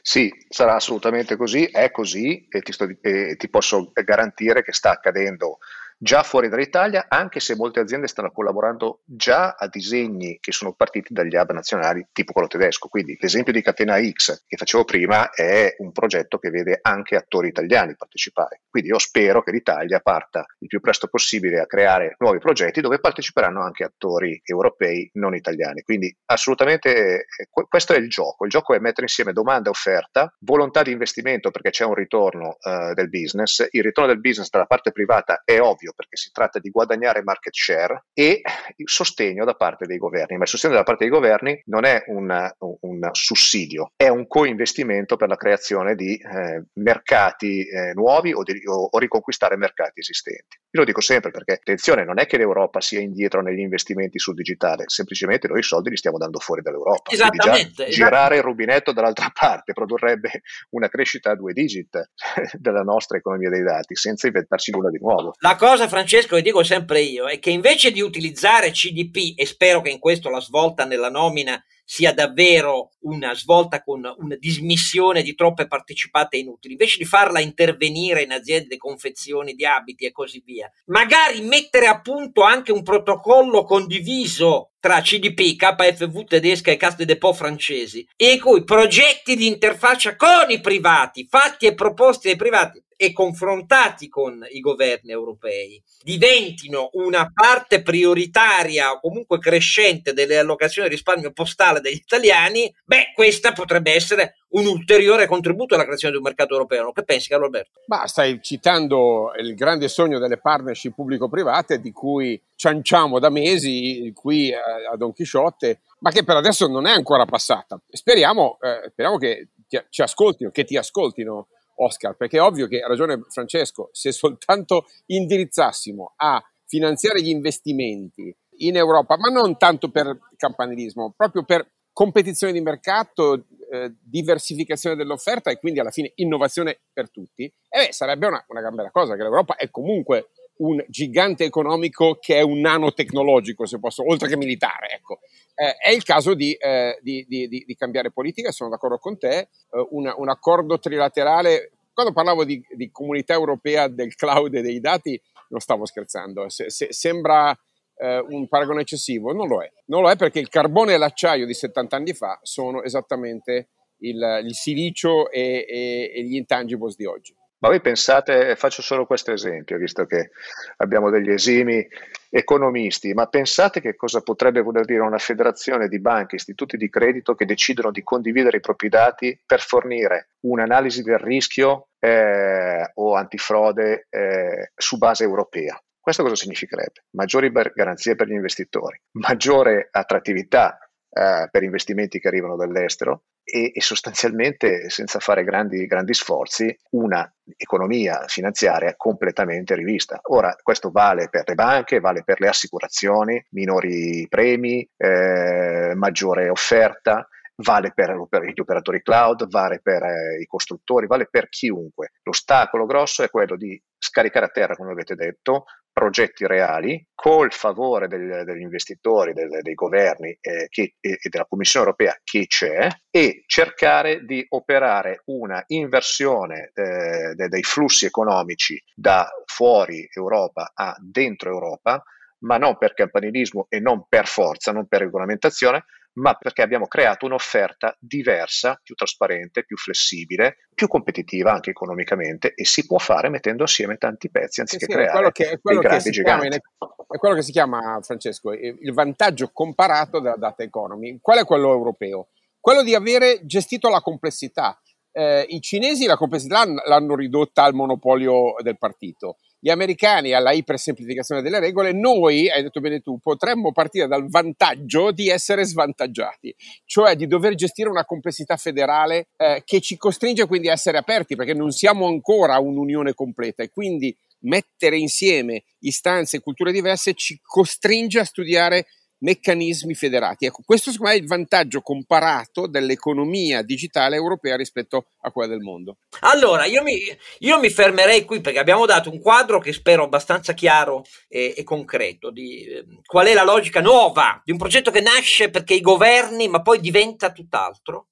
Sì, 0.00 0.32
sarà 0.48 0.76
assolutamente 0.76 1.36
così, 1.36 1.66
è 1.66 1.90
così 1.90 2.48
e 2.48 2.62
ti, 2.62 2.72
sto, 2.72 2.88
e 3.02 3.36
ti 3.36 3.50
posso 3.50 3.92
garantire 3.92 4.62
che 4.62 4.72
sta 4.72 4.90
accadendo 4.90 5.58
già 6.02 6.24
fuori 6.24 6.48
dall'Italia, 6.48 7.06
anche 7.08 7.38
se 7.38 7.54
molte 7.54 7.78
aziende 7.78 8.08
stanno 8.08 8.32
collaborando 8.32 9.02
già 9.04 9.54
a 9.56 9.68
disegni 9.68 10.38
che 10.40 10.50
sono 10.50 10.72
partiti 10.72 11.12
dagli 11.12 11.36
hub 11.36 11.52
nazionali, 11.52 12.04
tipo 12.10 12.32
quello 12.32 12.48
tedesco. 12.48 12.88
Quindi 12.88 13.16
l'esempio 13.20 13.52
di 13.52 13.62
Catena 13.62 14.02
X 14.02 14.42
che 14.48 14.56
facevo 14.56 14.84
prima 14.84 15.30
è 15.30 15.76
un 15.78 15.92
progetto 15.92 16.38
che 16.38 16.50
vede 16.50 16.80
anche 16.82 17.14
attori 17.14 17.48
italiani 17.48 17.94
partecipare. 17.94 18.62
Quindi 18.68 18.90
io 18.90 18.98
spero 18.98 19.44
che 19.44 19.52
l'Italia 19.52 20.00
parta 20.00 20.44
il 20.58 20.66
più 20.66 20.80
presto 20.80 21.06
possibile 21.06 21.60
a 21.60 21.66
creare 21.66 22.16
nuovi 22.18 22.38
progetti 22.38 22.80
dove 22.80 22.98
parteciperanno 22.98 23.62
anche 23.62 23.84
attori 23.84 24.40
europei 24.44 25.08
non 25.14 25.36
italiani. 25.36 25.82
Quindi 25.82 26.12
assolutamente 26.24 27.20
eh, 27.20 27.48
questo 27.68 27.92
è 27.92 27.98
il 27.98 28.08
gioco. 28.08 28.44
Il 28.44 28.50
gioco 28.50 28.74
è 28.74 28.80
mettere 28.80 29.02
insieme 29.02 29.32
domanda 29.32 29.68
e 29.68 29.70
offerta, 29.70 30.34
volontà 30.40 30.82
di 30.82 30.90
investimento 30.90 31.52
perché 31.52 31.70
c'è 31.70 31.84
un 31.84 31.94
ritorno 31.94 32.56
uh, 32.60 32.92
del 32.92 33.08
business. 33.08 33.68
Il 33.70 33.84
ritorno 33.84 34.10
del 34.10 34.20
business 34.20 34.50
dalla 34.50 34.66
parte 34.66 34.90
privata 34.90 35.42
è 35.44 35.60
ovvio 35.60 35.91
perché 35.94 36.16
si 36.16 36.30
tratta 36.32 36.58
di 36.58 36.70
guadagnare 36.70 37.22
market 37.22 37.54
share 37.54 38.04
e 38.12 38.42
il 38.76 38.88
sostegno 38.88 39.44
da 39.44 39.54
parte 39.54 39.86
dei 39.86 39.98
governi, 39.98 40.36
ma 40.36 40.44
il 40.44 40.48
sostegno 40.48 40.74
da 40.74 40.82
parte 40.82 41.04
dei 41.04 41.12
governi 41.12 41.60
non 41.66 41.84
è 41.84 42.04
un, 42.06 42.50
un 42.58 43.08
sussidio, 43.12 43.92
è 43.96 44.08
un 44.08 44.26
co-investimento 44.26 45.16
per 45.16 45.28
la 45.28 45.36
creazione 45.36 45.94
di 45.94 46.16
eh, 46.16 46.64
mercati 46.74 47.66
eh, 47.66 47.92
nuovi 47.94 48.32
o, 48.32 48.42
di, 48.42 48.60
o, 48.66 48.88
o 48.90 48.98
riconquistare 48.98 49.56
mercati 49.56 50.00
esistenti. 50.00 50.58
Io 50.74 50.80
lo 50.80 50.84
dico 50.84 51.00
sempre 51.00 51.30
perché, 51.30 51.52
attenzione, 51.52 52.04
non 52.04 52.18
è 52.18 52.26
che 52.26 52.38
l'Europa 52.38 52.80
sia 52.80 53.00
indietro 53.00 53.42
negli 53.42 53.60
investimenti 53.60 54.18
sul 54.18 54.34
digitale, 54.34 54.84
semplicemente 54.86 55.48
noi 55.48 55.58
i 55.58 55.62
soldi 55.62 55.90
li 55.90 55.96
stiamo 55.96 56.18
dando 56.18 56.38
fuori 56.38 56.62
dall'Europa. 56.62 57.10
Esattamente. 57.10 57.88
Girare 57.88 58.36
il 58.36 58.42
rubinetto 58.42 58.92
dall'altra 58.92 59.30
parte 59.38 59.72
produrrebbe 59.72 60.42
una 60.70 60.88
crescita 60.88 61.32
a 61.32 61.36
due 61.36 61.52
digit 61.52 62.10
della 62.58 62.82
nostra 62.82 63.18
economia 63.18 63.50
dei 63.50 63.62
dati, 63.62 63.94
senza 63.96 64.26
inventarci 64.26 64.70
nulla 64.70 64.90
di 64.90 64.98
nuovo. 64.98 65.34
La 65.40 65.56
cosa, 65.56 65.71
Francesco, 65.76 66.36
che 66.36 66.42
dico 66.42 66.62
sempre 66.62 67.00
io, 67.00 67.26
è 67.26 67.38
che 67.38 67.50
invece 67.50 67.90
di 67.90 68.00
utilizzare 68.00 68.70
CDP, 68.70 69.38
e 69.38 69.46
spero 69.46 69.80
che 69.80 69.90
in 69.90 69.98
questo 69.98 70.28
la 70.28 70.40
svolta 70.40 70.84
nella 70.84 71.10
nomina 71.10 71.62
sia 71.84 72.14
davvero 72.14 72.92
una 73.00 73.34
svolta 73.34 73.82
con 73.82 74.00
una 74.16 74.36
dismissione 74.36 75.22
di 75.22 75.34
troppe 75.34 75.66
partecipate 75.66 76.36
inutili, 76.36 76.72
invece 76.72 76.98
di 76.98 77.04
farla 77.04 77.40
intervenire 77.40 78.22
in 78.22 78.32
aziende 78.32 78.76
confezioni 78.76 79.54
di 79.54 79.66
abiti 79.66 80.06
e 80.06 80.12
così 80.12 80.42
via, 80.44 80.70
magari 80.86 81.42
mettere 81.42 81.86
a 81.86 82.00
punto 82.00 82.42
anche 82.42 82.72
un 82.72 82.82
protocollo 82.82 83.64
condiviso 83.64 84.70
tra 84.80 85.00
CDP, 85.00 85.56
KFV 85.56 86.24
tedesca 86.24 86.70
e 86.70 86.76
Casse 86.76 86.96
de 86.96 87.04
Depot 87.04 87.34
francesi, 87.34 88.06
in 88.16 88.40
cui 88.40 88.64
progetti 88.64 89.36
di 89.36 89.46
interfaccia 89.46 90.16
con 90.16 90.46
i 90.48 90.60
privati, 90.60 91.26
fatti 91.28 91.66
e 91.66 91.74
proposti 91.74 92.28
dai 92.28 92.36
privati, 92.36 92.82
e 93.02 93.12
confrontati 93.12 94.08
con 94.08 94.46
i 94.48 94.60
governi 94.60 95.10
europei 95.10 95.82
diventino 96.04 96.90
una 96.92 97.32
parte 97.34 97.82
prioritaria 97.82 98.92
o 98.92 99.00
comunque 99.00 99.40
crescente 99.40 100.12
delle 100.12 100.38
allocazioni 100.38 100.86
di 100.86 100.94
risparmio 100.94 101.32
postale 101.32 101.80
degli 101.80 101.96
italiani, 101.96 102.72
beh, 102.84 103.10
questa 103.12 103.50
potrebbe 103.50 103.92
essere 103.92 104.36
un 104.50 104.66
ulteriore 104.66 105.26
contributo 105.26 105.74
alla 105.74 105.82
creazione 105.82 106.12
di 106.12 106.20
un 106.20 106.26
mercato 106.26 106.52
europeo. 106.52 106.92
Che 106.92 107.02
pensi, 107.02 107.28
Carlo 107.28 107.46
Alberto? 107.46 107.80
Ma 107.86 108.06
stai 108.06 108.40
citando 108.40 109.32
il 109.36 109.56
grande 109.56 109.88
sogno 109.88 110.20
delle 110.20 110.38
partnership 110.38 110.94
pubblico-private 110.94 111.80
di 111.80 111.90
cui 111.90 112.40
cianciamo 112.54 113.18
da 113.18 113.30
mesi 113.30 114.12
qui 114.14 114.52
a 114.52 114.94
Don 114.96 115.12
Chisciotte, 115.12 115.80
ma 115.98 116.12
che 116.12 116.22
per 116.22 116.36
adesso 116.36 116.68
non 116.68 116.86
è 116.86 116.92
ancora 116.92 117.24
passata. 117.24 117.80
Speriamo, 117.90 118.58
eh, 118.60 118.90
speriamo 118.90 119.18
che 119.18 119.48
ti, 119.66 119.76
ci 119.88 120.02
ascoltino, 120.02 120.50
che 120.50 120.62
ti 120.62 120.76
ascoltino 120.76 121.48
Oscar, 121.84 122.16
perché 122.16 122.38
è 122.38 122.42
ovvio 122.42 122.66
che 122.66 122.80
ha 122.80 122.88
ragione 122.88 123.24
Francesco, 123.28 123.90
se 123.92 124.12
soltanto 124.12 124.86
indirizzassimo 125.06 126.14
a 126.16 126.42
finanziare 126.66 127.20
gli 127.20 127.28
investimenti 127.28 128.34
in 128.58 128.76
Europa, 128.76 129.16
ma 129.16 129.28
non 129.28 129.56
tanto 129.56 129.90
per 129.90 130.18
campanilismo, 130.36 131.12
proprio 131.16 131.44
per 131.44 131.66
competizione 131.92 132.52
di 132.52 132.60
mercato, 132.60 133.44
eh, 133.70 133.94
diversificazione 134.00 134.96
dell'offerta 134.96 135.50
e 135.50 135.58
quindi 135.58 135.80
alla 135.80 135.90
fine 135.90 136.12
innovazione 136.16 136.80
per 136.92 137.10
tutti, 137.10 137.52
eh 137.68 137.92
sarebbe 137.92 138.26
una, 138.26 138.42
una 138.48 138.60
gran 138.60 138.74
bella 138.74 138.90
cosa, 138.90 139.14
che 139.16 139.22
l'Europa 139.22 139.56
è 139.56 139.70
comunque 139.70 140.30
un 140.56 140.84
gigante 140.88 141.44
economico 141.44 142.18
che 142.20 142.36
è 142.36 142.42
un 142.42 142.60
nanotecnologico, 142.60 143.66
se 143.66 143.78
posso, 143.78 144.06
oltre 144.06 144.28
che 144.28 144.36
militare, 144.36 144.90
ecco. 144.90 145.20
Eh, 145.54 145.76
è 145.76 145.90
il 145.90 146.02
caso 146.02 146.34
di, 146.34 146.52
eh, 146.52 146.98
di, 147.02 147.24
di, 147.28 147.48
di, 147.48 147.74
cambiare 147.74 148.10
politica, 148.10 148.52
sono 148.52 148.70
d'accordo 148.70 148.98
con 148.98 149.18
te, 149.18 149.38
eh, 149.38 149.48
un, 149.90 150.12
un, 150.16 150.28
accordo 150.28 150.78
trilaterale, 150.78 151.72
quando 151.92 152.12
parlavo 152.12 152.44
di, 152.44 152.64
comunità 152.90 153.34
europea 153.34 153.88
del 153.88 154.14
cloud 154.14 154.54
e 154.54 154.62
dei 154.62 154.80
dati 154.80 155.20
non 155.48 155.60
stavo 155.60 155.84
scherzando, 155.84 156.48
se, 156.48 156.70
se, 156.70 156.88
sembra 156.90 157.56
eh, 157.96 158.24
un 158.28 158.48
paragone 158.48 158.80
eccessivo, 158.82 159.32
non 159.32 159.46
lo 159.46 159.62
è, 159.62 159.70
non 159.86 160.02
lo 160.02 160.10
è 160.10 160.16
perché 160.16 160.38
il 160.38 160.48
carbone 160.48 160.94
e 160.94 160.96
l'acciaio 160.96 161.44
di 161.44 161.54
70 161.54 161.96
anni 161.96 162.14
fa 162.14 162.38
sono 162.42 162.82
esattamente 162.82 163.68
il, 163.98 164.40
il 164.44 164.54
silicio 164.54 165.30
e, 165.30 165.66
e, 165.68 166.12
e 166.14 166.24
gli 166.24 166.34
intangibles 166.34 166.96
di 166.96 167.04
oggi. 167.04 167.34
Ma 167.62 167.68
voi 167.68 167.80
pensate, 167.80 168.56
faccio 168.56 168.82
solo 168.82 169.06
questo 169.06 169.30
esempio, 169.30 169.78
visto 169.78 170.04
che 170.04 170.30
abbiamo 170.78 171.10
degli 171.10 171.30
esimi 171.30 171.86
economisti, 172.28 173.14
ma 173.14 173.28
pensate 173.28 173.80
che 173.80 173.94
cosa 173.94 174.20
potrebbe 174.20 174.62
voler 174.62 174.84
dire 174.84 174.98
una 174.98 175.18
federazione 175.18 175.86
di 175.86 176.00
banche, 176.00 176.34
istituti 176.34 176.76
di 176.76 176.90
credito 176.90 177.36
che 177.36 177.46
decidono 177.46 177.92
di 177.92 178.02
condividere 178.02 178.56
i 178.56 178.60
propri 178.60 178.88
dati 178.88 179.40
per 179.46 179.60
fornire 179.60 180.30
un'analisi 180.40 181.04
del 181.04 181.18
rischio 181.18 181.90
eh, 182.00 182.90
o 182.94 183.14
antifrode 183.14 184.08
eh, 184.10 184.72
su 184.74 184.98
base 184.98 185.22
europea? 185.22 185.80
Questo 186.00 186.24
cosa 186.24 186.34
significherebbe? 186.34 187.04
Maggiori 187.10 187.52
garanzie 187.52 188.16
per 188.16 188.26
gli 188.26 188.32
investitori, 188.32 189.00
maggiore 189.12 189.86
attrattività 189.88 190.78
eh, 191.14 191.48
per 191.50 191.62
investimenti 191.62 192.18
che 192.18 192.28
arrivano 192.28 192.56
dall'estero 192.56 193.24
e, 193.44 193.72
e 193.74 193.80
sostanzialmente 193.82 194.88
senza 194.88 195.18
fare 195.18 195.44
grandi, 195.44 195.86
grandi 195.86 196.14
sforzi 196.14 196.74
una 196.92 197.30
economia 197.56 198.24
finanziaria 198.28 198.94
completamente 198.96 199.74
rivista. 199.74 200.20
Ora 200.24 200.56
questo 200.62 200.90
vale 200.90 201.28
per 201.28 201.44
le 201.46 201.54
banche, 201.54 202.00
vale 202.00 202.22
per 202.24 202.40
le 202.40 202.48
assicurazioni, 202.48 203.44
minori 203.50 204.26
premi, 204.28 204.88
eh, 204.96 205.92
maggiore 205.94 206.48
offerta, 206.48 207.28
vale 207.62 207.92
per, 207.94 208.10
gli 208.10 208.60
operatori 208.60 209.02
cloud, 209.02 209.48
vale 209.48 209.80
per 209.82 210.02
eh, 210.02 210.40
i 210.40 210.46
costruttori, 210.46 211.06
vale 211.06 211.28
per 211.30 211.48
chiunque. 211.48 212.12
L'ostacolo 212.22 212.86
grosso 212.86 213.22
è 213.22 213.30
quello 213.30 213.56
di 213.56 213.80
scaricare 213.98 214.46
a 214.46 214.50
terra, 214.50 214.76
come 214.76 214.92
avete 214.92 215.14
detto, 215.14 215.64
progetti 215.92 216.46
reali 216.46 217.06
col 217.14 217.52
favore 217.52 218.08
del, 218.08 218.44
degli 218.44 218.62
investitori, 218.62 219.34
del, 219.34 219.60
dei 219.60 219.74
governi 219.74 220.36
eh, 220.40 220.66
che, 220.68 220.94
e, 220.98 221.18
e, 221.20 221.28
della 221.28 221.46
Commissione 221.46 221.86
europea 221.86 222.18
che 222.24 222.46
c'è 222.46 222.88
e 223.10 223.42
cercare 223.46 224.24
di 224.24 224.44
operare 224.48 225.22
una 225.26 225.62
inversione 225.68 226.70
eh, 226.74 227.34
de, 227.34 227.48
dei 227.48 227.62
flussi 227.62 228.06
economici 228.06 228.82
da 228.94 229.28
fuori 229.44 230.08
Europa 230.12 230.72
a 230.74 230.96
dentro 230.98 231.50
Europa, 231.50 232.02
ma 232.38 232.56
non 232.56 232.78
per 232.78 232.94
campanilismo 232.94 233.66
e 233.68 233.78
non 233.78 234.06
per 234.08 234.26
forza, 234.26 234.72
non 234.72 234.86
per 234.86 235.00
regolamentazione, 235.00 235.84
ma 236.14 236.34
perché 236.34 236.62
abbiamo 236.62 236.86
creato 236.86 237.26
un'offerta 237.26 237.96
diversa, 237.98 238.78
più 238.82 238.94
trasparente, 238.94 239.64
più 239.64 239.76
flessibile, 239.76 240.68
più 240.74 240.88
competitiva 240.88 241.52
anche 241.52 241.70
economicamente 241.70 242.52
e 242.54 242.64
si 242.64 242.86
può 242.86 242.98
fare 242.98 243.28
mettendo 243.28 243.64
assieme 243.64 243.96
tanti 243.96 244.30
pezzi 244.30 244.60
anziché 244.60 244.84
sì, 244.84 244.90
sì, 244.90 244.96
creare 244.98 245.26
è 245.28 245.32
che, 245.32 245.60
dei 245.62 245.78
grandi 245.78 246.10
giganti. 246.10 246.48
Chiama, 246.48 246.62
è 247.08 247.18
quello 247.18 247.34
che 247.34 247.42
si 247.42 247.52
chiama, 247.52 248.00
Francesco, 248.02 248.52
il 248.52 248.92
vantaggio 248.92 249.50
comparato 249.52 250.20
della 250.20 250.36
data 250.36 250.62
economy. 250.62 251.18
Qual 251.20 251.38
è 251.38 251.44
quello 251.44 251.72
europeo? 251.72 252.28
Quello 252.60 252.82
di 252.82 252.94
avere 252.94 253.40
gestito 253.44 253.88
la 253.88 254.00
complessità. 254.00 254.80
Eh, 255.10 255.44
I 255.48 255.60
cinesi 255.60 256.06
la 256.06 256.16
complessità 256.16 256.64
l'hanno 256.64 257.14
ridotta 257.14 257.64
al 257.64 257.74
monopolio 257.74 258.54
del 258.62 258.78
partito 258.78 259.36
gli 259.64 259.70
americani 259.70 260.32
alla 260.32 260.50
ipersemplificazione 260.50 261.40
delle 261.40 261.60
regole, 261.60 261.92
noi, 261.92 262.50
hai 262.50 262.62
detto 262.64 262.80
bene 262.80 262.98
tu, 262.98 263.20
potremmo 263.20 263.70
partire 263.70 264.08
dal 264.08 264.28
vantaggio 264.28 265.12
di 265.12 265.28
essere 265.28 265.64
svantaggiati, 265.64 266.52
cioè 266.84 267.14
di 267.14 267.28
dover 267.28 267.54
gestire 267.54 267.88
una 267.88 268.04
complessità 268.04 268.56
federale 268.56 269.28
eh, 269.36 269.62
che 269.64 269.80
ci 269.80 269.96
costringe 269.96 270.48
quindi 270.48 270.68
a 270.68 270.72
essere 270.72 270.98
aperti 270.98 271.36
perché 271.36 271.54
non 271.54 271.70
siamo 271.70 272.08
ancora 272.08 272.58
un'unione 272.58 273.14
completa. 273.14 273.62
E 273.62 273.70
quindi 273.70 274.12
mettere 274.40 274.98
insieme 274.98 275.62
istanze 275.82 276.38
e 276.38 276.40
culture 276.40 276.72
diverse 276.72 277.14
ci 277.14 277.38
costringe 277.40 278.18
a 278.18 278.24
studiare 278.24 278.86
meccanismi 279.22 279.94
federati. 279.94 280.46
Ecco, 280.46 280.62
questo 280.64 280.90
secondo 280.90 281.12
me 281.12 281.18
è 281.18 281.22
il 281.22 281.26
vantaggio 281.26 281.80
comparato 281.80 282.66
dell'economia 282.66 283.62
digitale 283.62 284.16
europea 284.16 284.56
rispetto 284.56 285.06
a 285.22 285.30
quella 285.30 285.48
del 285.48 285.60
mondo. 285.60 285.96
Allora, 286.20 286.64
io 286.66 286.82
mi, 286.82 286.98
io 287.38 287.58
mi 287.58 287.70
fermerei 287.70 288.24
qui 288.24 288.40
perché 288.40 288.58
abbiamo 288.58 288.86
dato 288.86 289.10
un 289.10 289.20
quadro 289.20 289.58
che 289.58 289.72
spero 289.72 290.04
abbastanza 290.04 290.52
chiaro 290.52 291.04
e, 291.28 291.54
e 291.56 291.62
concreto 291.64 292.30
di 292.30 292.64
eh, 292.64 292.84
qual 293.04 293.26
è 293.26 293.34
la 293.34 293.44
logica 293.44 293.80
nuova 293.80 294.40
di 294.44 294.52
un 294.52 294.58
progetto 294.58 294.90
che 294.90 295.00
nasce 295.00 295.50
perché 295.50 295.74
i 295.74 295.80
governi, 295.80 296.48
ma 296.48 296.62
poi 296.62 296.80
diventa 296.80 297.32
tutt'altro 297.32 298.08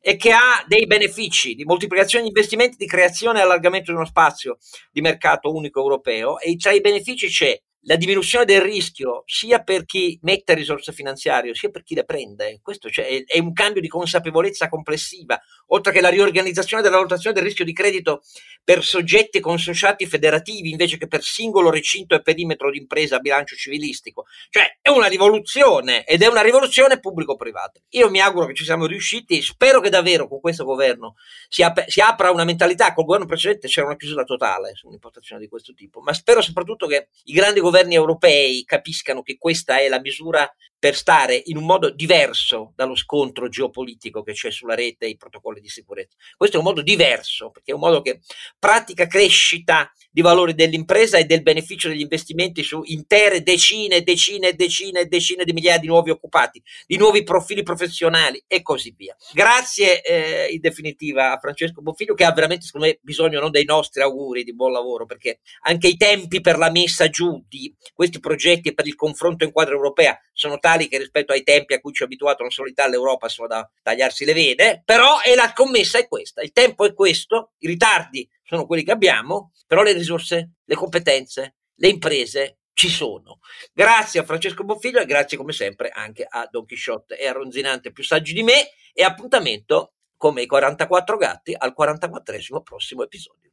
e 0.00 0.16
che 0.16 0.30
ha 0.30 0.64
dei 0.66 0.86
benefici 0.86 1.54
di 1.54 1.64
moltiplicazione 1.64 2.22
di 2.22 2.30
investimenti, 2.30 2.76
di 2.76 2.86
creazione 2.86 3.40
e 3.40 3.42
allargamento 3.42 3.90
di 3.90 3.96
uno 3.96 4.06
spazio 4.06 4.58
di 4.90 5.00
mercato 5.00 5.52
unico 5.52 5.80
europeo 5.80 6.38
e 6.38 6.56
tra 6.56 6.72
i 6.72 6.80
benefici 6.80 7.28
c'è 7.28 7.60
la 7.82 7.96
diminuzione 7.96 8.44
del 8.44 8.60
rischio 8.60 9.22
sia 9.24 9.62
per 9.62 9.84
chi 9.84 10.18
mette 10.22 10.54
risorse 10.54 10.92
finanziarie 10.92 11.54
sia 11.54 11.70
per 11.70 11.82
chi 11.82 11.94
le 11.94 12.04
prende. 12.04 12.58
Questo 12.60 12.90
cioè, 12.90 13.24
è 13.24 13.38
un 13.38 13.52
cambio 13.52 13.80
di 13.80 13.88
consapevolezza 13.88 14.68
complessiva, 14.68 15.40
oltre 15.68 15.92
che 15.92 16.00
la 16.00 16.08
riorganizzazione 16.08 16.82
della 16.82 16.96
valutazione 16.96 17.34
del 17.34 17.44
rischio 17.44 17.64
di 17.64 17.72
credito 17.72 18.22
per 18.64 18.84
soggetti 18.84 19.40
consociati 19.40 20.06
federativi 20.06 20.70
invece 20.70 20.98
che 20.98 21.06
per 21.06 21.22
singolo 21.22 21.70
recinto 21.70 22.14
e 22.14 22.20
perimetro 22.22 22.70
di 22.70 22.78
impresa 22.78 23.16
a 23.16 23.20
bilancio 23.20 23.54
civilistico. 23.54 24.26
Cioè 24.50 24.78
è 24.82 24.90
una 24.90 25.06
rivoluzione 25.06 26.04
ed 26.04 26.22
è 26.22 26.26
una 26.26 26.42
rivoluzione 26.42 26.98
pubblico-privata. 26.98 27.80
Io 27.90 28.10
mi 28.10 28.20
auguro 28.20 28.46
che 28.46 28.54
ci 28.54 28.64
siamo 28.64 28.86
riusciti, 28.86 29.40
spero 29.40 29.80
che 29.80 29.88
davvero 29.88 30.28
con 30.28 30.40
questo 30.40 30.64
governo 30.64 31.14
si, 31.48 31.62
ap- 31.62 31.86
si 31.86 32.00
apra 32.00 32.30
una 32.30 32.44
mentalità, 32.44 32.92
col 32.92 33.04
governo 33.04 33.26
precedente 33.26 33.68
c'era 33.68 33.86
una 33.86 33.96
chiusura 33.96 34.24
totale 34.24 34.74
su 34.74 34.88
un'importazione 34.88 35.40
di 35.40 35.48
questo 35.48 35.72
tipo, 35.72 36.00
ma 36.00 36.12
spero 36.12 36.42
soprattutto 36.42 36.86
che 36.86 37.08
i 37.24 37.32
grandi 37.32 37.60
governi 37.60 37.67
europei 37.94 38.64
capiscano 38.64 39.22
che 39.22 39.36
questa 39.38 39.78
è 39.78 39.88
la 39.88 40.00
misura 40.00 40.48
per 40.78 40.94
stare 40.94 41.40
in 41.46 41.56
un 41.56 41.64
modo 41.64 41.90
diverso 41.90 42.72
dallo 42.76 42.94
scontro 42.94 43.48
geopolitico 43.48 44.22
che 44.22 44.32
c'è 44.32 44.50
sulla 44.50 44.74
rete 44.74 45.06
e 45.06 45.10
i 45.10 45.16
protocolli 45.16 45.60
di 45.60 45.68
sicurezza. 45.68 46.16
Questo 46.36 46.56
è 46.56 46.58
un 46.58 46.66
modo 46.66 46.82
diverso, 46.82 47.50
perché 47.50 47.72
è 47.72 47.74
un 47.74 47.80
modo 47.80 48.00
che 48.00 48.20
pratica 48.58 49.06
crescita 49.06 49.90
di 50.10 50.20
valori 50.22 50.54
dell'impresa 50.54 51.18
e 51.18 51.24
del 51.24 51.42
beneficio 51.42 51.88
degli 51.88 52.00
investimenti 52.00 52.62
su 52.62 52.80
intere 52.84 53.42
decine, 53.42 53.96
e 53.96 54.02
decine, 54.02 54.48
e 54.48 54.54
decine, 54.54 55.00
e 55.00 55.06
decine 55.06 55.44
di 55.44 55.52
migliaia 55.52 55.78
di 55.78 55.86
nuovi 55.86 56.10
occupati, 56.10 56.62
di 56.86 56.96
nuovi 56.96 57.22
profili 57.22 57.62
professionali 57.62 58.42
e 58.46 58.62
così 58.62 58.94
via. 58.96 59.16
Grazie 59.32 60.02
eh, 60.02 60.52
in 60.52 60.60
definitiva 60.60 61.32
a 61.32 61.38
Francesco 61.38 61.82
Bonfiglio 61.82 62.14
che 62.14 62.24
ha 62.24 62.32
veramente 62.32 62.66
secondo 62.66 62.86
me 62.86 62.98
bisogno 63.02 63.40
non 63.40 63.50
dei 63.50 63.64
nostri 63.64 64.02
auguri 64.02 64.44
di 64.44 64.54
buon 64.54 64.72
lavoro, 64.72 65.06
perché 65.06 65.40
anche 65.62 65.88
i 65.88 65.96
tempi 65.96 66.40
per 66.40 66.56
la 66.56 66.70
messa 66.70 67.08
giù 67.08 67.42
di 67.48 67.74
questi 67.92 68.20
progetti 68.20 68.68
e 68.68 68.74
per 68.74 68.86
il 68.86 68.94
confronto 68.94 69.44
in 69.44 69.52
quadro 69.52 69.74
europea 69.74 70.18
sono 70.32 70.58
tali 70.68 70.88
che 70.88 70.98
rispetto 70.98 71.32
ai 71.32 71.42
tempi 71.42 71.72
a 71.72 71.80
cui 71.80 71.92
ci 71.92 72.02
ha 72.02 72.04
abituato 72.04 72.42
non 72.42 72.50
solo 72.50 72.68
l'Italia, 72.68 72.92
l'Europa 72.92 73.28
sono 73.28 73.48
da 73.48 73.68
tagliarsi 73.82 74.26
le 74.26 74.34
vene, 74.34 74.82
però 74.84 75.20
è 75.20 75.34
la 75.34 75.52
commessa 75.54 75.98
è 75.98 76.06
questa, 76.06 76.42
il 76.42 76.52
tempo 76.52 76.84
è 76.84 76.92
questo, 76.92 77.52
i 77.58 77.66
ritardi 77.66 78.28
sono 78.44 78.66
quelli 78.66 78.82
che 78.82 78.90
abbiamo, 78.90 79.52
però 79.66 79.82
le 79.82 79.92
risorse, 79.92 80.56
le 80.62 80.74
competenze, 80.74 81.56
le 81.74 81.88
imprese 81.88 82.58
ci 82.74 82.90
sono. 82.90 83.38
Grazie 83.72 84.20
a 84.20 84.24
Francesco 84.24 84.62
Bonfiglio 84.62 85.00
e 85.00 85.06
grazie 85.06 85.38
come 85.38 85.52
sempre 85.52 85.88
anche 85.88 86.26
a 86.28 86.46
Don 86.50 86.66
Chisciotte 86.66 87.18
e 87.18 87.26
a 87.26 87.32
Ronzinante 87.32 87.90
più 87.90 88.04
saggi 88.04 88.34
di 88.34 88.42
me 88.42 88.70
e 88.92 89.02
appuntamento 89.02 89.94
come 90.16 90.42
i 90.42 90.46
44 90.46 91.16
gatti 91.16 91.54
al 91.56 91.72
44 91.72 92.62
prossimo 92.62 93.04
episodio. 93.04 93.52